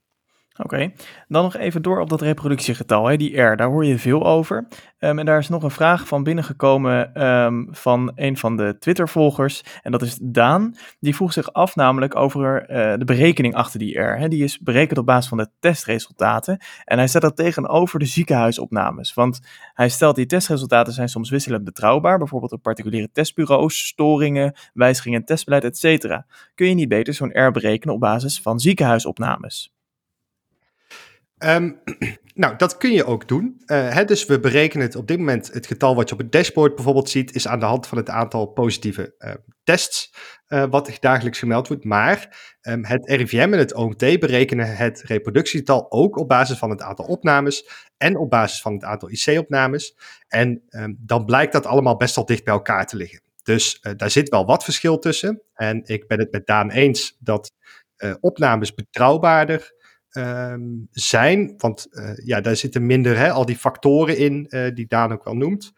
Oké, 0.57 0.91
dan 1.27 1.43
nog 1.43 1.55
even 1.55 1.81
door 1.81 1.99
op 1.99 2.09
dat 2.09 2.21
reproductiegetal, 2.21 3.05
hè, 3.05 3.17
die 3.17 3.41
R, 3.41 3.55
daar 3.55 3.67
hoor 3.67 3.85
je 3.85 3.99
veel 3.99 4.25
over. 4.25 4.67
Um, 4.99 5.19
en 5.19 5.25
daar 5.25 5.37
is 5.37 5.49
nog 5.49 5.63
een 5.63 5.71
vraag 5.71 6.07
van 6.07 6.23
binnengekomen 6.23 7.25
um, 7.27 7.67
van 7.71 8.11
een 8.15 8.37
van 8.37 8.57
de 8.57 8.75
Twitter-volgers, 8.79 9.63
en 9.81 9.91
dat 9.91 10.01
is 10.01 10.17
Daan. 10.21 10.75
Die 10.99 11.15
vroeg 11.15 11.33
zich 11.33 11.53
af 11.53 11.75
namelijk 11.75 12.15
over 12.15 12.61
uh, 12.61 12.97
de 12.97 13.05
berekening 13.05 13.55
achter 13.55 13.79
die 13.79 13.99
R. 13.99 14.17
Hè. 14.17 14.27
Die 14.27 14.43
is 14.43 14.59
berekend 14.59 14.99
op 14.99 15.05
basis 15.05 15.29
van 15.29 15.37
de 15.37 15.49
testresultaten 15.59 16.57
en 16.85 16.97
hij 16.97 17.07
zet 17.07 17.21
dat 17.21 17.35
tegenover 17.35 17.99
de 17.99 18.05
ziekenhuisopnames. 18.05 19.13
Want 19.13 19.39
hij 19.73 19.89
stelt 19.89 20.15
die 20.15 20.25
testresultaten 20.25 20.93
zijn 20.93 21.09
soms 21.09 21.29
wisselend 21.29 21.63
betrouwbaar, 21.63 22.17
bijvoorbeeld 22.17 22.51
op 22.51 22.61
particuliere 22.61 23.11
testbureaus, 23.11 23.87
storingen, 23.87 24.53
wijzigingen 24.73 25.19
in 25.19 25.25
testbeleid, 25.25 25.63
etc. 25.63 26.21
Kun 26.55 26.67
je 26.67 26.73
niet 26.73 26.89
beter 26.89 27.13
zo'n 27.13 27.47
R 27.47 27.51
berekenen 27.51 27.95
op 27.95 27.99
basis 27.99 28.41
van 28.41 28.59
ziekenhuisopnames? 28.59 29.73
Um, 31.45 31.81
nou, 32.33 32.55
dat 32.55 32.77
kun 32.77 32.91
je 32.91 33.05
ook 33.05 33.27
doen. 33.27 33.61
Uh, 33.65 33.89
hè, 33.89 34.05
dus 34.05 34.25
we 34.25 34.39
berekenen 34.39 34.85
het 34.85 34.95
op 34.95 35.07
dit 35.07 35.17
moment, 35.17 35.53
het 35.53 35.67
getal 35.67 35.95
wat 35.95 36.09
je 36.09 36.15
op 36.15 36.21
het 36.21 36.31
dashboard 36.31 36.75
bijvoorbeeld 36.75 37.09
ziet, 37.09 37.35
is 37.35 37.47
aan 37.47 37.59
de 37.59 37.65
hand 37.65 37.87
van 37.87 37.97
het 37.97 38.09
aantal 38.09 38.45
positieve 38.45 39.15
uh, 39.17 39.33
tests 39.63 40.13
uh, 40.47 40.65
wat 40.69 40.97
dagelijks 40.99 41.39
gemeld 41.39 41.67
wordt. 41.67 41.83
Maar 41.83 42.37
um, 42.61 42.85
het 42.85 43.09
RIVM 43.09 43.49
en 43.53 43.59
het 43.59 43.73
OMT 43.73 44.19
berekenen 44.19 44.75
het 44.75 45.01
reproductiegetal 45.01 45.91
ook 45.91 46.17
op 46.17 46.27
basis 46.27 46.57
van 46.57 46.69
het 46.69 46.81
aantal 46.81 47.05
opnames 47.05 47.69
en 47.97 48.17
op 48.17 48.29
basis 48.29 48.61
van 48.61 48.73
het 48.73 48.83
aantal 48.83 49.09
IC-opnames. 49.09 49.97
En 50.27 50.63
dan 50.99 51.25
blijkt 51.25 51.53
dat 51.53 51.65
allemaal 51.65 51.97
best 51.97 52.15
wel 52.15 52.25
dicht 52.25 52.43
bij 52.43 52.53
elkaar 52.53 52.85
te 52.85 52.95
liggen. 52.95 53.21
Dus 53.43 53.81
daar 53.97 54.09
zit 54.09 54.29
wel 54.29 54.45
wat 54.45 54.63
verschil 54.63 54.99
tussen. 54.99 55.41
En 55.53 55.81
ik 55.85 56.07
ben 56.07 56.19
het 56.19 56.31
met 56.31 56.47
Daan 56.47 56.69
eens 56.69 57.17
dat 57.19 57.51
opnames 58.19 58.73
betrouwbaarder 58.73 59.73
um, 60.17 60.87
zijn. 60.91 61.53
Want 61.57 61.87
uh, 61.91 62.11
ja, 62.25 62.41
daar 62.41 62.55
zitten 62.55 62.85
minder 62.85 63.17
hè, 63.17 63.31
al 63.31 63.45
die 63.45 63.57
factoren 63.57 64.17
in 64.17 64.45
uh, 64.49 64.67
die 64.73 64.87
Daan 64.87 65.11
ook 65.11 65.23
wel 65.23 65.35
noemt. 65.35 65.73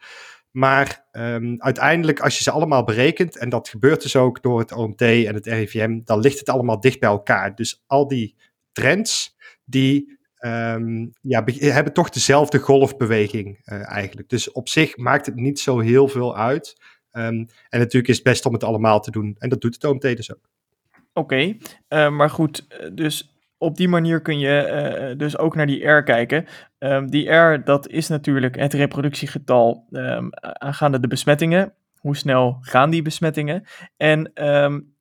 Maar 0.50 1.06
um, 1.12 1.62
uiteindelijk, 1.62 2.20
als 2.20 2.36
je 2.36 2.42
ze 2.42 2.50
allemaal 2.50 2.84
berekent, 2.84 3.38
en 3.38 3.48
dat 3.48 3.68
gebeurt 3.68 4.02
dus 4.02 4.16
ook 4.16 4.42
door 4.42 4.58
het 4.58 4.72
OMT 4.72 5.00
en 5.00 5.34
het 5.34 5.46
RIVM, 5.46 6.00
dan 6.04 6.20
ligt 6.20 6.38
het 6.38 6.48
allemaal 6.48 6.80
dicht 6.80 7.00
bij 7.00 7.08
elkaar. 7.08 7.54
Dus 7.54 7.82
al 7.86 8.08
die 8.08 8.36
trends, 8.72 9.36
die 9.64 10.18
um, 10.40 11.12
ja, 11.20 11.44
hebben 11.58 11.92
toch 11.92 12.10
dezelfde 12.10 12.58
golfbeweging 12.58 13.60
uh, 13.64 13.90
eigenlijk. 13.90 14.28
Dus 14.28 14.52
op 14.52 14.68
zich 14.68 14.96
maakt 14.96 15.26
het 15.26 15.34
niet 15.34 15.60
zo 15.60 15.78
heel 15.78 16.08
veel 16.08 16.36
uit. 16.36 16.80
En 17.10 17.48
natuurlijk 17.70 18.08
is 18.08 18.14
het 18.14 18.24
best 18.24 18.46
om 18.46 18.52
het 18.52 18.64
allemaal 18.64 19.00
te 19.00 19.10
doen. 19.10 19.36
En 19.38 19.48
dat 19.48 19.60
doet 19.60 19.74
het 19.74 19.84
OMT 19.84 20.02
dus 20.02 20.32
ook. 20.34 20.48
Oké, 21.12 21.56
maar 21.88 22.30
goed, 22.30 22.66
dus 22.92 23.35
op 23.58 23.76
die 23.76 23.88
manier 23.88 24.20
kun 24.20 24.38
je 24.38 25.08
uh, 25.10 25.18
dus 25.18 25.38
ook 25.38 25.54
naar 25.54 25.66
die 25.66 25.86
R 25.86 26.02
kijken. 26.02 26.46
Um, 26.78 27.10
die 27.10 27.30
R, 27.30 27.64
dat 27.64 27.88
is 27.88 28.08
natuurlijk 28.08 28.56
het 28.56 28.72
reproductiegetal 28.72 29.86
um, 29.90 30.28
aangaande 30.40 31.00
de 31.00 31.08
besmettingen. 31.08 31.72
Hoe 31.96 32.16
snel 32.16 32.58
gaan 32.60 32.90
die 32.90 33.02
besmettingen? 33.02 33.64
En 33.96 34.30
um, 34.34 34.94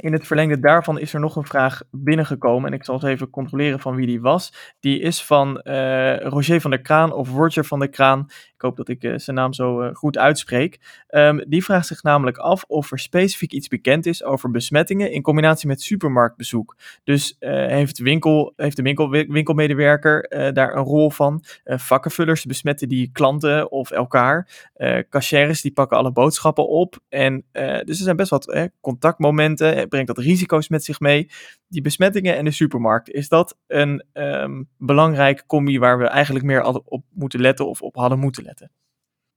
in 0.00 0.12
het 0.12 0.26
verlengde 0.26 0.60
daarvan 0.60 0.98
is 0.98 1.14
er 1.14 1.20
nog 1.20 1.36
een 1.36 1.46
vraag 1.46 1.82
binnengekomen. 1.90 2.70
En 2.70 2.76
ik 2.76 2.84
zal 2.84 2.94
eens 2.94 3.04
even 3.04 3.30
controleren 3.30 3.80
van 3.80 3.94
wie 3.94 4.06
die 4.06 4.20
was. 4.20 4.74
Die 4.80 5.00
is 5.00 5.24
van 5.24 5.60
uh, 5.64 6.16
Roger 6.20 6.60
van 6.60 6.70
der 6.70 6.80
Kraan 6.80 7.12
of 7.12 7.30
Roger 7.30 7.64
van 7.64 7.78
der 7.78 7.88
Kraan. 7.88 8.26
Ik 8.62 8.68
hoop 8.68 8.76
dat 8.76 8.88
ik 8.88 9.04
uh, 9.04 9.18
zijn 9.18 9.36
naam 9.36 9.52
zo 9.52 9.82
uh, 9.82 9.94
goed 9.94 10.18
uitspreek. 10.18 11.04
Um, 11.10 11.44
die 11.48 11.64
vraagt 11.64 11.86
zich 11.86 12.02
namelijk 12.02 12.36
af 12.36 12.64
of 12.64 12.92
er 12.92 12.98
specifiek 12.98 13.52
iets 13.52 13.68
bekend 13.68 14.06
is 14.06 14.24
over 14.24 14.50
besmettingen 14.50 15.12
in 15.12 15.22
combinatie 15.22 15.68
met 15.68 15.82
supermarktbezoek. 15.82 16.76
Dus 17.04 17.36
heeft, 17.38 17.98
winkel, 17.98 18.52
heeft 18.56 18.76
de 18.76 18.82
winkel, 18.82 19.10
winkelmedewerker 19.10 20.28
daar 20.52 20.76
een 20.76 20.82
rol 20.82 21.10
van? 21.10 21.44
vakkenvullers 21.64 22.44
besmetten 22.44 22.88
die 22.88 23.10
klanten 23.12 23.70
of 23.70 23.90
elkaar. 23.90 24.70
cashiers 25.08 25.60
die 25.60 25.72
pakken 25.72 25.96
alle 25.96 26.12
boodschappen 26.12 26.68
op. 26.68 26.98
En 27.08 27.44
dus 27.84 27.98
er 27.98 28.04
zijn 28.04 28.16
best 28.16 28.30
wat 28.30 28.70
contactmomenten. 28.80 29.88
Brengt 29.88 30.06
dat 30.06 30.18
risico's 30.18 30.68
met 30.68 30.84
zich 30.84 31.00
mee? 31.00 31.30
Die 31.68 31.82
besmettingen 31.82 32.36
en 32.36 32.44
de 32.44 32.50
supermarkt. 32.50 33.10
Is 33.10 33.28
dat 33.28 33.58
een 33.66 34.04
um, 34.12 34.68
belangrijke 34.78 35.46
combi 35.46 35.78
waar 35.78 35.98
we 35.98 36.06
eigenlijk 36.06 36.44
meer 36.44 36.62
op 36.84 37.04
moeten 37.12 37.40
letten 37.40 37.68
of 37.68 37.82
op 37.82 37.96
hadden 37.96 38.18
moeten 38.18 38.42
letten? 38.42 38.50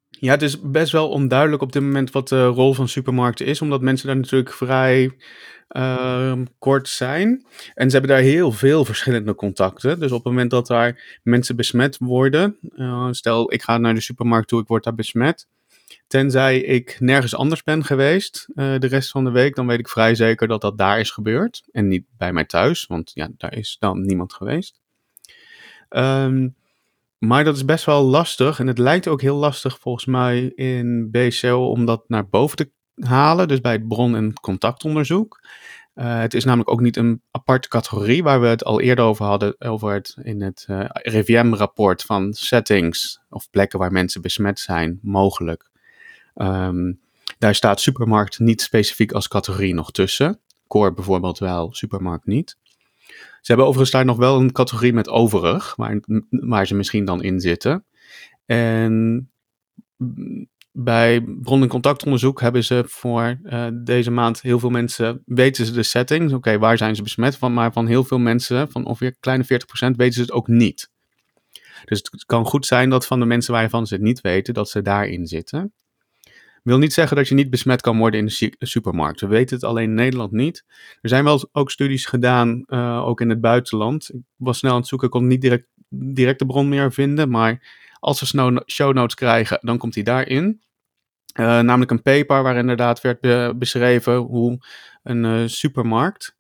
Ja, 0.10 0.32
het 0.32 0.42
is 0.42 0.62
best 0.62 0.92
wel 0.92 1.10
onduidelijk 1.10 1.62
op 1.62 1.72
dit 1.72 1.82
moment 1.82 2.12
wat 2.12 2.28
de 2.28 2.46
rol 2.46 2.74
van 2.74 2.88
supermarkten 2.88 3.46
is, 3.46 3.62
omdat 3.62 3.82
mensen 3.82 4.08
daar 4.08 4.16
natuurlijk 4.16 4.54
vrij 4.54 5.18
uh, 5.70 6.42
kort 6.60 6.88
zijn. 6.88 7.46
En 7.74 7.90
ze 7.90 7.98
hebben 7.98 8.16
daar 8.16 8.26
heel 8.26 8.52
veel 8.52 8.86
verschillende 8.86 9.36
contacten. 9.36 10.00
Dus 10.00 10.12
op 10.12 10.18
het 10.18 10.28
moment 10.28 10.52
dat 10.52 10.68
daar 10.68 11.20
mensen 11.24 11.56
besmet 11.56 11.98
worden, 11.98 12.58
uh, 12.76 13.08
stel 13.12 13.54
ik 13.54 13.62
ga 13.62 13.78
naar 13.78 13.94
de 13.94 14.02
supermarkt 14.02 14.48
toe, 14.48 14.62
ik 14.62 14.68
word 14.68 14.84
daar 14.84 14.96
besmet. 14.96 15.48
Tenzij 16.08 16.60
ik 16.60 16.98
nergens 17.00 17.36
anders 17.36 17.64
ben 17.64 17.84
geweest 17.84 18.48
uh, 18.56 18.80
de 18.80 18.88
rest 18.88 19.10
van 19.10 19.24
de 19.24 19.32
week, 19.32 19.56
dan 19.56 19.68
weet 19.68 19.80
ik 19.80 19.90
vrij 19.90 20.16
zeker 20.16 20.48
dat 20.48 20.62
dat 20.62 20.78
daar 20.78 21.00
is 21.00 21.12
gebeurd. 21.12 21.64
En 21.72 21.88
niet 21.88 22.06
bij 22.18 22.34
mij 22.34 22.46
thuis, 22.46 22.86
want 22.86 23.12
ja, 23.14 23.30
daar 23.38 23.54
is 23.54 23.76
dan 23.80 24.02
niemand 24.02 24.34
geweest. 24.34 24.82
Um, 25.90 26.56
maar 27.18 27.44
dat 27.44 27.56
is 27.56 27.66
best 27.66 27.86
wel 27.86 28.04
lastig. 28.04 28.60
En 28.60 28.68
het 28.68 28.78
lijkt 28.78 29.08
ook 29.08 29.22
heel 29.22 29.36
lastig 29.36 29.80
volgens 29.80 30.06
mij 30.06 30.46
in 30.56 31.12
BCO 31.12 31.70
om 31.70 31.86
dat 31.86 32.04
naar 32.08 32.28
boven 32.30 32.58
te 32.58 32.72
halen. 32.96 33.48
Dus 33.48 33.62
bij 33.62 33.72
het 33.72 33.88
bron- 33.88 34.16
en 34.16 34.34
contactonderzoek. 34.34 35.40
Uh, 35.96 36.20
het 36.20 36.34
is 36.34 36.44
namelijk 36.44 36.72
ook 36.72 36.82
niet 36.82 36.98
een 36.98 37.22
aparte 37.32 37.68
categorie 37.68 38.24
waar 38.24 38.42
we 38.42 38.48
het 38.48 38.64
al 38.64 38.82
eerder 38.82 39.06
over 39.06 39.26
hadden. 39.26 39.56
Over 39.62 39.94
het 39.94 40.16
in 40.24 40.42
het 40.42 40.66
uh, 40.70 40.86
RIVM-rapport 40.90 42.02
van 42.02 42.34
settings 42.34 43.22
of 43.30 43.50
plekken 43.50 43.80
waar 43.80 43.92
mensen 43.92 44.22
besmet 44.22 44.60
zijn, 44.60 45.00
mogelijk. 45.02 45.70
Um, 46.36 47.00
daar 47.38 47.56
staat 47.56 47.82
supermarkt 47.82 48.40
niet 48.40 48.62
specifiek 48.62 49.12
als 49.12 49.28
categorie 49.28 49.74
nog 49.74 49.92
tussen. 49.92 50.40
Core 50.68 50.94
bijvoorbeeld 50.94 51.40
wel, 51.40 51.74
supermarkt 51.74 52.26
niet. 52.26 52.58
Ze 53.46 53.52
hebben 53.52 53.66
overigens 53.66 53.96
daar 53.96 54.06
nog 54.06 54.18
wel 54.18 54.40
een 54.40 54.52
categorie 54.52 54.94
met 54.94 55.10
overig, 55.10 55.76
waar, 56.30 56.68
ze 56.68 56.76
misschien 56.76 57.06
dan 57.06 57.24
in 57.24 57.40
zitten. 57.40 57.86
En 58.46 59.30
bij 60.72 61.22
bron- 61.22 61.62
en 61.62 61.68
contactonderzoek 61.68 62.42
hebben 62.42 62.64
ze 62.64 62.84
voor 62.88 63.40
uh, 63.44 63.68
deze 63.74 64.12
maand 64.12 64.42
heel 64.42 64.60
veel 64.60 64.70
mensen, 64.70 65.22
weten 65.26 65.66
ze 65.66 65.72
de 65.72 65.84
settings, 65.84 66.34
oké, 66.34 66.58
waar 66.58 66.78
zijn 66.78 66.96
ze 66.96 67.04
besmet 67.04 67.38
van, 67.38 67.54
maar 67.54 67.74
van 67.74 67.88
heel 67.88 68.04
veel 68.04 68.20
mensen, 68.20 68.72
van 68.72 68.86
ongeveer 68.86 69.16
kleine 69.20 69.44
40%, 69.44 69.48
weten 69.96 70.14
ze 70.14 70.22
het 70.22 70.32
ook 70.32 70.48
niet. 70.48 70.90
Dus 71.86 71.98
het 72.12 72.26
kan 72.26 72.46
goed 72.46 72.66
zijn 72.66 72.90
dat 72.90 73.06
van 73.06 73.20
de 73.20 73.26
mensen 73.26 73.54
waarvan 73.54 73.88
ze 73.88 73.94
het 73.94 74.04
niet 74.04 74.22
weten, 74.22 74.54
dat 74.54 74.70
ze 74.70 74.82
daarin 74.82 75.28
zitten 75.28 75.74
wil 76.66 76.78
niet 76.78 76.94
zeggen 76.94 77.18
dat 77.18 77.28
je 77.28 77.36
niet 77.36 77.50
besmet 77.50 77.82
kan 77.82 77.98
worden 77.98 78.20
in 78.20 78.26
de 78.26 78.66
supermarkt. 78.66 79.22
We 79.22 79.28
weten 79.28 79.56
het 79.56 79.66
alleen 79.66 79.90
in 79.90 79.94
Nederland 79.94 80.32
niet. 80.32 80.66
Er 81.02 81.10
zijn 81.10 81.24
wel 81.24 81.50
ook 81.52 81.72
studies 81.72 82.06
gedaan, 82.06 82.64
uh, 82.68 83.08
ook 83.08 83.22
in 83.22 83.30
het 83.30 83.42
buitenland. 83.42 84.14
Ik 84.14 84.22
was 84.36 84.58
snel 84.58 84.72
aan 84.72 84.78
het 84.78 84.88
zoeken, 84.88 85.10
kon 85.10 85.28
niet 85.28 85.42
direct, 85.42 85.68
direct 85.90 86.40
de 86.40 86.46
bron 86.46 86.70
meer 86.70 86.94
vinden. 86.94 87.30
Maar 87.30 87.84
als 88.00 88.32
we 88.32 88.64
show 88.66 88.94
notes 88.94 89.16
krijgen, 89.16 89.58
dan 89.62 89.78
komt 89.78 89.96
hij 89.96 90.04
daarin. 90.04 90.62
Uh, 91.40 91.46
namelijk 91.46 91.92
een 91.92 92.02
paper 92.02 92.44
waar 92.44 92.58
inderdaad 92.58 93.02
werd 93.02 93.20
be 93.20 93.54
beschreven 93.58 94.16
hoe 94.16 94.66
een 95.04 95.24
uh, 95.24 95.48
supermarkt 95.48 96.38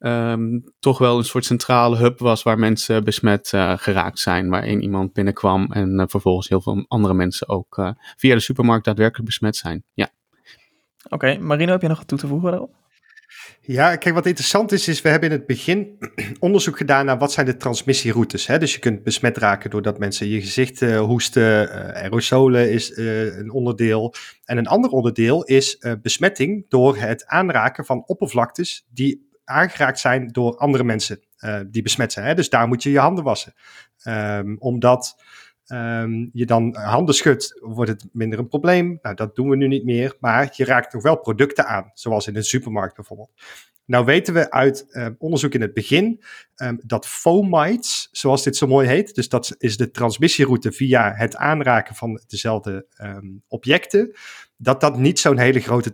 um, 0.00 0.64
toch 0.78 0.98
wel 0.98 1.18
een 1.18 1.24
soort 1.24 1.44
centrale 1.44 1.96
hub 1.96 2.18
was 2.18 2.42
waar 2.42 2.58
mensen 2.58 3.04
besmet 3.04 3.52
uh, 3.54 3.72
geraakt 3.76 4.18
zijn. 4.18 4.48
Waarin 4.48 4.82
iemand 4.82 5.12
binnenkwam 5.12 5.72
en 5.72 6.00
uh, 6.00 6.04
vervolgens 6.06 6.48
heel 6.48 6.60
veel 6.60 6.84
andere 6.88 7.14
mensen 7.14 7.48
ook 7.48 7.78
uh, 7.78 7.90
via 8.16 8.34
de 8.34 8.40
supermarkt 8.40 8.84
daadwerkelijk 8.84 9.26
besmet 9.26 9.56
zijn. 9.56 9.84
Ja. 9.94 10.10
Oké, 11.04 11.14
okay, 11.14 11.38
Marino, 11.38 11.72
heb 11.72 11.82
je 11.82 11.88
nog 11.88 11.98
wat 11.98 12.08
toe 12.08 12.18
te 12.18 12.26
voegen 12.26 12.50
daarop? 12.50 12.78
Ja, 13.60 13.96
kijk, 13.96 14.14
wat 14.14 14.26
interessant 14.26 14.72
is, 14.72 14.88
is 14.88 15.02
we 15.02 15.08
hebben 15.08 15.30
in 15.30 15.36
het 15.36 15.46
begin 15.46 15.98
onderzoek 16.38 16.76
gedaan 16.76 17.06
naar 17.06 17.18
wat 17.18 17.32
zijn 17.32 17.46
de 17.46 17.56
transmissieroutes. 17.56 18.46
Hè? 18.46 18.58
Dus 18.58 18.74
je 18.74 18.78
kunt 18.78 19.02
besmet 19.02 19.36
raken 19.36 19.70
doordat 19.70 19.98
mensen 19.98 20.28
je 20.28 20.40
gezicht 20.40 20.80
uh, 20.80 21.00
hoesten. 21.00 21.42
Uh, 21.42 21.70
aerosolen 22.02 22.70
is 22.70 22.90
uh, 22.90 23.36
een 23.36 23.50
onderdeel. 23.50 24.14
En 24.44 24.58
een 24.58 24.66
ander 24.66 24.90
onderdeel 24.90 25.44
is 25.44 25.78
besmetting 26.02 26.64
door 26.68 26.96
het 26.96 27.26
aanraken 27.26 27.84
van 27.84 28.02
oppervlaktes 28.06 28.86
die 28.90 29.29
aangeraakt 29.50 29.98
zijn 29.98 30.28
door 30.28 30.56
andere 30.56 30.84
mensen 30.84 31.20
uh, 31.38 31.60
die 31.66 31.82
besmet 31.82 32.12
zijn. 32.12 32.26
Hè? 32.26 32.34
Dus 32.34 32.48
daar 32.48 32.68
moet 32.68 32.82
je 32.82 32.90
je 32.90 32.98
handen 32.98 33.24
wassen. 33.24 33.54
Um, 34.04 34.56
omdat 34.58 35.22
ehm, 35.66 36.26
je 36.32 36.46
dan 36.46 36.76
handen 36.76 37.14
schudt, 37.14 37.58
wordt 37.60 37.90
het 37.90 38.06
minder 38.12 38.38
een 38.38 38.48
probleem. 38.48 38.98
Nou, 39.02 39.14
dat 39.14 39.36
doen 39.36 39.48
we 39.48 39.56
nu 39.56 39.66
niet 39.66 39.84
meer, 39.84 40.16
maar 40.20 40.50
je 40.52 40.64
raakt 40.64 40.92
nog 40.92 41.02
wel 41.02 41.16
producten 41.16 41.66
aan, 41.66 41.90
zoals 41.94 42.26
in 42.26 42.36
een 42.36 42.44
supermarkt 42.44 42.94
bijvoorbeeld. 42.94 43.30
Nou 43.84 44.04
weten 44.04 44.34
we 44.34 44.50
uit 44.50 44.86
uh, 44.90 45.06
onderzoek 45.18 45.54
in 45.54 45.60
het 45.60 45.74
begin 45.74 46.22
dat 46.82 47.06
fomites, 47.06 48.08
zoals 48.12 48.42
dit 48.42 48.56
zo 48.56 48.66
mooi 48.66 48.88
heet, 48.88 49.14
dus 49.14 49.28
dat 49.28 49.54
is 49.58 49.76
de 49.76 49.90
transmissieroute 49.90 50.72
via 50.72 51.12
het 51.14 51.36
aanraken 51.36 51.94
van 51.94 52.20
dezelfde 52.26 52.86
objecten, 53.48 54.16
dat 54.56 54.80
dat 54.80 54.98
niet 54.98 55.18
zo'n 55.18 55.38
hele 55.38 55.60
grote 55.60 55.92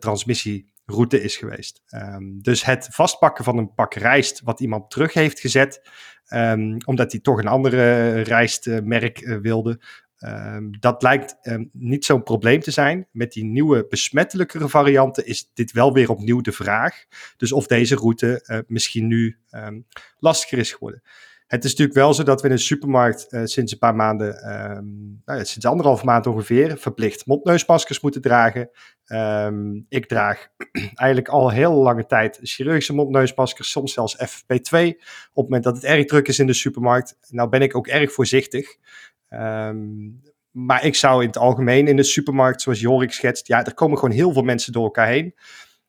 transmissieroute 0.87 1.23
is 1.23 1.37
geweest. 1.37 1.83
Um, 1.95 2.43
dus 2.43 2.65
het 2.65 2.89
vastpakken 2.91 3.45
van 3.45 3.59
een 3.59 3.75
pak 3.75 3.95
rijst 3.95 4.41
wat 4.45 4.61
iemand 4.61 4.91
terug 4.91 5.13
heeft 5.13 5.41
gezet, 5.41 5.83
omdat 6.85 7.13
hij 7.13 7.21
toch 7.21 7.39
een 7.39 7.49
andere 7.49 8.21
rijstmerk 8.21 9.21
uh, 9.21 9.37
wilde, 9.37 9.81
Um, 10.21 10.71
dat 10.81 11.03
lijkt 11.03 11.37
niet 11.73 12.05
zo'n 12.05 12.23
probleem 12.23 12.61
te 12.61 12.71
zijn. 12.71 13.07
Met 13.11 13.33
die 13.33 13.45
nieuwe 13.45 13.87
besmettelijkere 13.89 14.69
varianten 14.69 15.27
is 15.27 15.51
dit 15.55 15.73
wel 15.73 15.93
weer 15.93 16.11
opnieuw 16.11 16.41
de 16.41 16.53
vraag. 16.53 17.05
Dus 17.37 17.53
of 17.53 17.67
deze 17.67 17.95
route 17.95 18.45
uh, 18.47 18.59
misschien 18.67 19.07
nu 19.07 19.39
lastiger 20.19 20.59
is 20.59 20.73
geworden. 20.73 21.03
Het 21.47 21.65
is 21.65 21.71
natuurlijk 21.71 21.99
wel 21.99 22.15
zo 22.15 22.23
dat 22.23 22.41
we 22.41 22.47
in 22.47 22.53
een 22.53 22.59
supermarkt 22.59 23.27
uh, 23.31 23.41
sinds 23.45 23.73
een 23.73 23.79
paar 23.79 23.95
maanden, 23.95 24.35
nou 25.25 25.39
ja, 25.39 25.45
sinds 25.45 25.67
anderhalf 25.67 26.05
maand 26.05 26.27
ongeveer, 26.27 26.79
verplicht 26.79 27.27
mondneusmaskers 27.27 28.01
moeten 28.01 28.21
dragen. 28.21 28.71
ik 29.89 30.07
draag 30.07 30.49
eigenlijk 30.95 31.29
al 31.29 31.51
heel 31.51 31.73
lange 31.73 32.07
tijd 32.07 32.39
chirurgische 32.43 32.95
mondneusmaskers, 32.95 33.71
soms 33.71 33.93
zelfs 33.93 34.17
FFP2, 34.17 34.79
op 35.33 35.43
het 35.43 35.45
moment 35.45 35.65
dat 35.65 35.75
het 35.75 35.85
erg 35.85 36.05
druk 36.05 36.29
is 36.29 36.39
in 36.39 36.47
de 36.47 36.53
supermarkt. 36.53 37.19
Nou 37.31 37.49
ben 37.49 37.63
ik 37.63 37.77
ook 37.77 37.87
erg 37.87 38.13
voorzichtig. 38.13 38.77
Um, 39.31 40.23
maar 40.57 40.85
ik 40.85 40.95
zou 40.95 41.21
in 41.21 41.27
het 41.27 41.39
algemeen 41.39 41.89
in 41.89 41.97
de 41.97 42.03
supermarkt, 42.03 42.63
zoals 42.63 42.81
Jorik 42.81 43.13
schetst, 43.13 43.47
ja, 43.47 43.65
er 43.65 43.75
komen 43.75 43.99
gewoon 43.99 44.15
heel 44.15 44.33
veel 44.33 44.43
mensen 44.43 44.73
door 44.73 44.85
elkaar 44.85 45.07
heen. 45.07 45.35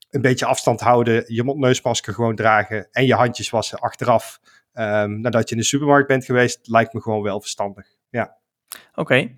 Een 0.09 0.21
beetje 0.21 0.45
afstand 0.45 0.79
houden, 0.79 1.23
je 1.27 1.43
mondneusmasker 1.43 2.13
gewoon 2.13 2.35
dragen 2.35 2.87
en 2.91 3.05
je 3.05 3.13
handjes 3.13 3.49
wassen 3.49 3.79
achteraf. 3.79 4.39
Um, 4.79 5.21
nadat 5.21 5.49
je 5.49 5.55
in 5.55 5.61
de 5.61 5.67
supermarkt 5.67 6.07
bent 6.07 6.25
geweest, 6.25 6.67
lijkt 6.67 6.93
me 6.93 7.01
gewoon 7.01 7.21
wel 7.21 7.39
verstandig. 7.39 7.85
Ja. 8.09 8.37
Oké. 8.95 9.35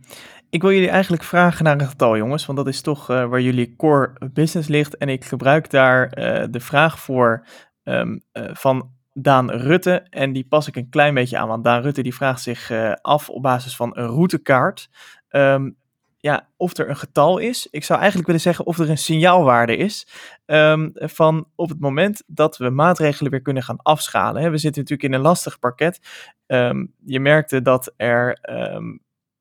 Ik 0.49 0.61
wil 0.61 0.71
jullie 0.71 0.89
eigenlijk 0.89 1.23
vragen 1.23 1.63
naar 1.63 1.79
een 1.79 1.87
getal, 1.87 2.17
jongens, 2.17 2.45
want 2.45 2.57
dat 2.57 2.67
is 2.67 2.81
toch 2.81 3.09
uh, 3.09 3.25
waar 3.25 3.41
jullie 3.41 3.75
core 3.75 4.29
business 4.33 4.67
ligt. 4.67 4.97
En 4.97 5.09
ik 5.09 5.25
gebruik 5.25 5.69
daar 5.69 6.03
uh, 6.03 6.43
de 6.49 6.59
vraag 6.59 6.99
voor 6.99 7.45
um, 7.83 8.21
uh, 8.33 8.49
van 8.53 8.91
Daan 9.13 9.51
Rutte. 9.51 10.07
En 10.09 10.33
die 10.33 10.47
pas 10.47 10.67
ik 10.67 10.75
een 10.75 10.89
klein 10.89 11.13
beetje 11.13 11.37
aan, 11.37 11.47
want 11.47 11.63
Daan 11.63 11.81
Rutte 11.81 12.03
die 12.03 12.15
vraagt 12.15 12.41
zich 12.41 12.71
af 13.01 13.29
op 13.29 13.41
basis 13.41 13.75
van 13.75 13.97
een 13.97 14.07
routekaart. 14.07 14.89
Um, 15.29 15.77
ja, 16.19 16.49
of 16.57 16.77
er 16.77 16.89
een 16.89 16.97
getal 16.97 17.37
is. 17.37 17.67
Ik 17.71 17.83
zou 17.83 17.97
eigenlijk 17.99 18.27
willen 18.27 18.43
zeggen 18.43 18.65
of 18.65 18.79
er 18.79 18.89
een 18.89 18.97
signaalwaarde 18.97 19.75
is. 19.75 20.07
Um, 20.45 20.91
van 20.93 21.47
op 21.55 21.69
het 21.69 21.79
moment 21.79 22.23
dat 22.27 22.57
we 22.57 22.69
maatregelen 22.69 23.31
weer 23.31 23.41
kunnen 23.41 23.63
gaan 23.63 23.81
afschalen. 23.81 24.51
We 24.51 24.57
zitten 24.57 24.81
natuurlijk 24.81 25.09
in 25.09 25.13
een 25.13 25.25
lastig 25.25 25.59
parket. 25.59 25.99
Um, 26.47 26.93
je 27.05 27.19
merkte 27.19 27.61
dat 27.61 27.93
er 27.97 28.39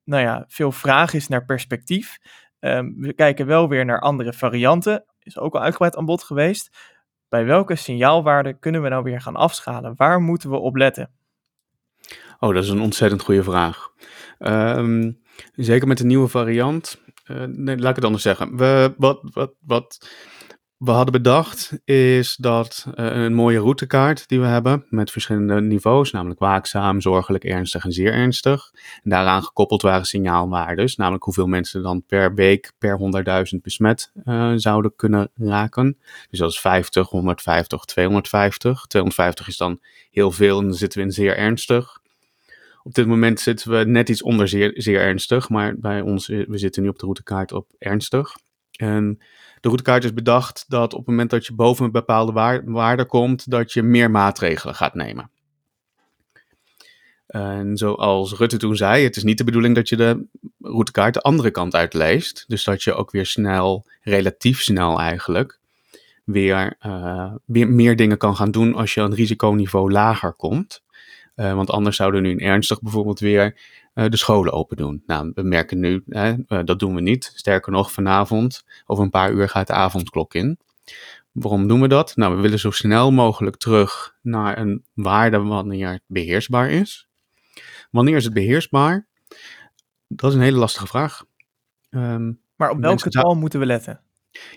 nou 0.05 0.23
ja, 0.23 0.45
veel 0.49 0.73
vraag 0.73 1.15
is 1.15 1.29
naar 1.29 1.45
perspectief. 1.45 2.19
we 2.97 3.13
kijken 3.17 3.47
wel 3.47 3.69
weer 3.69 3.85
naar 3.85 4.01
andere 4.01 4.33
varianten. 4.33 5.05
Is 5.23 5.39
ook 5.39 5.55
al 5.55 5.61
uitgebreid 5.61 5.97
aan 5.97 6.05
bod 6.05 6.23
geweest 6.23 6.71
bij 7.29 7.45
welke 7.45 7.77
signaalwaarde 7.77 8.59
kunnen 8.59 8.83
we 8.83 8.89
nou 8.89 9.03
weer 9.03 9.21
gaan 9.21 9.37
afschalen? 9.37 9.93
Waar 9.97 10.21
moeten 10.21 10.51
we 10.51 10.57
op 10.57 10.77
letten? 10.77 11.11
Oh, 12.39 12.55
dat 12.55 12.65
is 12.65 12.71
een 12.71 12.81
ontzettend 12.81 13.23
goede 13.23 13.43
vraag. 13.43 13.93
Um, 14.39 15.21
zeker 15.55 15.89
met 15.89 15.99
de 15.99 16.05
nieuwe 16.05 16.29
variant. 16.29 17.01
Uh, 17.27 17.45
nee, 17.45 17.79
laat 17.79 17.91
ik 17.91 17.97
het 17.97 18.05
anders 18.05 18.23
zeggen. 18.23 18.57
We, 18.57 18.95
wat, 18.97 19.21
wat, 19.33 19.55
wat 19.61 19.99
we 20.79 20.91
hadden 20.91 21.13
bedacht 21.13 21.73
is 21.85 22.37
dat 22.37 22.87
uh, 22.87 23.07
een 23.07 23.35
mooie 23.35 23.59
routekaart 23.59 24.29
die 24.29 24.41
we 24.41 24.47
hebben 24.47 24.87
met 24.89 25.11
verschillende 25.11 25.61
niveaus, 25.61 26.11
namelijk 26.11 26.41
waakzaam, 26.41 27.01
zorgelijk, 27.01 27.45
ernstig 27.45 27.85
en 27.85 27.93
zeer 27.93 28.13
ernstig. 28.13 28.71
En 29.03 29.11
daaraan 29.11 29.43
gekoppeld 29.43 29.83
waren 29.83 30.05
signaalwaardes, 30.05 30.97
namelijk 30.97 31.25
hoeveel 31.25 31.47
mensen 31.47 31.83
dan 31.83 32.05
per 32.07 32.35
week 32.35 32.73
per 32.79 32.99
100.000 33.55 33.61
besmet 33.63 34.13
uh, 34.25 34.53
zouden 34.57 34.93
kunnen 34.97 35.31
raken. 35.35 35.99
Dus 36.31 36.39
dat 36.39 36.51
is 36.51 36.61
50, 36.61 37.09
150, 37.09 37.85
250. 37.85 38.87
250 38.87 39.49
is 39.49 39.57
dan 39.57 39.81
heel 40.11 40.31
veel 40.31 40.59
en 40.59 40.65
dan 40.65 40.75
zitten 40.75 40.99
we 40.99 41.05
in 41.05 41.13
zeer 41.13 41.37
ernstig. 41.37 42.01
Op 42.89 42.95
dit 42.95 43.07
moment 43.07 43.41
zitten 43.41 43.71
we 43.71 43.85
net 43.85 44.09
iets 44.09 44.23
onder 44.23 44.49
zeer, 44.49 45.01
ernstig, 45.01 45.49
maar 45.49 45.79
bij 45.79 46.01
ons, 46.01 46.27
we 46.27 46.59
zitten 46.59 46.83
nu 46.83 46.89
op 46.89 46.99
de 46.99 47.05
routekaart 47.05 47.53
op 47.53 47.71
ernstig. 47.79 48.37
En 48.77 49.19
de 49.61 49.69
routekaart 49.69 50.05
is 50.05 50.15
bedacht 50.15 50.65
dat 50.69 50.93
op 50.93 50.99
het 50.99 51.09
moment 51.09 51.31
dat 51.31 51.47
je 51.47 51.55
boven 51.55 51.85
een 51.85 51.91
bepaalde 51.91 52.63
waarde 52.65 53.05
komt, 53.05 53.51
dat 53.51 53.73
je 53.73 53.83
meer 53.83 54.11
maatregelen 54.11 54.75
gaat 54.75 54.95
nemen. 54.95 55.31
En 57.27 57.77
zoals 57.77 58.33
Rutte 58.33 58.57
toen 58.57 58.77
zei, 58.77 59.05
het 59.05 59.17
is 59.17 59.23
niet 59.23 59.39
de 59.39 59.45
bedoeling 59.45 59.75
dat 59.75 59.89
je 59.89 59.97
de 59.97 60.27
routekaart 60.61 61.15
de 61.15 61.21
andere 61.21 61.51
kant 61.51 61.75
uitleest. 61.75 62.45
Dus 62.47 62.65
dat 62.65 62.83
je 62.83 62.95
ook 62.95 63.11
weer 63.11 63.27
snel, 63.27 63.87
relatief 64.03 64.61
snel 64.61 65.01
eigenlijk, 65.01 65.59
weer, 66.25 66.77
uh, 66.87 67.33
weer 67.45 67.69
meer 67.69 67.97
dingen 67.97 68.19
kan 68.19 68.37
gaan 68.37 68.51
doen 68.51 68.75
als 68.75 68.95
je 68.95 69.01
een 69.01 69.15
risiconiveau 69.15 69.93
lager 69.93 70.33
komt. 70.33 70.87
Uh, 71.39 71.55
want 71.55 71.71
anders 71.71 71.97
zouden 71.97 72.23
nu 72.23 72.31
in 72.31 72.41
ernstig 72.41 72.81
bijvoorbeeld 72.81 73.21
weer 73.21 73.61
uh, 73.95 74.09
de 74.09 74.17
scholen 74.17 74.53
open 74.53 74.77
doen. 74.77 75.03
Nou, 75.07 75.31
we 75.35 75.43
merken 75.43 75.79
nu, 75.79 76.03
uh, 76.07 76.33
dat 76.65 76.79
doen 76.79 76.95
we 76.95 77.01
niet. 77.01 77.33
Sterker 77.35 77.73
nog, 77.73 77.93
vanavond, 77.93 78.65
over 78.87 79.05
een 79.05 79.11
paar 79.11 79.33
uur 79.33 79.49
gaat 79.49 79.67
de 79.67 79.73
avondklok 79.73 80.35
in. 80.35 80.59
Waarom 81.33 81.69
doen 81.69 81.81
we 81.81 81.89
dat? 81.89 82.17
Nou, 82.17 82.37
we 82.37 82.43
willen 82.43 82.59
zo 82.59 82.71
snel 82.71 83.11
mogelijk 83.11 83.57
terug 83.57 84.17
naar 84.23 84.59
een 84.59 84.85
waarde 84.95 85.39
wanneer 85.39 85.89
het 85.89 86.03
beheersbaar 86.07 86.71
is. 86.71 87.09
Wanneer 87.91 88.17
is 88.17 88.25
het 88.25 88.35
beheersbaar? 88.35 89.07
Dat 90.09 90.31
is 90.31 90.37
een 90.37 90.43
hele 90.43 90.59
lastige 90.59 90.87
vraag. 90.87 91.25
Um, 91.91 92.41
maar 92.57 92.71
op 92.71 92.81
welk 92.81 93.01
getal 93.01 93.35
moeten 93.35 93.61
we 93.61 93.67
letten? 93.67 94.01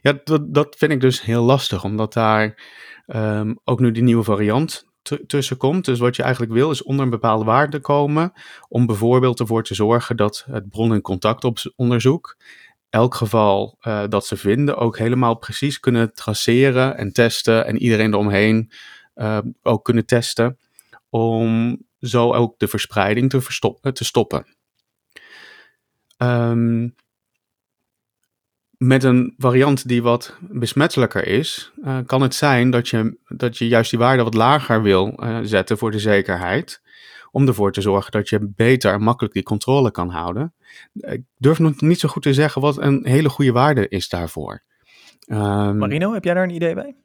Ja, 0.02 0.20
dat, 0.24 0.54
dat 0.54 0.76
vind 0.76 0.92
ik 0.92 1.02
dus 1.02 1.22
heel 1.22 1.44
lastig, 1.44 1.84
omdat 1.84 2.14
daar 2.14 2.64
um, 3.08 3.60
ook 3.64 3.80
nu 3.80 3.92
die 3.92 4.04
nieuwe 4.04 4.24
variant 4.24 4.90
tussen 5.28 5.58
komt. 5.58 5.86
Dus 5.86 6.00
wat 6.00 6.16
je 6.16 6.24
eigenlijk 6.24 6.54
wil 6.54 6.72
is 6.72 6.84
onder 6.84 7.06
een 7.06 7.12
bepaalde 7.12 7.46
waarde 7.46 7.80
komen 7.80 8.34
om 8.68 8.86
bijvoorbeeld 8.86 9.40
ervoor 9.40 9.64
te 9.64 9.74
zorgen 9.74 10.18
dat 10.18 10.46
het 10.52 10.70
bron- 10.70 10.94
en 10.94 11.02
contactonderzoek 11.02 12.38
elk 12.90 13.16
geval 13.16 13.78
uh, 13.82 14.04
dat 14.10 14.26
ze 14.26 14.38
vinden 14.38 14.78
ook 14.78 14.98
helemaal 14.98 15.36
precies 15.36 15.80
kunnen 15.80 16.14
traceren 16.14 16.98
en 16.98 17.14
testen 17.14 17.66
en 17.66 17.78
iedereen 17.78 18.14
eromheen 18.14 18.72
uh, 19.16 19.38
ook 19.62 19.84
kunnen 19.84 20.06
testen 20.06 20.58
om 21.10 21.78
zo 22.00 22.34
ook 22.34 22.60
de 22.60 22.68
verspreiding 22.68 23.30
te, 23.30 23.92
te 23.94 24.04
stoppen. 24.04 24.46
Um, 26.18 26.96
met 28.82 29.04
een 29.04 29.34
variant 29.38 29.88
die 29.88 30.02
wat 30.04 30.38
besmettelijker 30.40 31.28
is, 31.28 31.72
uh, 31.84 31.98
kan 32.06 32.22
het 32.22 32.36
zijn 32.36 32.70
dat 32.70 32.90
je, 32.90 33.18
dat 33.28 33.58
je 33.58 33.68
juist 33.68 33.90
die 33.90 34.00
waarde 34.00 34.24
wat 34.24 34.34
lager 34.34 34.82
wil 34.82 35.14
uh, 35.24 35.40
zetten 35.44 35.78
voor 35.78 35.92
de 35.92 36.00
zekerheid. 36.00 36.82
Om 37.32 37.48
ervoor 37.48 37.72
te 37.72 37.82
zorgen 37.82 38.12
dat 38.12 38.30
je 38.30 38.52
beter 38.56 38.94
en 38.94 39.02
makkelijk 39.02 39.34
die 39.34 39.44
controle 39.44 39.92
kan 39.92 40.10
houden. 40.10 40.54
Ik 40.94 41.22
durf 41.38 41.60
nog 41.60 41.82
niet 41.82 42.00
zo 42.00 42.10
goed 42.10 42.24
te 42.24 42.34
zeggen 42.34 42.62
wat 42.62 42.78
een 42.78 43.06
hele 43.08 43.30
goede 43.30 43.52
waarde 43.52 43.88
is 43.88 44.10
daarvoor. 44.10 44.64
Um, 45.28 45.78
Marino, 45.78 46.14
heb 46.14 46.24
jij 46.24 46.34
daar 46.34 46.44
een 46.44 46.56
idee 46.56 46.74
bij? 46.74 46.96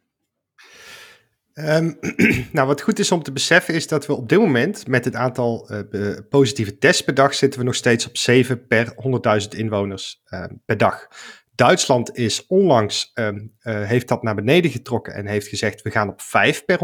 Um, 1.55 1.99
nou, 2.53 2.66
wat 2.66 2.83
goed 2.83 2.99
is 2.99 3.12
om 3.12 3.22
te 3.22 3.33
beseffen 3.33 3.74
is 3.74 3.89
dat 3.89 4.07
we 4.07 4.14
op 4.14 4.29
dit 4.29 4.39
moment 4.39 4.87
met 4.87 5.05
het 5.05 5.14
aantal 5.14 5.70
uh, 5.91 6.12
positieve 6.29 6.79
tests 6.79 7.05
per 7.05 7.14
dag 7.14 7.35
zitten 7.35 7.61
we 7.61 7.66
nog 7.66 7.74
steeds 7.74 8.07
op 8.07 8.16
7 8.16 8.66
per 8.66 8.95
100.000 9.43 9.49
inwoners 9.49 10.22
uh, 10.31 10.45
per 10.64 10.77
dag. 10.77 11.09
Duitsland 11.57 12.17
is 12.17 12.47
onlangs, 12.47 13.11
um, 13.15 13.53
uh, 13.63 13.83
heeft 13.83 14.09
dat 14.09 14.23
naar 14.23 14.35
beneden 14.35 14.71
getrokken 14.71 15.15
en 15.15 15.27
heeft 15.27 15.49
gezegd 15.49 15.83
we 15.83 15.91
gaan 15.91 16.09
op 16.09 16.21
5 16.21 16.65
per 16.65 16.79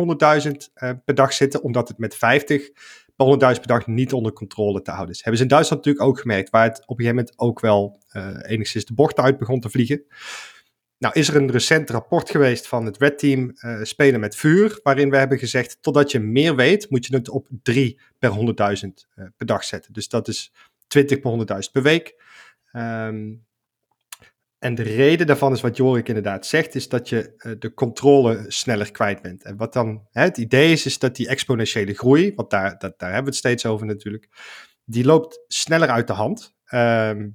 100.000 0.44 0.50
uh, 0.50 0.90
per 1.04 1.14
dag 1.14 1.32
zitten, 1.32 1.62
omdat 1.62 1.88
het 1.88 1.98
met 1.98 2.14
50 2.14 2.70
per 3.16 3.26
100.000 3.26 3.38
per 3.38 3.66
dag 3.66 3.86
niet 3.86 4.12
onder 4.12 4.32
controle 4.32 4.82
te 4.82 4.90
houden 4.90 5.14
is. 5.14 5.20
Hebben 5.20 5.36
ze 5.36 5.42
in 5.42 5.50
Duitsland 5.50 5.84
natuurlijk 5.84 6.10
ook 6.10 6.20
gemerkt, 6.20 6.50
waar 6.50 6.64
het 6.64 6.80
op 6.80 6.98
een 6.98 7.04
gegeven 7.04 7.16
moment 7.16 7.38
ook 7.38 7.60
wel 7.60 8.00
uh, 8.12 8.36
enigszins 8.42 8.84
de 8.84 8.94
bocht 8.94 9.18
uit 9.18 9.38
begon 9.38 9.60
te 9.60 9.70
vliegen. 9.70 10.04
Nou 10.98 11.14
is 11.14 11.28
er 11.28 11.36
een 11.36 11.50
recent 11.50 11.90
rapport 11.90 12.30
geweest 12.30 12.66
van 12.66 12.84
het 12.84 12.98
Red 12.98 13.18
Team 13.18 13.52
uh, 13.54 13.82
Spelen 13.82 14.20
met 14.20 14.36
Vuur, 14.36 14.80
waarin 14.82 15.10
we 15.10 15.16
hebben 15.16 15.38
gezegd, 15.38 15.78
totdat 15.80 16.10
je 16.10 16.20
meer 16.20 16.56
weet, 16.56 16.90
moet 16.90 17.06
je 17.06 17.14
het 17.16 17.28
op 17.28 17.48
3 17.62 18.00
per 18.18 18.30
100.000 18.30 18.36
uh, 18.38 19.24
per 19.36 19.46
dag 19.46 19.64
zetten. 19.64 19.92
Dus 19.92 20.08
dat 20.08 20.28
is 20.28 20.52
20 20.86 21.20
per 21.20 21.62
100.000 21.64 21.70
per 21.72 21.82
week. 21.82 22.14
Um, 22.72 23.44
en 24.62 24.74
de 24.74 24.82
reden 24.82 25.26
daarvan 25.26 25.52
is 25.52 25.60
wat 25.60 25.76
Jorik 25.76 26.08
inderdaad 26.08 26.46
zegt, 26.46 26.74
is 26.74 26.88
dat 26.88 27.08
je 27.08 27.34
uh, 27.36 27.52
de 27.58 27.74
controle 27.74 28.44
sneller 28.48 28.90
kwijt 28.90 29.22
bent. 29.22 29.42
En 29.42 29.56
wat 29.56 29.72
dan 29.72 30.06
hè, 30.10 30.22
het 30.22 30.38
idee 30.38 30.72
is, 30.72 30.86
is 30.86 30.98
dat 30.98 31.16
die 31.16 31.28
exponentiële 31.28 31.94
groei, 31.94 32.34
want 32.34 32.50
daar, 32.50 32.78
dat, 32.78 32.98
daar 32.98 33.08
hebben 33.08 33.24
we 33.24 33.30
het 33.30 33.38
steeds 33.38 33.66
over 33.66 33.86
natuurlijk, 33.86 34.28
die 34.84 35.04
loopt 35.04 35.44
sneller 35.48 35.88
uit 35.88 36.06
de 36.06 36.12
hand. 36.12 36.54
Ehm, 36.64 37.28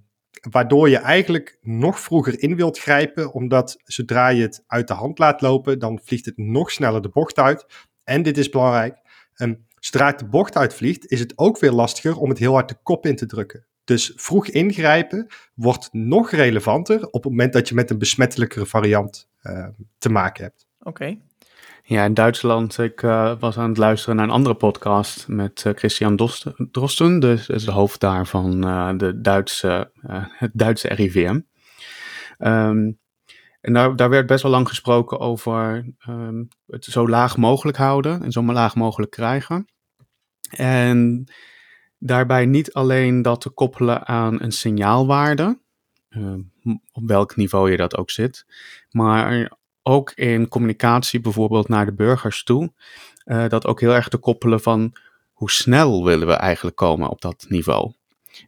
waardoor 0.49 0.89
je 0.89 0.97
eigenlijk 0.97 1.57
nog 1.61 1.99
vroeger 1.99 2.41
in 2.41 2.55
wilt 2.55 2.79
grijpen, 2.79 3.33
omdat 3.33 3.81
zodra 3.83 4.27
je 4.27 4.41
het 4.41 4.63
uit 4.67 4.87
de 4.87 4.93
hand 4.93 5.19
laat 5.19 5.41
lopen, 5.41 5.79
dan 5.79 5.99
vliegt 6.03 6.25
het 6.25 6.37
nog 6.37 6.71
sneller 6.71 7.01
de 7.01 7.09
bocht 7.09 7.39
uit. 7.39 7.65
En 8.03 8.23
dit 8.23 8.37
is 8.37 8.49
belangrijk, 8.49 8.97
um, 9.35 9.65
zodra 9.79 10.07
het 10.07 10.19
de 10.19 10.27
bocht 10.27 10.57
uitvliegt, 10.57 11.11
is 11.11 11.19
het 11.19 11.37
ook 11.37 11.59
weer 11.59 11.71
lastiger 11.71 12.17
om 12.17 12.29
het 12.29 12.39
heel 12.39 12.53
hard 12.53 12.69
de 12.69 12.77
kop 12.83 13.05
in 13.05 13.15
te 13.15 13.25
drukken. 13.25 13.67
Dus 13.87 14.13
vroeg 14.15 14.47
ingrijpen 14.47 15.27
wordt 15.53 15.89
nog 15.91 16.31
relevanter 16.31 17.05
op 17.05 17.23
het 17.23 17.31
moment 17.31 17.53
dat 17.53 17.69
je 17.69 17.75
met 17.75 17.89
een 17.89 17.97
besmettelijkere 17.97 18.65
variant 18.65 19.29
uh, 19.43 19.67
te 19.97 20.09
maken 20.09 20.43
hebt. 20.43 20.67
Oké. 20.79 21.17
Ja, 21.83 22.03
in 22.03 22.13
Duitsland, 22.13 22.77
ik 22.77 23.01
uh, 23.01 23.39
was 23.39 23.57
aan 23.57 23.69
het 23.69 23.77
luisteren 23.77 24.15
naar 24.15 24.25
een 24.25 24.31
andere 24.31 24.55
podcast 24.55 25.27
met 25.27 25.63
uh, 25.67 25.73
Christian 25.73 26.15
Drosten, 26.71 27.19
dus, 27.19 27.45
dus 27.45 27.65
de 27.65 27.71
hoofd 27.71 27.99
daar 27.99 28.27
van 28.27 28.61
de 28.97 29.21
Duitse, 29.21 29.91
het 30.31 30.51
Duitse 30.53 30.87
RIVM. 30.87 31.39
Um, 32.39 32.99
en 33.61 33.73
daar, 33.73 33.95
daar 33.95 34.09
werd 34.09 34.27
best 34.27 34.43
wel 34.43 34.51
lang 34.51 34.67
gesproken 34.67 35.19
over 35.19 35.93
um, 36.09 36.47
het 36.65 36.85
zo 36.85 37.07
laag 37.07 37.37
mogelijk 37.37 37.77
houden 37.77 38.23
en 38.23 38.31
zo 38.31 38.43
laag 38.43 38.75
mogelijk 38.75 39.11
krijgen. 39.11 39.65
En 40.49 41.27
daarbij 41.97 42.45
niet 42.45 42.73
alleen 42.73 43.21
dat 43.21 43.41
te 43.41 43.49
koppelen 43.49 44.07
aan 44.07 44.41
een 44.41 44.51
signaalwaarde, 44.51 45.59
uh, 46.09 46.33
op 46.91 47.07
welk 47.07 47.35
niveau 47.35 47.71
je 47.71 47.77
dat 47.77 47.97
ook 47.97 48.09
zit, 48.09 48.45
maar 48.89 49.51
ook 49.83 50.11
in 50.11 50.47
communicatie 50.47 51.19
bijvoorbeeld 51.19 51.67
naar 51.67 51.85
de 51.85 51.93
burgers 51.93 52.43
toe, 52.43 52.73
uh, 53.25 53.47
dat 53.47 53.65
ook 53.65 53.79
heel 53.79 53.93
erg 53.93 54.07
te 54.07 54.17
koppelen 54.17 54.61
van 54.61 54.93
hoe 55.31 55.51
snel 55.51 56.05
willen 56.05 56.27
we 56.27 56.33
eigenlijk 56.33 56.75
komen 56.75 57.09
op 57.09 57.21
dat 57.21 57.45
niveau. 57.49 57.93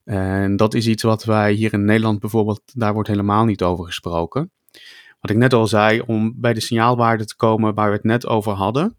En 0.04 0.56
dat 0.56 0.74
is 0.74 0.88
iets 0.88 1.04
wat 1.04 1.24
wij 1.24 1.52
hier 1.52 1.74
in 1.74 1.86
Nederland 1.86 2.20
bijvoorbeeld, 2.20 2.62
daar 2.74 2.94
wordt 2.94 3.10
helemaal 3.10 3.46
niet 3.46 3.64
over 3.64 3.86
gesproken. 3.86 4.52
Wat 5.20 5.32
ik 5.32 5.38
net 5.38 5.54
al 5.54 5.68
zei, 5.68 6.02
om 6.02 6.34
bij 6.36 6.54
de 6.54 6.60
signaalwaarde 6.60 7.26
te 7.26 7.36
komen 7.36 7.74
waar 7.74 7.90
we 7.90 7.96
het 7.96 8.04
net 8.04 8.28
over 8.28 8.52
hadden. 8.52 8.98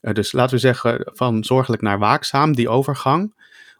Uh, 0.00 0.12
dus 0.12 0.32
laten 0.32 0.54
we 0.54 0.60
zeggen 0.60 1.10
van 1.12 1.44
zorgelijk 1.44 1.82
naar 1.82 1.98
waakzaam, 1.98 2.54
die 2.54 2.68
overgang. 2.68 3.34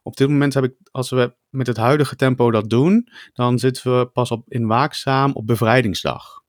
Op 0.07 0.17
dit 0.17 0.29
moment 0.29 0.55
heb 0.55 0.65
ik, 0.65 0.75
als 0.91 1.11
we 1.11 1.35
met 1.49 1.67
het 1.67 1.77
huidige 1.77 2.17
tempo 2.17 2.51
dat 2.51 2.71
doen, 2.71 3.09
dan 3.33 3.59
zitten 3.59 3.99
we 3.99 4.07
pas 4.07 4.31
op 4.31 4.45
in 4.49 4.67
waakzaam 4.67 5.33
op 5.33 5.47
bevrijdingsdag. 5.47 6.43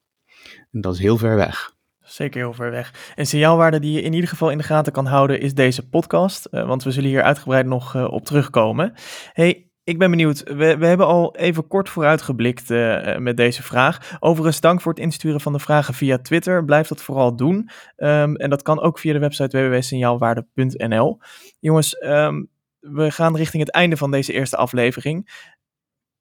En 0.71 0.81
dat 0.81 0.93
is 0.93 0.99
heel 0.99 1.17
ver 1.17 1.35
weg. 1.35 1.71
Zeker 2.01 2.39
heel 2.39 2.53
ver 2.53 2.71
weg. 2.71 3.13
Een 3.15 3.25
signaalwaarde 3.25 3.79
die 3.79 3.91
je 3.91 4.01
in 4.01 4.13
ieder 4.13 4.29
geval 4.29 4.49
in 4.49 4.57
de 4.57 4.63
gaten 4.63 4.93
kan 4.93 5.05
houden 5.05 5.39
is 5.39 5.53
deze 5.53 5.87
podcast, 5.87 6.47
uh, 6.51 6.67
want 6.67 6.83
we 6.83 6.91
zullen 6.91 7.09
hier 7.09 7.23
uitgebreid 7.23 7.65
nog 7.65 7.95
uh, 7.95 8.11
op 8.11 8.25
terugkomen. 8.25 8.93
Hey, 9.33 9.69
ik 9.83 9.97
ben 9.97 10.09
benieuwd. 10.09 10.43
We, 10.43 10.77
we 10.77 10.85
hebben 10.85 11.07
al 11.07 11.35
even 11.35 11.67
kort 11.67 11.89
vooruitgeblikt 11.89 12.69
uh, 12.69 13.17
met 13.17 13.37
deze 13.37 13.63
vraag. 13.63 14.17
Overigens, 14.19 14.61
dank 14.61 14.81
voor 14.81 14.93
het 14.93 15.01
insturen 15.01 15.41
van 15.41 15.53
de 15.53 15.59
vragen 15.59 15.93
via 15.93 16.17
Twitter. 16.17 16.65
Blijf 16.65 16.87
dat 16.87 17.01
vooral 17.01 17.35
doen. 17.35 17.69
Um, 17.97 18.35
en 18.35 18.49
dat 18.49 18.61
kan 18.61 18.79
ook 18.79 18.99
via 18.99 19.13
de 19.13 19.19
website 19.19 19.57
www.signaalwaarde.nl. 19.57 21.19
Jongens, 21.59 22.03
um, 22.03 22.49
we 22.91 23.11
gaan 23.11 23.35
richting 23.35 23.63
het 23.63 23.71
einde 23.71 23.97
van 23.97 24.11
deze 24.11 24.33
eerste 24.33 24.57
aflevering. 24.57 25.45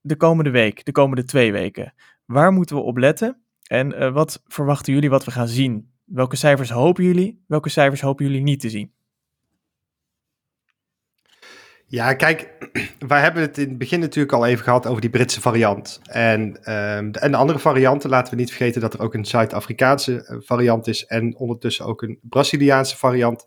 De 0.00 0.16
komende 0.16 0.50
week, 0.50 0.84
de 0.84 0.92
komende 0.92 1.24
twee 1.24 1.52
weken. 1.52 1.94
Waar 2.24 2.52
moeten 2.52 2.76
we 2.76 2.82
op 2.82 2.96
letten? 2.96 3.40
En 3.62 4.02
uh, 4.02 4.12
wat 4.12 4.42
verwachten 4.46 4.92
jullie 4.92 5.10
wat 5.10 5.24
we 5.24 5.30
gaan 5.30 5.48
zien? 5.48 5.90
Welke 6.04 6.36
cijfers 6.36 6.70
hopen 6.70 7.04
jullie? 7.04 7.44
Welke 7.46 7.68
cijfers 7.68 8.00
hopen 8.00 8.24
jullie 8.24 8.42
niet 8.42 8.60
te 8.60 8.70
zien? 8.70 8.94
Ja, 11.88 12.14
kijk, 12.14 12.52
wij 13.08 13.20
hebben 13.20 13.42
het 13.42 13.58
in 13.58 13.68
het 13.68 13.78
begin 13.78 14.00
natuurlijk 14.00 14.32
al 14.32 14.46
even 14.46 14.64
gehad 14.64 14.86
over 14.86 15.00
die 15.00 15.10
Britse 15.10 15.40
variant. 15.40 16.00
En, 16.04 16.40
um, 16.40 17.12
de, 17.12 17.18
en 17.18 17.30
de 17.30 17.36
andere 17.36 17.58
varianten, 17.58 18.10
laten 18.10 18.34
we 18.34 18.40
niet 18.40 18.52
vergeten 18.52 18.80
dat 18.80 18.94
er 18.94 19.00
ook 19.00 19.14
een 19.14 19.24
Zuid-Afrikaanse 19.24 20.24
eh, 20.24 20.36
variant 20.40 20.86
is 20.86 21.06
en 21.06 21.36
ondertussen 21.36 21.84
ook 21.86 22.02
een 22.02 22.18
Braziliaanse 22.22 22.96
variant. 22.96 23.46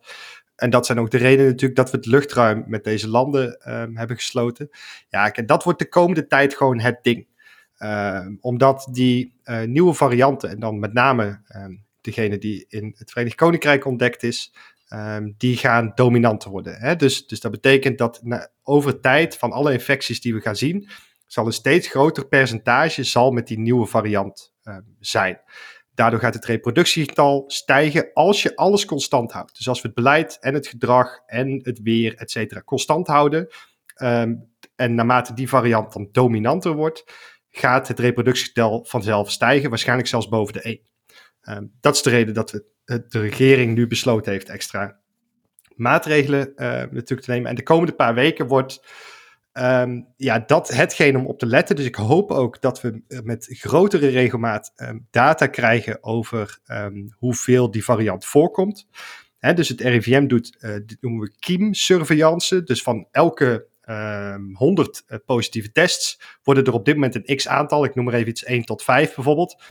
En 0.59 0.69
dat 0.69 0.85
zijn 0.85 0.99
ook 0.99 1.11
de 1.11 1.17
redenen 1.17 1.51
natuurlijk 1.51 1.75
dat 1.75 1.91
we 1.91 1.97
het 1.97 2.05
luchtruim 2.05 2.63
met 2.67 2.83
deze 2.83 3.09
landen 3.09 3.71
um, 3.71 3.97
hebben 3.97 4.15
gesloten. 4.15 4.69
Ja, 5.09 5.29
kijk, 5.29 5.47
dat 5.47 5.63
wordt 5.63 5.79
de 5.79 5.89
komende 5.89 6.27
tijd 6.27 6.55
gewoon 6.55 6.79
het 6.79 6.99
ding. 7.01 7.27
Um, 7.83 8.37
omdat 8.41 8.87
die 8.91 9.39
uh, 9.43 9.61
nieuwe 9.61 9.93
varianten, 9.93 10.49
en 10.49 10.59
dan 10.59 10.79
met 10.79 10.93
name 10.93 11.41
degene 12.01 12.37
die 12.37 12.65
in 12.69 12.95
het 12.97 13.11
Verenigd 13.11 13.35
Koninkrijk 13.35 13.85
ontdekt 13.85 14.23
is, 14.23 14.53
die 15.37 15.57
gaan 15.57 15.91
dominanter 15.95 16.49
worden. 16.49 16.79
Hè? 16.79 16.95
Dus, 16.95 17.27
dus 17.27 17.39
dat 17.39 17.51
betekent 17.51 17.97
dat 17.97 18.21
over 18.63 18.99
tijd 18.99 19.37
van 19.37 19.51
alle 19.51 19.73
infecties 19.73 20.21
die 20.21 20.33
we 20.33 20.41
gaan 20.41 20.55
zien, 20.55 20.89
zal 21.27 21.45
een 21.45 21.53
steeds 21.53 21.87
groter 21.87 22.27
percentage 22.27 23.03
zal 23.03 23.31
met 23.31 23.47
die 23.47 23.59
nieuwe 23.59 23.85
variant 23.85 24.53
zijn. 24.99 25.39
Daardoor 25.99 26.19
gaat 26.19 26.33
het 26.33 26.45
reproductiegetal 26.45 27.43
stijgen 27.47 28.09
als 28.13 28.43
je 28.43 28.55
alles 28.55 28.85
constant 28.85 29.31
houdt. 29.31 29.57
Dus 29.57 29.67
als 29.67 29.81
we 29.81 29.87
het 29.87 29.95
beleid 29.95 30.37
en 30.39 30.53
het 30.53 30.67
gedrag 30.67 31.19
en 31.25 31.59
het 31.63 31.81
weer, 31.81 32.15
et 32.15 32.31
cetera, 32.31 32.61
constant 32.61 33.07
houden. 33.07 33.47
Um, 34.01 34.49
en 34.75 34.95
naarmate 34.95 35.33
die 35.33 35.49
variant 35.49 35.93
dan 35.93 36.09
dominanter 36.11 36.73
wordt, 36.73 37.03
gaat 37.49 37.87
het 37.87 37.99
reproductiegetal 37.99 38.85
vanzelf 38.85 39.31
stijgen, 39.31 39.69
waarschijnlijk 39.69 40.07
zelfs 40.07 40.29
boven 40.29 40.53
de 40.53 40.61
1. 40.61 40.79
Um, 41.57 41.71
dat 41.81 41.95
is 41.95 42.01
de 42.01 42.09
reden 42.09 42.33
dat 42.33 42.51
we 42.51 42.65
de 43.07 43.19
regering 43.19 43.75
nu 43.75 43.87
besloten 43.87 44.31
heeft 44.31 44.49
extra 44.49 44.99
maatregelen 45.75 46.51
uh, 46.55 46.67
natuurlijk 46.67 47.21
te 47.21 47.31
nemen. 47.31 47.49
En 47.49 47.55
de 47.55 47.63
komende 47.63 47.93
paar 47.93 48.13
weken 48.13 48.47
wordt 48.47 48.85
um, 49.61 50.07
ja, 50.17 50.39
dat 50.39 50.67
hetgeen 50.67 51.17
om 51.17 51.25
op 51.25 51.39
te 51.39 51.45
letten. 51.45 51.75
Dus 51.75 51.85
ik 51.85 51.95
hoop 51.95 52.31
ook 52.31 52.61
dat 52.61 52.81
we 52.81 53.01
met 53.23 53.47
grotere 53.49 54.07
regelmaat 54.07 54.73
um, 54.75 55.07
data 55.11 55.47
krijgen 55.47 56.03
over 56.03 56.59
um, 56.67 57.15
hoeveel 57.17 57.71
die 57.71 57.83
variant 57.83 58.25
voorkomt. 58.25 58.87
Hè, 59.37 59.53
dus 59.53 59.69
het 59.69 59.81
RIVM 59.81 60.27
doet, 60.27 60.57
uh, 60.59 60.71
dit 60.85 60.97
noemen 61.01 61.21
we 61.21 61.33
kiem-surveillance. 61.39 62.63
Dus 62.63 62.81
van 62.81 63.07
elke 63.11 63.67
100 64.53 65.03
uh, 65.07 65.17
positieve 65.25 65.71
tests 65.71 66.21
worden 66.43 66.63
er 66.63 66.73
op 66.73 66.85
dit 66.85 66.95
moment 66.95 67.15
een 67.15 67.35
x 67.35 67.47
aantal. 67.47 67.83
Ik 67.83 67.95
noem 67.95 68.07
er 68.07 68.13
even 68.13 68.29
iets 68.29 68.43
1 68.43 68.63
tot 68.63 68.83
5 68.83 69.15
bijvoorbeeld 69.15 69.63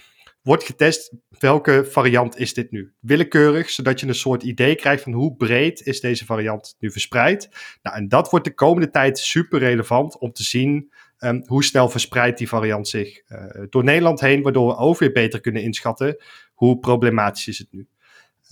wordt 0.49 0.65
getest 0.65 1.13
welke 1.39 1.87
variant 1.91 2.39
is 2.39 2.55
dit 2.55 2.71
nu. 2.71 2.93
Willekeurig, 3.01 3.71
zodat 3.71 4.01
je 4.01 4.07
een 4.07 4.15
soort 4.15 4.43
idee 4.43 4.75
krijgt 4.75 5.03
van 5.03 5.13
hoe 5.13 5.37
breed 5.37 5.87
is 5.87 6.01
deze 6.01 6.25
variant 6.25 6.77
nu 6.79 6.91
verspreid. 6.91 7.49
Nou, 7.83 7.97
en 7.97 8.09
dat 8.09 8.31
wordt 8.31 8.45
de 8.45 8.55
komende 8.55 8.91
tijd 8.91 9.19
super 9.19 9.59
relevant 9.59 10.19
om 10.19 10.33
te 10.33 10.43
zien 10.43 10.93
um, 11.19 11.43
hoe 11.47 11.65
snel 11.65 11.89
verspreidt 11.89 12.39
die 12.39 12.49
variant 12.49 12.89
zich 12.89 13.23
uh, 13.29 13.67
door 13.71 13.85
Nederland 13.85 14.21
heen, 14.21 14.43
waardoor 14.43 14.67
we 14.67 14.77
ook 14.77 14.99
weer 14.99 15.13
beter 15.13 15.41
kunnen 15.41 15.63
inschatten 15.63 16.17
hoe 16.55 16.79
problematisch 16.79 17.49
is 17.49 17.59
het 17.59 17.69
nu. 17.71 17.89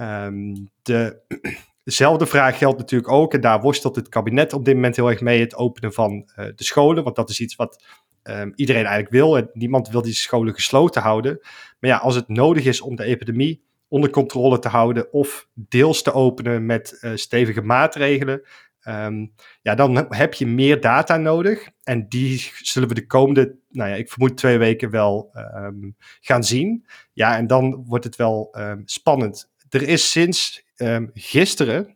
Um, 0.00 0.70
de, 0.82 1.20
dezelfde 1.84 2.26
vraag 2.26 2.58
geldt 2.58 2.78
natuurlijk 2.78 3.12
ook, 3.12 3.34
en 3.34 3.40
daar 3.40 3.60
worstelt 3.60 3.96
het 3.96 4.08
kabinet 4.08 4.52
op 4.52 4.64
dit 4.64 4.74
moment 4.74 4.96
heel 4.96 5.10
erg 5.10 5.20
mee, 5.20 5.40
het 5.40 5.54
openen 5.54 5.92
van 5.92 6.12
uh, 6.12 6.46
de 6.54 6.64
scholen, 6.64 7.04
want 7.04 7.16
dat 7.16 7.30
is 7.30 7.40
iets 7.40 7.56
wat 7.56 7.84
um, 8.28 8.52
iedereen 8.54 8.84
eigenlijk 8.84 9.12
wil. 9.12 9.36
En 9.36 9.50
niemand 9.52 9.88
wil 9.88 10.02
die 10.02 10.12
scholen 10.12 10.54
gesloten 10.54 11.02
houden. 11.02 11.38
Maar 11.80 11.90
ja, 11.90 11.96
als 11.96 12.14
het 12.14 12.28
nodig 12.28 12.64
is 12.64 12.80
om 12.80 12.96
de 12.96 13.04
epidemie 13.04 13.64
onder 13.88 14.10
controle 14.10 14.58
te 14.58 14.68
houden 14.68 15.12
of 15.12 15.48
deels 15.54 16.02
te 16.02 16.12
openen 16.12 16.66
met 16.66 16.98
uh, 17.00 17.10
stevige 17.14 17.62
maatregelen, 17.62 18.42
um, 18.88 19.32
ja, 19.62 19.74
dan 19.74 20.06
heb 20.08 20.34
je 20.34 20.46
meer 20.46 20.80
data 20.80 21.16
nodig. 21.16 21.68
En 21.82 22.08
die 22.08 22.50
zullen 22.60 22.88
we 22.88 22.94
de 22.94 23.06
komende, 23.06 23.56
nou 23.70 23.90
ja, 23.90 23.96
ik 23.96 24.10
vermoed 24.10 24.36
twee 24.36 24.58
weken 24.58 24.90
wel 24.90 25.30
um, 25.56 25.96
gaan 26.20 26.44
zien. 26.44 26.86
Ja, 27.12 27.36
en 27.36 27.46
dan 27.46 27.84
wordt 27.86 28.04
het 28.04 28.16
wel 28.16 28.56
spannend. 28.84 29.50
Er 29.68 29.88
is 29.88 30.10
sinds 30.10 30.64
gisteren 31.14 31.95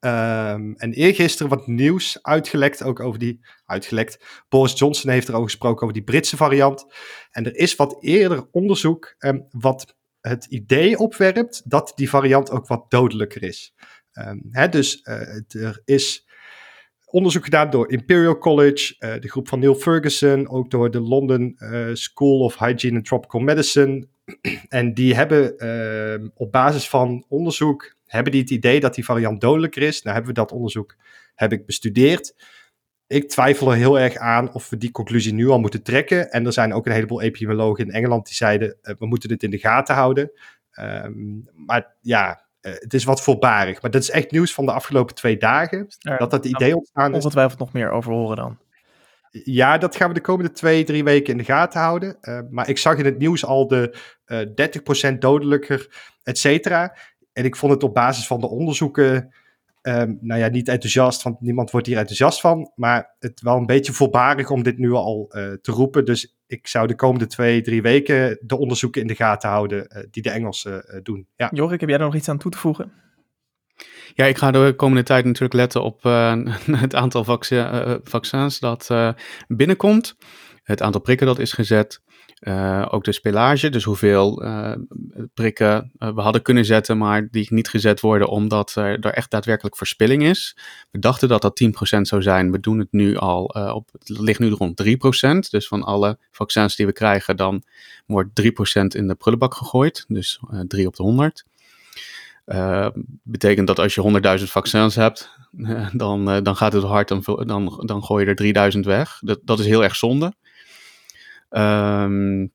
Um, 0.00 0.74
en 0.76 0.92
eergisteren 0.92 1.50
wat 1.50 1.66
nieuws 1.66 2.18
uitgelekt, 2.22 2.82
ook 2.82 3.00
over 3.00 3.18
die, 3.18 3.40
uitgelekt, 3.64 4.44
Boris 4.48 4.78
Johnson 4.78 5.10
heeft 5.10 5.28
erover 5.28 5.48
gesproken 5.48 5.82
over 5.82 5.94
die 5.94 6.04
Britse 6.04 6.36
variant. 6.36 6.86
En 7.30 7.44
er 7.44 7.56
is 7.56 7.76
wat 7.76 8.02
eerder 8.02 8.48
onderzoek 8.50 9.14
um, 9.18 9.46
wat 9.50 9.96
het 10.20 10.44
idee 10.44 10.98
opwerpt 10.98 11.70
dat 11.70 11.92
die 11.94 12.10
variant 12.10 12.50
ook 12.50 12.66
wat 12.66 12.90
dodelijker 12.90 13.42
is. 13.42 13.74
Um, 14.12 14.48
hè, 14.50 14.68
dus 14.68 15.00
uh, 15.04 15.64
er 15.64 15.82
is 15.84 16.26
onderzoek 17.04 17.44
gedaan 17.44 17.70
door 17.70 17.92
Imperial 17.92 18.38
College, 18.38 18.94
uh, 18.98 19.20
de 19.20 19.30
groep 19.30 19.48
van 19.48 19.58
Neil 19.58 19.74
Ferguson, 19.74 20.48
ook 20.48 20.70
door 20.70 20.90
de 20.90 21.00
London 21.00 21.56
uh, 21.58 21.88
School 21.92 22.40
of 22.40 22.58
Hygiene 22.58 22.96
and 22.96 23.06
Tropical 23.06 23.40
Medicine. 23.40 24.08
en 24.68 24.94
die 24.94 25.14
hebben 25.14 26.32
op 26.34 26.52
basis 26.52 26.88
van 26.88 27.24
onderzoek 27.28 27.94
hebben 28.12 28.32
die 28.32 28.40
het 28.40 28.50
idee 28.50 28.80
dat 28.80 28.94
die 28.94 29.04
variant 29.04 29.40
dodelijker 29.40 29.82
is? 29.82 30.02
Nou 30.02 30.14
hebben 30.14 30.34
we 30.34 30.40
dat 30.40 30.52
onderzoek 30.52 30.96
heb 31.34 31.52
ik 31.52 31.66
bestudeerd. 31.66 32.34
Ik 33.06 33.28
twijfel 33.28 33.70
er 33.70 33.76
heel 33.76 33.98
erg 33.98 34.16
aan 34.16 34.52
of 34.52 34.70
we 34.70 34.76
die 34.76 34.90
conclusie 34.90 35.34
nu 35.34 35.48
al 35.48 35.60
moeten 35.60 35.82
trekken. 35.82 36.30
En 36.30 36.46
er 36.46 36.52
zijn 36.52 36.72
ook 36.72 36.86
een 36.86 36.92
heleboel 36.92 37.20
epidemiologen 37.20 37.86
in 37.86 37.92
Engeland 37.92 38.26
die 38.26 38.34
zeiden: 38.34 38.78
uh, 38.82 38.94
we 38.98 39.06
moeten 39.06 39.28
dit 39.28 39.42
in 39.42 39.50
de 39.50 39.58
gaten 39.58 39.94
houden. 39.94 40.32
Um, 40.80 41.48
maar 41.54 41.96
ja, 42.00 42.46
het 42.60 42.94
is 42.94 43.04
wat 43.04 43.22
voorbarig. 43.22 43.82
Maar 43.82 43.90
dat 43.90 44.02
is 44.02 44.10
echt 44.10 44.30
nieuws 44.30 44.54
van 44.54 44.66
de 44.66 44.72
afgelopen 44.72 45.14
twee 45.14 45.36
dagen. 45.36 45.86
dat 46.18 46.30
dat 46.30 46.44
idee 46.44 46.76
ontstaan 46.76 47.10
is. 47.10 47.16
Ongetwijfeld 47.16 47.58
nog 47.58 47.72
meer 47.72 47.90
over 47.90 48.12
horen 48.12 48.36
dan. 48.36 48.58
Ja, 49.30 49.78
dat 49.78 49.96
gaan 49.96 50.08
we 50.08 50.14
de 50.14 50.20
komende 50.20 50.52
twee, 50.52 50.84
drie 50.84 51.04
weken 51.04 51.32
in 51.32 51.38
de 51.38 51.44
gaten 51.44 51.80
houden. 51.80 52.18
maar 52.50 52.68
ik 52.68 52.78
zag 52.78 52.96
in 52.96 53.04
het 53.04 53.18
nieuws 53.18 53.44
al 53.44 53.66
de 53.66 53.96
30% 55.14 55.18
dodelijker, 55.18 55.86
et 56.22 56.38
cetera. 56.38 56.96
En 57.32 57.44
ik 57.44 57.56
vond 57.56 57.72
het 57.72 57.82
op 57.82 57.94
basis 57.94 58.26
van 58.26 58.40
de 58.40 58.48
onderzoeken 58.48 59.32
Um, 59.82 60.18
nou 60.20 60.40
ja, 60.40 60.48
niet 60.48 60.68
enthousiast, 60.68 61.22
want 61.22 61.40
niemand 61.40 61.70
wordt 61.70 61.86
hier 61.86 61.96
enthousiast 61.96 62.40
van. 62.40 62.72
Maar 62.74 63.14
het 63.18 63.40
wel 63.40 63.56
een 63.56 63.66
beetje 63.66 63.92
voorbarig 63.92 64.50
om 64.50 64.62
dit 64.62 64.78
nu 64.78 64.92
al 64.92 65.30
uh, 65.30 65.52
te 65.52 65.72
roepen. 65.72 66.04
Dus 66.04 66.36
ik 66.46 66.66
zou 66.66 66.86
de 66.86 66.94
komende 66.94 67.26
twee, 67.26 67.60
drie 67.60 67.82
weken 67.82 68.38
de 68.40 68.58
onderzoeken 68.58 69.00
in 69.00 69.06
de 69.06 69.14
gaten 69.14 69.50
houden 69.50 69.86
uh, 69.96 70.02
die 70.10 70.22
de 70.22 70.30
Engelsen 70.30 70.84
uh, 70.86 71.00
doen. 71.02 71.26
Ja. 71.36 71.50
Jorik, 71.52 71.80
heb 71.80 71.88
jij 71.88 71.98
daar 71.98 72.06
nog 72.06 72.16
iets 72.16 72.28
aan 72.28 72.38
toe 72.38 72.50
te 72.50 72.58
voegen? 72.58 72.92
Ja, 74.14 74.24
ik 74.24 74.38
ga 74.38 74.50
de 74.50 74.72
komende 74.76 75.02
tijd 75.02 75.24
natuurlijk 75.24 75.54
letten 75.54 75.82
op 75.82 76.02
het 76.86 76.94
aantal 76.94 77.24
vaccins 78.04 78.58
dat 78.58 78.90
binnenkomt. 79.48 80.16
Het 80.62 80.82
aantal 80.82 81.00
prikken 81.00 81.26
dat 81.26 81.38
is 81.38 81.52
gezet. 81.52 82.02
Uh, 82.42 82.86
ook 82.90 83.04
de 83.04 83.12
spelage, 83.12 83.70
dus 83.70 83.84
hoeveel 83.84 84.44
uh, 84.44 84.72
prikken 85.34 85.92
uh, 85.98 86.14
we 86.14 86.20
hadden 86.20 86.42
kunnen 86.42 86.64
zetten, 86.64 86.98
maar 86.98 87.28
die 87.30 87.46
niet 87.50 87.68
gezet 87.68 88.00
worden 88.00 88.28
omdat 88.28 88.74
er 88.74 89.04
echt 89.04 89.30
daadwerkelijk 89.30 89.76
verspilling 89.76 90.22
is. 90.22 90.56
We 90.90 90.98
dachten 90.98 91.28
dat 91.28 91.42
dat 91.42 91.62
10% 91.64 92.00
zou 92.00 92.22
zijn. 92.22 92.50
We 92.50 92.60
doen 92.60 92.78
het 92.78 92.92
nu 92.92 93.16
al 93.16 93.44
op, 93.74 93.88
het 93.98 94.08
ligt 94.18 94.38
nu 94.38 94.50
rond 94.50 94.82
3%. 94.82 95.50
Dus 95.50 95.68
van 95.68 95.82
alle 95.82 96.18
vaccins 96.30 96.76
die 96.76 96.86
we 96.86 96.92
krijgen, 96.92 97.36
dan 97.36 97.62
wordt 98.06 98.42
3% 98.42 98.44
in 98.88 99.06
de 99.06 99.14
prullenbak 99.14 99.54
gegooid. 99.54 100.04
Dus 100.08 100.40
3 100.66 100.86
op 100.86 100.96
de 100.96 101.02
100. 101.02 101.44
betekent 103.22 103.66
dat 103.66 103.78
als 103.78 103.94
je 103.94 104.38
100.000 104.38 104.44
vaccins 104.44 104.94
hebt, 104.94 105.38
dan, 105.92 106.42
dan 106.42 106.56
gaat 106.56 106.72
het 106.72 106.84
hard, 106.84 107.08
dan, 107.08 107.22
dan, 107.46 107.82
dan 107.86 108.04
gooi 108.04 108.24
je 108.24 108.30
er 108.30 108.36
3000 108.36 108.84
weg. 108.84 109.18
Dat, 109.20 109.40
dat 109.42 109.58
is 109.58 109.66
heel 109.66 109.82
erg 109.82 109.96
zonde. 109.96 110.32
Um, 111.56 112.52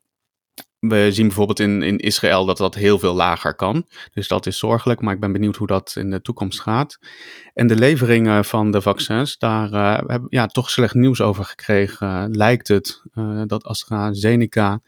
we 0.80 1.12
zien 1.12 1.26
bijvoorbeeld 1.26 1.60
in, 1.60 1.82
in 1.82 1.98
Israël 1.98 2.46
dat 2.46 2.58
dat 2.58 2.76
heel 2.76 3.00
veel 3.00 3.14
lager 3.14 3.56
kan. 3.56 3.86
Dus 4.14 4.28
dat 4.28 4.46
is 4.46 4.58
zorgelijk, 4.58 5.02
maar 5.02 5.14
ik 5.14 5.20
ben 5.20 5.32
benieuwd 5.32 5.56
hoe 5.56 5.68
dat 5.68 5.96
in 5.98 6.10
de 6.10 6.22
toekomst 6.22 6.62
gaat. 6.62 7.00
En 7.54 7.68
de 7.68 7.76
leveringen 7.76 8.46
van 8.46 8.72
de 8.72 8.82
vaccins, 8.82 9.38
daar 9.38 9.72
uh, 9.72 9.96
hebben 9.96 10.22
we 10.22 10.36
ja, 10.36 10.48
toch 10.48 10.70
slecht 10.70 10.94
nieuws 10.94 11.22
over 11.22 11.46
gekregen. 11.46 12.32
Lijkt 12.36 12.68
het 12.68 13.04
uh, 13.16 13.42
dat 13.46 13.64
AstraZeneca 13.64 14.82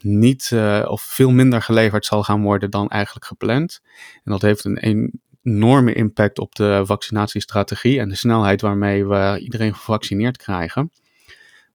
niet 0.00 0.52
of 0.84 1.02
veel 1.02 1.30
minder 1.30 1.62
geleverd 1.62 2.04
zal 2.04 2.22
gaan 2.22 2.42
worden 2.42 2.70
dan 2.70 2.88
eigenlijk 2.88 3.26
gepland. 3.26 3.80
En 4.24 4.32
dat 4.32 4.42
heeft 4.42 4.64
een 4.64 5.12
enorme 5.42 5.92
impact 5.92 6.38
op 6.38 6.54
de 6.54 6.82
vaccinatiestrategie 6.84 8.00
en 8.00 8.08
de 8.08 8.14
snelheid 8.14 8.60
waarmee 8.60 9.06
we 9.06 9.38
iedereen 9.42 9.74
gevaccineerd 9.74 10.36
krijgen. 10.36 10.90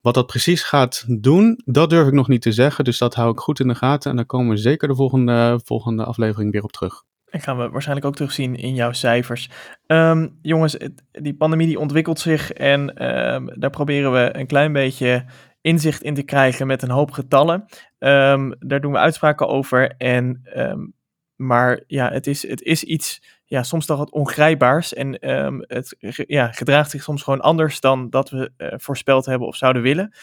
Wat 0.04 0.14
dat 0.14 0.28
precies 0.28 0.64
gaat 0.64 1.06
doen, 1.08 1.62
dat 1.66 1.90
durf 1.90 2.08
ik 2.08 2.14
nog 2.14 2.28
niet 2.28 2.42
te 2.42 2.52
zeggen. 2.52 2.84
Dus 2.84 2.98
dat 2.98 3.16
hou 3.16 3.32
ik 3.32 3.40
goed 3.40 3.60
in 3.60 3.68
de 3.68 3.76
gaten. 3.76 4.10
En 4.10 4.16
daar 4.16 4.26
komen 4.26 4.50
we 4.50 4.58
zeker 4.58 4.88
de 4.88 4.96
volgende, 4.96 5.60
volgende 5.64 6.04
aflevering 6.04 6.52
weer 6.52 6.64
op 6.64 6.72
terug. 6.72 7.04
En 7.30 7.42
gaan 7.42 7.58
we 7.58 7.70
waarschijnlijk 7.70 8.08
ook 8.08 8.16
terugzien 8.16 8.56
in 8.56 8.74
jouw 8.74 8.92
cijfers. 8.92 9.50
Um, 9.88 10.38
jongens, 10.42 10.78
die 11.12 11.36
pandemie 11.36 11.68
die 11.68 11.80
ontwikkelt 11.80 12.20
zich 12.20 12.52
en 12.52 12.82
um, 13.34 13.60
daar 13.60 13.70
proberen 13.70 14.12
we 14.12 14.38
een 14.38 14.48
klein 14.48 14.74
beetje 14.74 15.26
inzicht 15.62 16.02
in 16.02 16.14
te 16.14 16.24
krijgen 16.24 16.68
met 16.68 16.82
een 16.82 16.90
hoop 16.90 17.12
getallen. 17.12 17.66
Um, 18.00 18.56
daar 18.60 18.82
doen 18.82 18.92
we 18.92 18.98
uitspraken 18.98 19.48
over. 19.48 19.96
En, 19.98 20.42
maar 21.36 21.84
ja, 21.88 22.12
het 22.12 22.28
is, 22.28 22.48
het 22.48 22.62
is 22.62 22.84
iets 22.84 23.22
ja, 23.54 23.64
soms 23.64 23.86
toch 23.86 23.98
wat 23.98 24.12
ongrijpbaars. 24.12 24.94
En 24.94 25.30
um, 25.30 25.64
het 25.68 25.96
ja, 26.28 26.52
gedraagt 26.52 26.90
zich 26.90 27.04
soms 27.04 27.24
gewoon 27.24 27.42
anders 27.42 27.80
dan 27.80 28.10
dat 28.10 28.30
we 28.30 28.52
uh, 28.58 28.74
voorspeld 28.76 29.26
hebben 29.26 29.48
of 29.48 29.56
zouden 29.56 29.82
willen. 29.82 30.14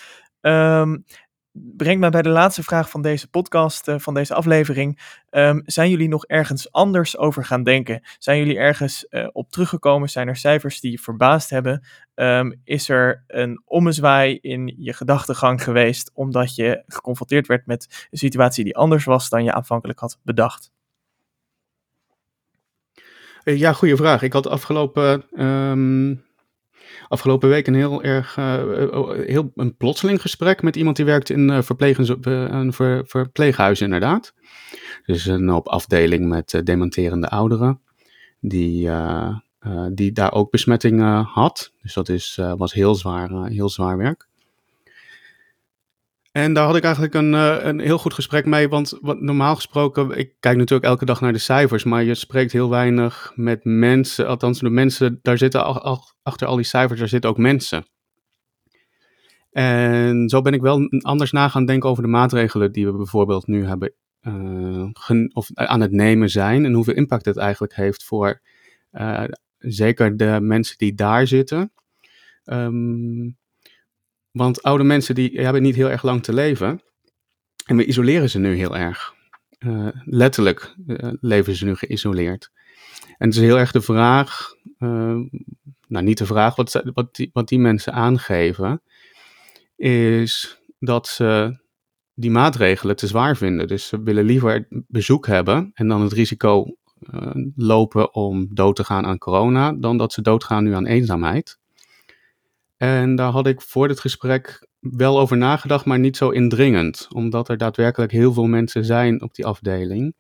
Um, 0.41 1.05
brengt 1.53 2.01
me 2.01 2.11
bij 2.11 2.23
de 2.23 2.29
laatste 2.29 2.63
vraag 2.63 2.91
van 2.91 3.03
deze 3.03 3.29
podcast, 3.29 3.89
uh, 3.89 3.99
van 3.99 4.15
deze 4.15 4.35
aflevering. 4.35 5.01
Um, 5.31 5.63
zijn 5.65 5.91
jullie 5.91 6.09
nog 6.09 6.27
ergens 6.27 6.73
anders 6.73 7.19
over 7.19 7.45
gaan 7.45 7.63
denken? 7.63 8.03
Zijn 8.19 8.39
jullie 8.39 8.59
ergens 8.59 9.07
uh, 9.11 9.29
op 9.33 9.51
teruggekomen? 9.51 10.09
Zijn 10.09 10.29
er 10.29 10.37
cijfers 10.37 10.81
die 10.81 10.91
je 10.91 10.99
verbaasd 10.99 11.51
hebben? 11.51 11.87
Is 12.65 12.89
er 12.89 13.25
een 13.27 13.63
ommezwaai 13.65 14.39
in 14.41 14.75
je 14.77 14.93
gedachtegang 14.93 15.63
geweest 15.63 16.11
omdat 16.15 16.55
je 16.55 16.83
geconfronteerd 16.87 17.47
werd 17.47 17.67
met 17.67 18.07
een 18.11 18.19
situatie 18.19 18.65
die 18.65 18.77
anders 18.77 19.05
was 19.05 19.29
dan 19.29 19.45
je 19.45 19.53
aanvankelijk 19.53 19.99
had 19.99 20.19
bedacht? 20.23 20.71
Eh, 23.43 23.59
ja, 23.59 23.73
goede 23.73 23.97
vraag. 23.97 24.23
Ik 24.23 24.33
had 24.33 24.47
afgelopen, 24.47 25.25
um, 25.47 26.25
afgelopen 27.09 27.49
week 27.49 27.67
een 27.67 27.75
heel 27.75 28.03
erg 28.03 28.37
uh, 28.37 28.63
heel, 29.27 29.53
een 29.55 29.77
plotseling 29.77 30.21
gesprek 30.21 30.63
met 30.63 30.77
iemand 30.77 30.97
die 30.97 31.05
werkt 31.05 31.31
in 31.31 31.49
uh, 31.49 31.59
een 32.25 32.73
inderdaad. 33.81 34.35
Dus 35.07 35.27
een 35.27 35.53
op 35.53 35.69
afdeling 35.69 36.29
met 36.29 36.61
dementerende 36.65 37.29
ouderen, 37.29 37.81
die, 38.41 38.91
die 39.93 40.13
daar 40.13 40.33
ook 40.33 40.51
besmettingen 40.51 41.25
had. 41.25 41.73
Dus 41.83 41.95
dat 41.95 42.09
is, 42.09 42.41
was 42.57 42.73
heel 42.73 42.95
zwaar, 42.95 43.47
heel 43.47 43.69
zwaar 43.69 43.97
werk. 43.97 44.29
En 46.33 46.53
daar 46.53 46.67
had 46.67 46.77
ik 46.77 46.85
eigenlijk 46.85 47.15
een, 47.15 47.33
uh, 47.33 47.57
een 47.61 47.81
heel 47.81 47.99
goed 47.99 48.15
gesprek 48.15 48.47
mee, 48.47 48.69
want 48.69 48.99
wat, 49.01 49.21
normaal 49.21 49.55
gesproken, 49.55 50.19
ik 50.19 50.35
kijk 50.41 50.57
natuurlijk 50.57 50.89
elke 50.89 51.05
dag 51.05 51.21
naar 51.21 51.33
de 51.33 51.39
cijfers, 51.39 51.85
maar 51.85 52.05
je 52.05 52.15
spreekt 52.15 52.53
heel 52.53 52.71
weinig 52.71 53.33
met 53.35 53.65
mensen, 53.65 54.27
althans 54.27 54.59
de 54.59 54.71
mensen, 54.71 55.19
daar 55.23 55.39
zitten 55.39 55.65
achter 56.23 56.47
al 56.47 56.57
die 56.57 56.65
cijfers, 56.65 56.99
daar 56.99 57.09
zitten 57.09 57.31
ook 57.31 57.39
mensen. 57.39 57.87
En 59.51 60.29
zo 60.29 60.43
ben 60.43 60.53
ik 60.53 60.61
wel 60.61 60.89
anders 61.01 61.33
na 61.33 61.49
gaan 61.49 61.65
denken 61.65 61.89
over 61.89 62.03
de 62.03 62.09
maatregelen 62.09 62.73
die 62.73 62.87
we 62.87 62.97
bijvoorbeeld 62.97 63.47
nu 63.47 63.67
hebben, 63.67 63.93
uh, 64.23 64.85
of 65.33 65.49
aan 65.55 65.81
het 65.81 65.93
nemen 65.93 66.29
zijn 66.29 66.65
en 66.65 66.73
hoeveel 66.73 66.95
impact 66.95 67.25
het 67.25 67.37
eigenlijk 67.37 67.75
heeft 67.75 68.05
voor 68.05 68.41
zeker 69.59 70.17
de 70.17 70.39
mensen 70.41 70.79
die 70.79 70.95
daar 70.95 71.27
zitten. 71.27 71.73
Um, 72.45 73.39
want 74.33 74.63
oude 74.63 74.85
mensen 74.85 75.15
die 75.15 75.41
hebben 75.41 75.63
niet 75.63 75.75
heel 75.75 75.91
erg 75.91 76.03
lang 76.03 76.23
te 76.23 76.33
leven. 76.33 76.83
En 77.67 77.77
we 77.77 77.85
isoleren 77.85 78.31
ze 78.31 78.39
nu 78.39 78.55
heel 78.55 78.77
erg. 78.77 79.15
Uh, 79.59 79.89
letterlijk 80.05 80.75
uh, 80.87 81.13
leven 81.21 81.55
ze 81.55 81.65
nu 81.65 81.75
geïsoleerd. 81.75 82.51
En 83.19 83.29
het 83.29 83.37
is 83.37 83.43
heel 83.43 83.59
erg 83.59 83.73
de 83.73 83.81
vraag, 83.81 84.55
uh, 84.79 85.19
nou 85.87 86.05
niet 86.05 86.19
de 86.19 86.27
vraag, 86.27 86.57
wat, 86.57 86.83
wat, 86.95 87.27
wat 87.33 87.49
die 87.49 87.59
mensen 87.59 87.93
aangeven, 87.93 88.83
is 89.77 90.63
dat 90.79 91.09
ze 91.09 91.59
die 92.15 92.31
maatregelen 92.31 92.97
te 92.97 93.07
zwaar 93.07 93.37
vinden. 93.37 93.67
Dus 93.67 93.89
ze 93.89 94.03
willen 94.03 94.25
liever 94.25 94.67
bezoek 94.69 95.27
hebben 95.27 95.71
en 95.75 95.89
dan 95.89 96.01
het 96.01 96.13
risico 96.13 96.77
lopen 97.55 98.15
om 98.15 98.49
dood 98.55 98.77
te 98.77 98.85
gaan 98.85 99.07
aan 99.07 99.19
corona, 99.19 99.73
dan 99.73 99.97
dat 99.97 100.13
ze 100.13 100.23
doodgaan 100.23 100.65
nu 100.65 100.75
aan 100.75 100.87
eenzaamheid. 100.87 101.60
En 102.81 103.15
daar 103.15 103.31
had 103.31 103.47
ik 103.47 103.61
voor 103.61 103.89
dit 103.89 104.01
gesprek 104.01 104.67
wel 104.79 105.21
over 105.21 105.37
nagedacht, 105.37 105.85
maar 105.85 105.99
niet 105.99 106.17
zo 106.17 106.31
indringend. 106.31 107.09
Omdat 107.15 107.49
er 107.49 107.57
daadwerkelijk 107.57 108.13
heel 108.13 108.33
veel 108.33 108.47
mensen 108.47 108.85
zijn 108.85 109.23
op 109.23 109.35
die 109.35 109.47
afdeling. 109.47 110.15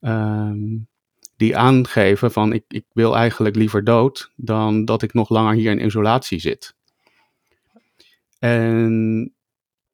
Um, 0.00 0.88
die 1.36 1.56
aangeven 1.56 2.32
van 2.32 2.52
ik, 2.52 2.64
ik 2.68 2.84
wil 2.92 3.16
eigenlijk 3.16 3.56
liever 3.56 3.84
dood 3.84 4.32
dan 4.36 4.84
dat 4.84 5.02
ik 5.02 5.14
nog 5.14 5.28
langer 5.28 5.54
hier 5.54 5.70
in 5.70 5.84
isolatie 5.84 6.38
zit. 6.38 6.74
En 8.38 9.34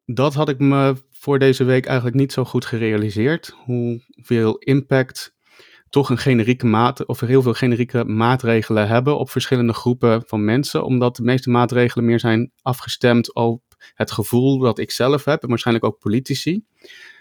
dat 0.04 0.34
had 0.34 0.48
ik 0.48 0.58
me 0.58 0.96
voor 1.10 1.38
deze 1.38 1.64
week 1.64 1.86
eigenlijk 1.86 2.16
niet 2.16 2.32
zo 2.32 2.44
goed 2.44 2.64
gerealiseerd. 2.64 3.56
Hoeveel 3.64 4.58
impact 4.58 5.33
toch 5.94 6.10
een 6.10 6.18
generieke 6.18 6.66
maat, 6.66 7.06
of 7.06 7.20
heel 7.20 7.42
veel 7.42 7.54
generieke 7.54 8.04
maatregelen 8.04 8.88
hebben 8.88 9.18
op 9.18 9.30
verschillende 9.30 9.72
groepen 9.72 10.22
van 10.26 10.44
mensen, 10.44 10.84
omdat 10.84 11.16
de 11.16 11.22
meeste 11.22 11.50
maatregelen 11.50 12.04
meer 12.04 12.20
zijn 12.20 12.52
afgestemd 12.62 13.34
op 13.34 13.62
het 13.94 14.10
gevoel 14.10 14.58
dat 14.58 14.78
ik 14.78 14.90
zelf 14.90 15.24
heb, 15.24 15.42
en 15.42 15.48
waarschijnlijk 15.48 15.86
ook 15.86 15.98
politici, 15.98 16.64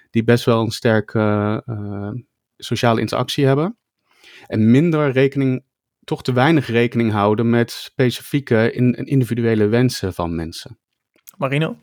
die 0.09 0.23
best 0.23 0.45
wel 0.45 0.61
een 0.61 0.71
sterke 0.71 1.63
uh, 1.65 2.09
sociale 2.57 2.99
interactie 2.99 3.45
hebben, 3.45 3.77
en 4.47 4.71
minder 4.71 5.11
rekening, 5.11 5.63
toch 6.03 6.23
te 6.23 6.33
weinig 6.33 6.67
rekening 6.67 7.11
houden 7.11 7.49
met 7.49 7.71
specifieke 7.71 8.71
in, 8.71 8.93
individuele 8.93 9.67
wensen 9.67 10.13
van 10.13 10.35
mensen. 10.35 10.79
Marino? 11.37 11.77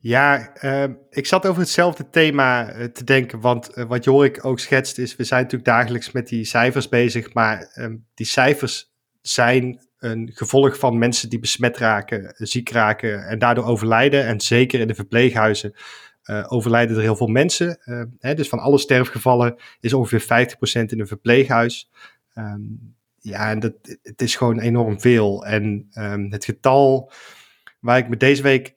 Ja, 0.00 0.52
uh, 0.64 0.84
ik 1.10 1.26
zat 1.26 1.46
over 1.46 1.60
hetzelfde 1.60 2.10
thema 2.10 2.74
uh, 2.74 2.84
te 2.84 3.04
denken, 3.04 3.40
want 3.40 3.78
uh, 3.78 3.84
wat 3.84 4.04
Jorik 4.04 4.44
ook 4.44 4.58
schetst 4.58 4.98
is, 4.98 5.16
we 5.16 5.24
zijn 5.24 5.42
natuurlijk 5.42 5.70
dagelijks 5.70 6.12
met 6.12 6.28
die 6.28 6.44
cijfers 6.44 6.88
bezig, 6.88 7.34
maar 7.34 7.70
ehm, 7.72 7.96
die 8.14 8.26
cijfers 8.26 8.92
zijn 9.20 9.86
een 9.98 10.30
gevolg 10.34 10.78
van 10.78 10.98
mensen 10.98 11.28
die 11.28 11.38
besmet 11.38 11.76
raken, 11.76 12.34
ziek 12.36 12.70
raken 12.70 13.26
en 13.26 13.38
daardoor 13.38 13.64
overlijden. 13.64 14.24
En 14.24 14.40
zeker 14.40 14.80
in 14.80 14.86
de 14.86 14.94
verpleeghuizen 14.94 15.74
overlijden 16.48 16.96
er 16.96 17.02
heel 17.02 17.16
veel 17.16 17.26
mensen. 17.26 17.78
Uh, 17.84 18.02
hè, 18.18 18.34
dus 18.34 18.48
van 18.48 18.58
alle 18.58 18.78
sterfgevallen 18.78 19.56
is 19.80 19.92
ongeveer 19.92 20.22
50% 20.22 20.84
in 20.84 21.00
een 21.00 21.06
verpleeghuis. 21.06 21.90
Ja, 23.18 23.50
en 23.50 23.60
dat, 23.60 23.72
het 24.02 24.22
is 24.22 24.36
gewoon 24.36 24.60
enorm 24.60 25.00
veel. 25.00 25.46
En 25.46 25.86
het 26.30 26.44
getal 26.44 27.12
waar 27.80 27.98
ik 27.98 28.08
me 28.08 28.16
deze 28.16 28.42
week 28.42 28.74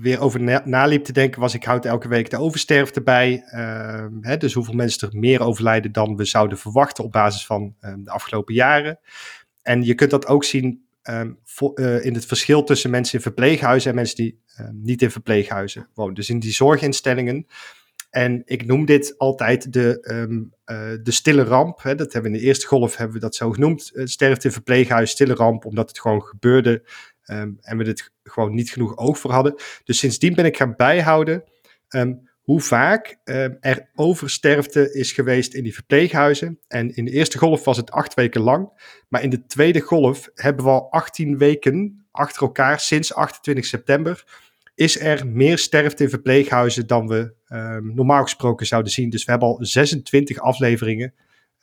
weer 0.00 0.20
over 0.20 0.40
na, 0.40 0.62
naliep 0.64 1.04
te 1.04 1.12
denken 1.12 1.40
was, 1.40 1.54
ik 1.54 1.64
houd 1.64 1.84
elke 1.84 2.08
week 2.08 2.30
de 2.30 2.38
oversterfte 2.38 3.02
bij. 3.02 3.44
Uh, 3.54 4.06
hè, 4.20 4.36
dus 4.36 4.52
hoeveel 4.52 4.74
mensen 4.74 5.10
er 5.10 5.18
meer 5.18 5.40
overlijden 5.40 5.92
dan 5.92 6.16
we 6.16 6.24
zouden 6.24 6.58
verwachten 6.58 7.04
op 7.04 7.12
basis 7.12 7.46
van 7.46 7.74
uh, 7.80 7.92
de 7.98 8.10
afgelopen 8.10 8.54
jaren. 8.54 8.98
En 9.62 9.82
je 9.82 9.94
kunt 9.94 10.10
dat 10.10 10.26
ook 10.26 10.44
zien 10.44 10.82
voor, 11.44 11.72
uh, 11.74 12.04
in 12.04 12.14
het 12.14 12.26
verschil 12.26 12.64
tussen 12.64 12.90
mensen 12.90 13.14
in 13.14 13.22
verpleeghuizen 13.22 13.90
en 13.90 13.96
mensen 13.96 14.16
die 14.16 14.38
niet 14.72 15.02
in 15.02 15.10
verpleeghuizen 15.10 15.88
wonen. 15.94 16.14
Dus 16.14 16.30
in 16.30 16.38
die 16.38 16.52
zorginstellingen. 16.52 17.46
En 18.10 18.42
ik 18.44 18.66
noem 18.66 18.84
dit 18.84 19.18
altijd 19.18 19.72
de, 19.72 19.98
um, 20.10 20.52
de 21.02 21.10
stille 21.10 21.42
ramp. 21.42 21.82
Hè. 21.82 21.94
Dat 21.94 22.12
hebben 22.12 22.30
we 22.30 22.36
in 22.36 22.42
de 22.42 22.48
eerste 22.48 22.66
golf 22.66 22.96
hebben 22.96 23.14
we 23.14 23.22
dat 23.22 23.34
zo 23.34 23.50
genoemd. 23.50 23.92
sterfte 23.94 24.46
in 24.46 24.52
verpleeghuis, 24.52 25.10
stille 25.10 25.34
ramp, 25.34 25.64
omdat 25.64 25.88
het 25.88 26.00
gewoon 26.00 26.22
gebeurde 26.22 26.82
Um, 27.26 27.58
en 27.60 27.76
we 27.76 27.84
dit 27.84 28.10
gewoon 28.22 28.54
niet 28.54 28.70
genoeg 28.70 28.96
oog 28.96 29.18
voor 29.18 29.30
hadden. 29.30 29.54
Dus 29.84 29.98
sindsdien 29.98 30.34
ben 30.34 30.44
ik 30.44 30.56
gaan 30.56 30.74
bijhouden 30.76 31.44
um, 31.88 32.28
hoe 32.42 32.60
vaak 32.60 33.18
um, 33.24 33.56
er 33.60 33.88
oversterfte 33.94 34.94
is 34.94 35.12
geweest 35.12 35.54
in 35.54 35.62
die 35.62 35.74
verpleeghuizen. 35.74 36.58
En 36.68 36.96
in 36.96 37.04
de 37.04 37.10
eerste 37.10 37.38
golf 37.38 37.64
was 37.64 37.76
het 37.76 37.90
acht 37.90 38.14
weken 38.14 38.40
lang. 38.40 38.68
Maar 39.08 39.22
in 39.22 39.30
de 39.30 39.46
tweede 39.46 39.80
golf 39.80 40.28
hebben 40.34 40.64
we 40.64 40.70
al 40.70 40.90
18 40.90 41.38
weken 41.38 42.06
achter 42.10 42.42
elkaar, 42.42 42.80
sinds 42.80 43.14
28 43.14 43.64
september, 43.64 44.24
is 44.74 45.00
er 45.00 45.26
meer 45.26 45.58
sterfte 45.58 46.02
in 46.02 46.08
verpleeghuizen 46.08 46.86
dan 46.86 47.06
we 47.08 47.34
normaal 47.82 48.22
gesproken 48.22 48.66
zouden 48.66 48.92
zien. 48.92 49.10
Dus 49.10 49.24
we 49.24 49.30
hebben 49.30 49.48
al 49.48 49.58
26 49.60 50.38
afleveringen 50.38 51.14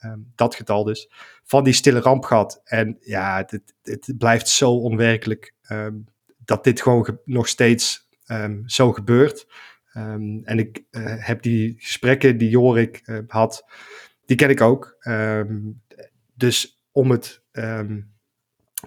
Um, 0.06 0.32
dat 0.36 0.56
getal 0.56 0.84
dus, 0.84 1.12
van 1.44 1.64
die 1.64 1.74
stille 1.74 2.00
ramp 2.00 2.24
gehad. 2.24 2.62
En 2.64 2.98
ja, 3.00 3.48
het, 3.82 4.14
blijft 4.18 4.48
zo 4.48 4.72
onwerkelijk 4.72 5.54
um, 5.70 6.06
dat 6.38 6.64
dit 6.64 6.82
gewoon 6.82 7.20
nog 7.26 7.48
steeds 7.48 8.08
um, 8.26 8.64
zo 8.66 8.92
gebeurt. 8.92 9.48
en 10.44 10.60
ik 10.60 10.84
uh, 10.92 11.14
heb 11.18 11.42
die 11.42 11.76
gesprekken 11.78 12.38
die 12.38 12.50
Jorik 12.50 13.02
uh, 13.06 13.20
had, 13.28 13.66
die 14.26 14.38
ken 14.38 14.50
ik 14.50 14.62
ook. 14.62 14.98
dus 16.34 16.84
om 16.92 17.12
het 17.12 17.44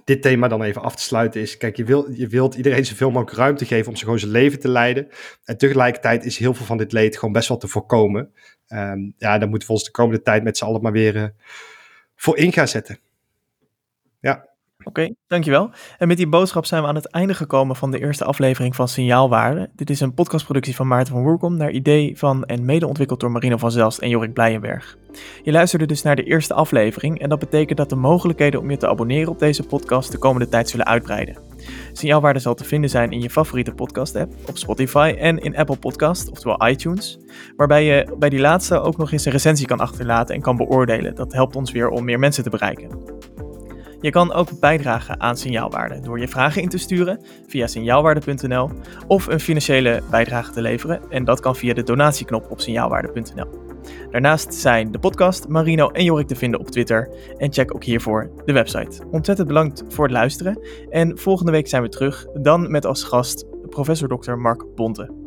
dit 0.04 0.22
thema 0.22 0.48
dan 0.48 0.62
even 0.62 0.82
af 0.82 0.96
te 0.96 1.02
sluiten 1.02 1.40
is, 1.40 1.56
kijk, 1.56 1.76
je, 1.76 1.84
wil, 1.84 2.10
je 2.10 2.28
wilt 2.28 2.54
iedereen 2.54 2.86
zoveel 2.86 3.10
mogelijk 3.10 3.36
ruimte 3.36 3.64
geven 3.64 3.88
om 3.88 3.96
ze 3.96 4.04
gewoon 4.04 4.18
zijn 4.18 4.30
leven 4.30 4.60
te 4.60 4.68
leiden. 4.68 5.08
En 5.44 5.58
tegelijkertijd 5.58 6.24
is 6.24 6.38
heel 6.38 6.54
veel 6.54 6.66
van 6.66 6.76
dit 6.76 6.92
leed 6.92 7.18
gewoon 7.18 7.34
best 7.34 7.48
wel 7.48 7.58
te 7.58 7.68
voorkomen. 7.68 8.32
Um, 8.68 9.14
ja, 9.18 9.38
daar 9.38 9.48
moeten 9.48 9.68
we 9.68 9.74
ons 9.74 9.84
de 9.84 9.90
komende 9.90 10.22
tijd 10.22 10.42
met 10.42 10.56
z'n 10.56 10.64
allen 10.64 10.82
maar 10.82 10.92
weer 10.92 11.16
uh, 11.16 11.24
voor 12.16 12.36
in 12.36 12.52
gaan 12.52 12.68
zetten. 12.68 12.98
Ja. 14.20 14.48
Oké, 14.84 15.14
dankjewel. 15.26 15.70
En 15.98 16.08
met 16.08 16.16
die 16.16 16.26
boodschap 16.26 16.66
zijn 16.66 16.82
we 16.82 16.88
aan 16.88 16.94
het 16.94 17.10
einde 17.10 17.34
gekomen 17.34 17.76
van 17.76 17.90
de 17.90 18.00
eerste 18.00 18.24
aflevering 18.24 18.76
van 18.76 18.88
Signaalwaarde. 18.88 19.70
Dit 19.74 19.90
is 19.90 20.00
een 20.00 20.14
podcastproductie 20.14 20.76
van 20.76 20.88
Maarten 20.88 21.12
van 21.12 21.22
Woerkom 21.22 21.56
naar 21.56 21.70
idee 21.70 22.18
van 22.18 22.44
en 22.44 22.64
mede 22.64 22.86
ontwikkeld 22.86 23.20
door 23.20 23.30
Marino 23.30 23.56
van 23.56 23.70
Zelst 23.70 23.98
en 23.98 24.08
Jorik 24.08 24.32
Blijenberg. 24.32 24.96
Je 25.42 25.52
luisterde 25.52 25.86
dus 25.86 26.02
naar 26.02 26.16
de 26.16 26.24
eerste 26.24 26.54
aflevering 26.54 27.20
en 27.20 27.28
dat 27.28 27.38
betekent 27.38 27.78
dat 27.78 27.88
de 27.88 27.96
mogelijkheden 27.96 28.60
om 28.60 28.70
je 28.70 28.76
te 28.76 28.88
abonneren 28.88 29.32
op 29.32 29.38
deze 29.38 29.62
podcast 29.62 30.12
de 30.12 30.18
komende 30.18 30.48
tijd 30.48 30.68
zullen 30.68 30.86
uitbreiden. 30.86 31.36
Signaalwaarde 31.92 32.38
zal 32.38 32.54
te 32.54 32.64
vinden 32.64 32.90
zijn 32.90 33.10
in 33.10 33.20
je 33.20 33.30
favoriete 33.30 33.72
podcast-app, 33.72 34.32
op 34.48 34.58
Spotify 34.58 35.14
en 35.18 35.38
in 35.38 35.56
Apple 35.56 35.76
Podcast, 35.76 36.30
oftewel 36.30 36.68
iTunes, 36.68 37.18
waarbij 37.56 37.84
je 37.84 38.16
bij 38.18 38.28
die 38.28 38.40
laatste 38.40 38.80
ook 38.80 38.96
nog 38.96 39.12
eens 39.12 39.24
een 39.24 39.32
recensie 39.32 39.66
kan 39.66 39.80
achterlaten 39.80 40.34
en 40.34 40.40
kan 40.40 40.56
beoordelen. 40.56 41.14
Dat 41.14 41.32
helpt 41.32 41.56
ons 41.56 41.72
weer 41.72 41.88
om 41.88 42.04
meer 42.04 42.18
mensen 42.18 42.42
te 42.42 42.50
bereiken. 42.50 43.13
Je 44.04 44.10
kan 44.10 44.32
ook 44.32 44.60
bijdragen 44.60 45.20
aan 45.20 45.36
signaalwaarde 45.36 46.00
door 46.00 46.20
je 46.20 46.28
vragen 46.28 46.62
in 46.62 46.68
te 46.68 46.78
sturen 46.78 47.20
via 47.46 47.66
signaalwaarde.nl 47.66 48.70
of 49.06 49.26
een 49.26 49.40
financiële 49.40 50.02
bijdrage 50.10 50.52
te 50.52 50.60
leveren 50.60 51.00
en 51.10 51.24
dat 51.24 51.40
kan 51.40 51.56
via 51.56 51.74
de 51.74 51.82
donatieknop 51.82 52.50
op 52.50 52.60
signaalwaarde.nl. 52.60 53.46
Daarnaast 54.10 54.54
zijn 54.54 54.92
de 54.92 54.98
podcast, 54.98 55.48
Marino 55.48 55.88
en 55.88 56.04
Jorik 56.04 56.26
te 56.26 56.36
vinden 56.36 56.60
op 56.60 56.70
Twitter 56.70 57.10
en 57.36 57.52
check 57.52 57.74
ook 57.74 57.84
hiervoor 57.84 58.30
de 58.44 58.52
website. 58.52 59.04
Ontzettend 59.10 59.48
bedankt 59.48 59.84
voor 59.88 60.04
het 60.04 60.12
luisteren 60.12 60.58
en 60.90 61.18
volgende 61.18 61.52
week 61.52 61.68
zijn 61.68 61.82
we 61.82 61.88
terug, 61.88 62.26
dan 62.32 62.70
met 62.70 62.86
als 62.86 63.02
gast 63.02 63.46
professor 63.68 64.08
Dr. 64.08 64.34
Mark 64.34 64.74
Bonte. 64.74 65.23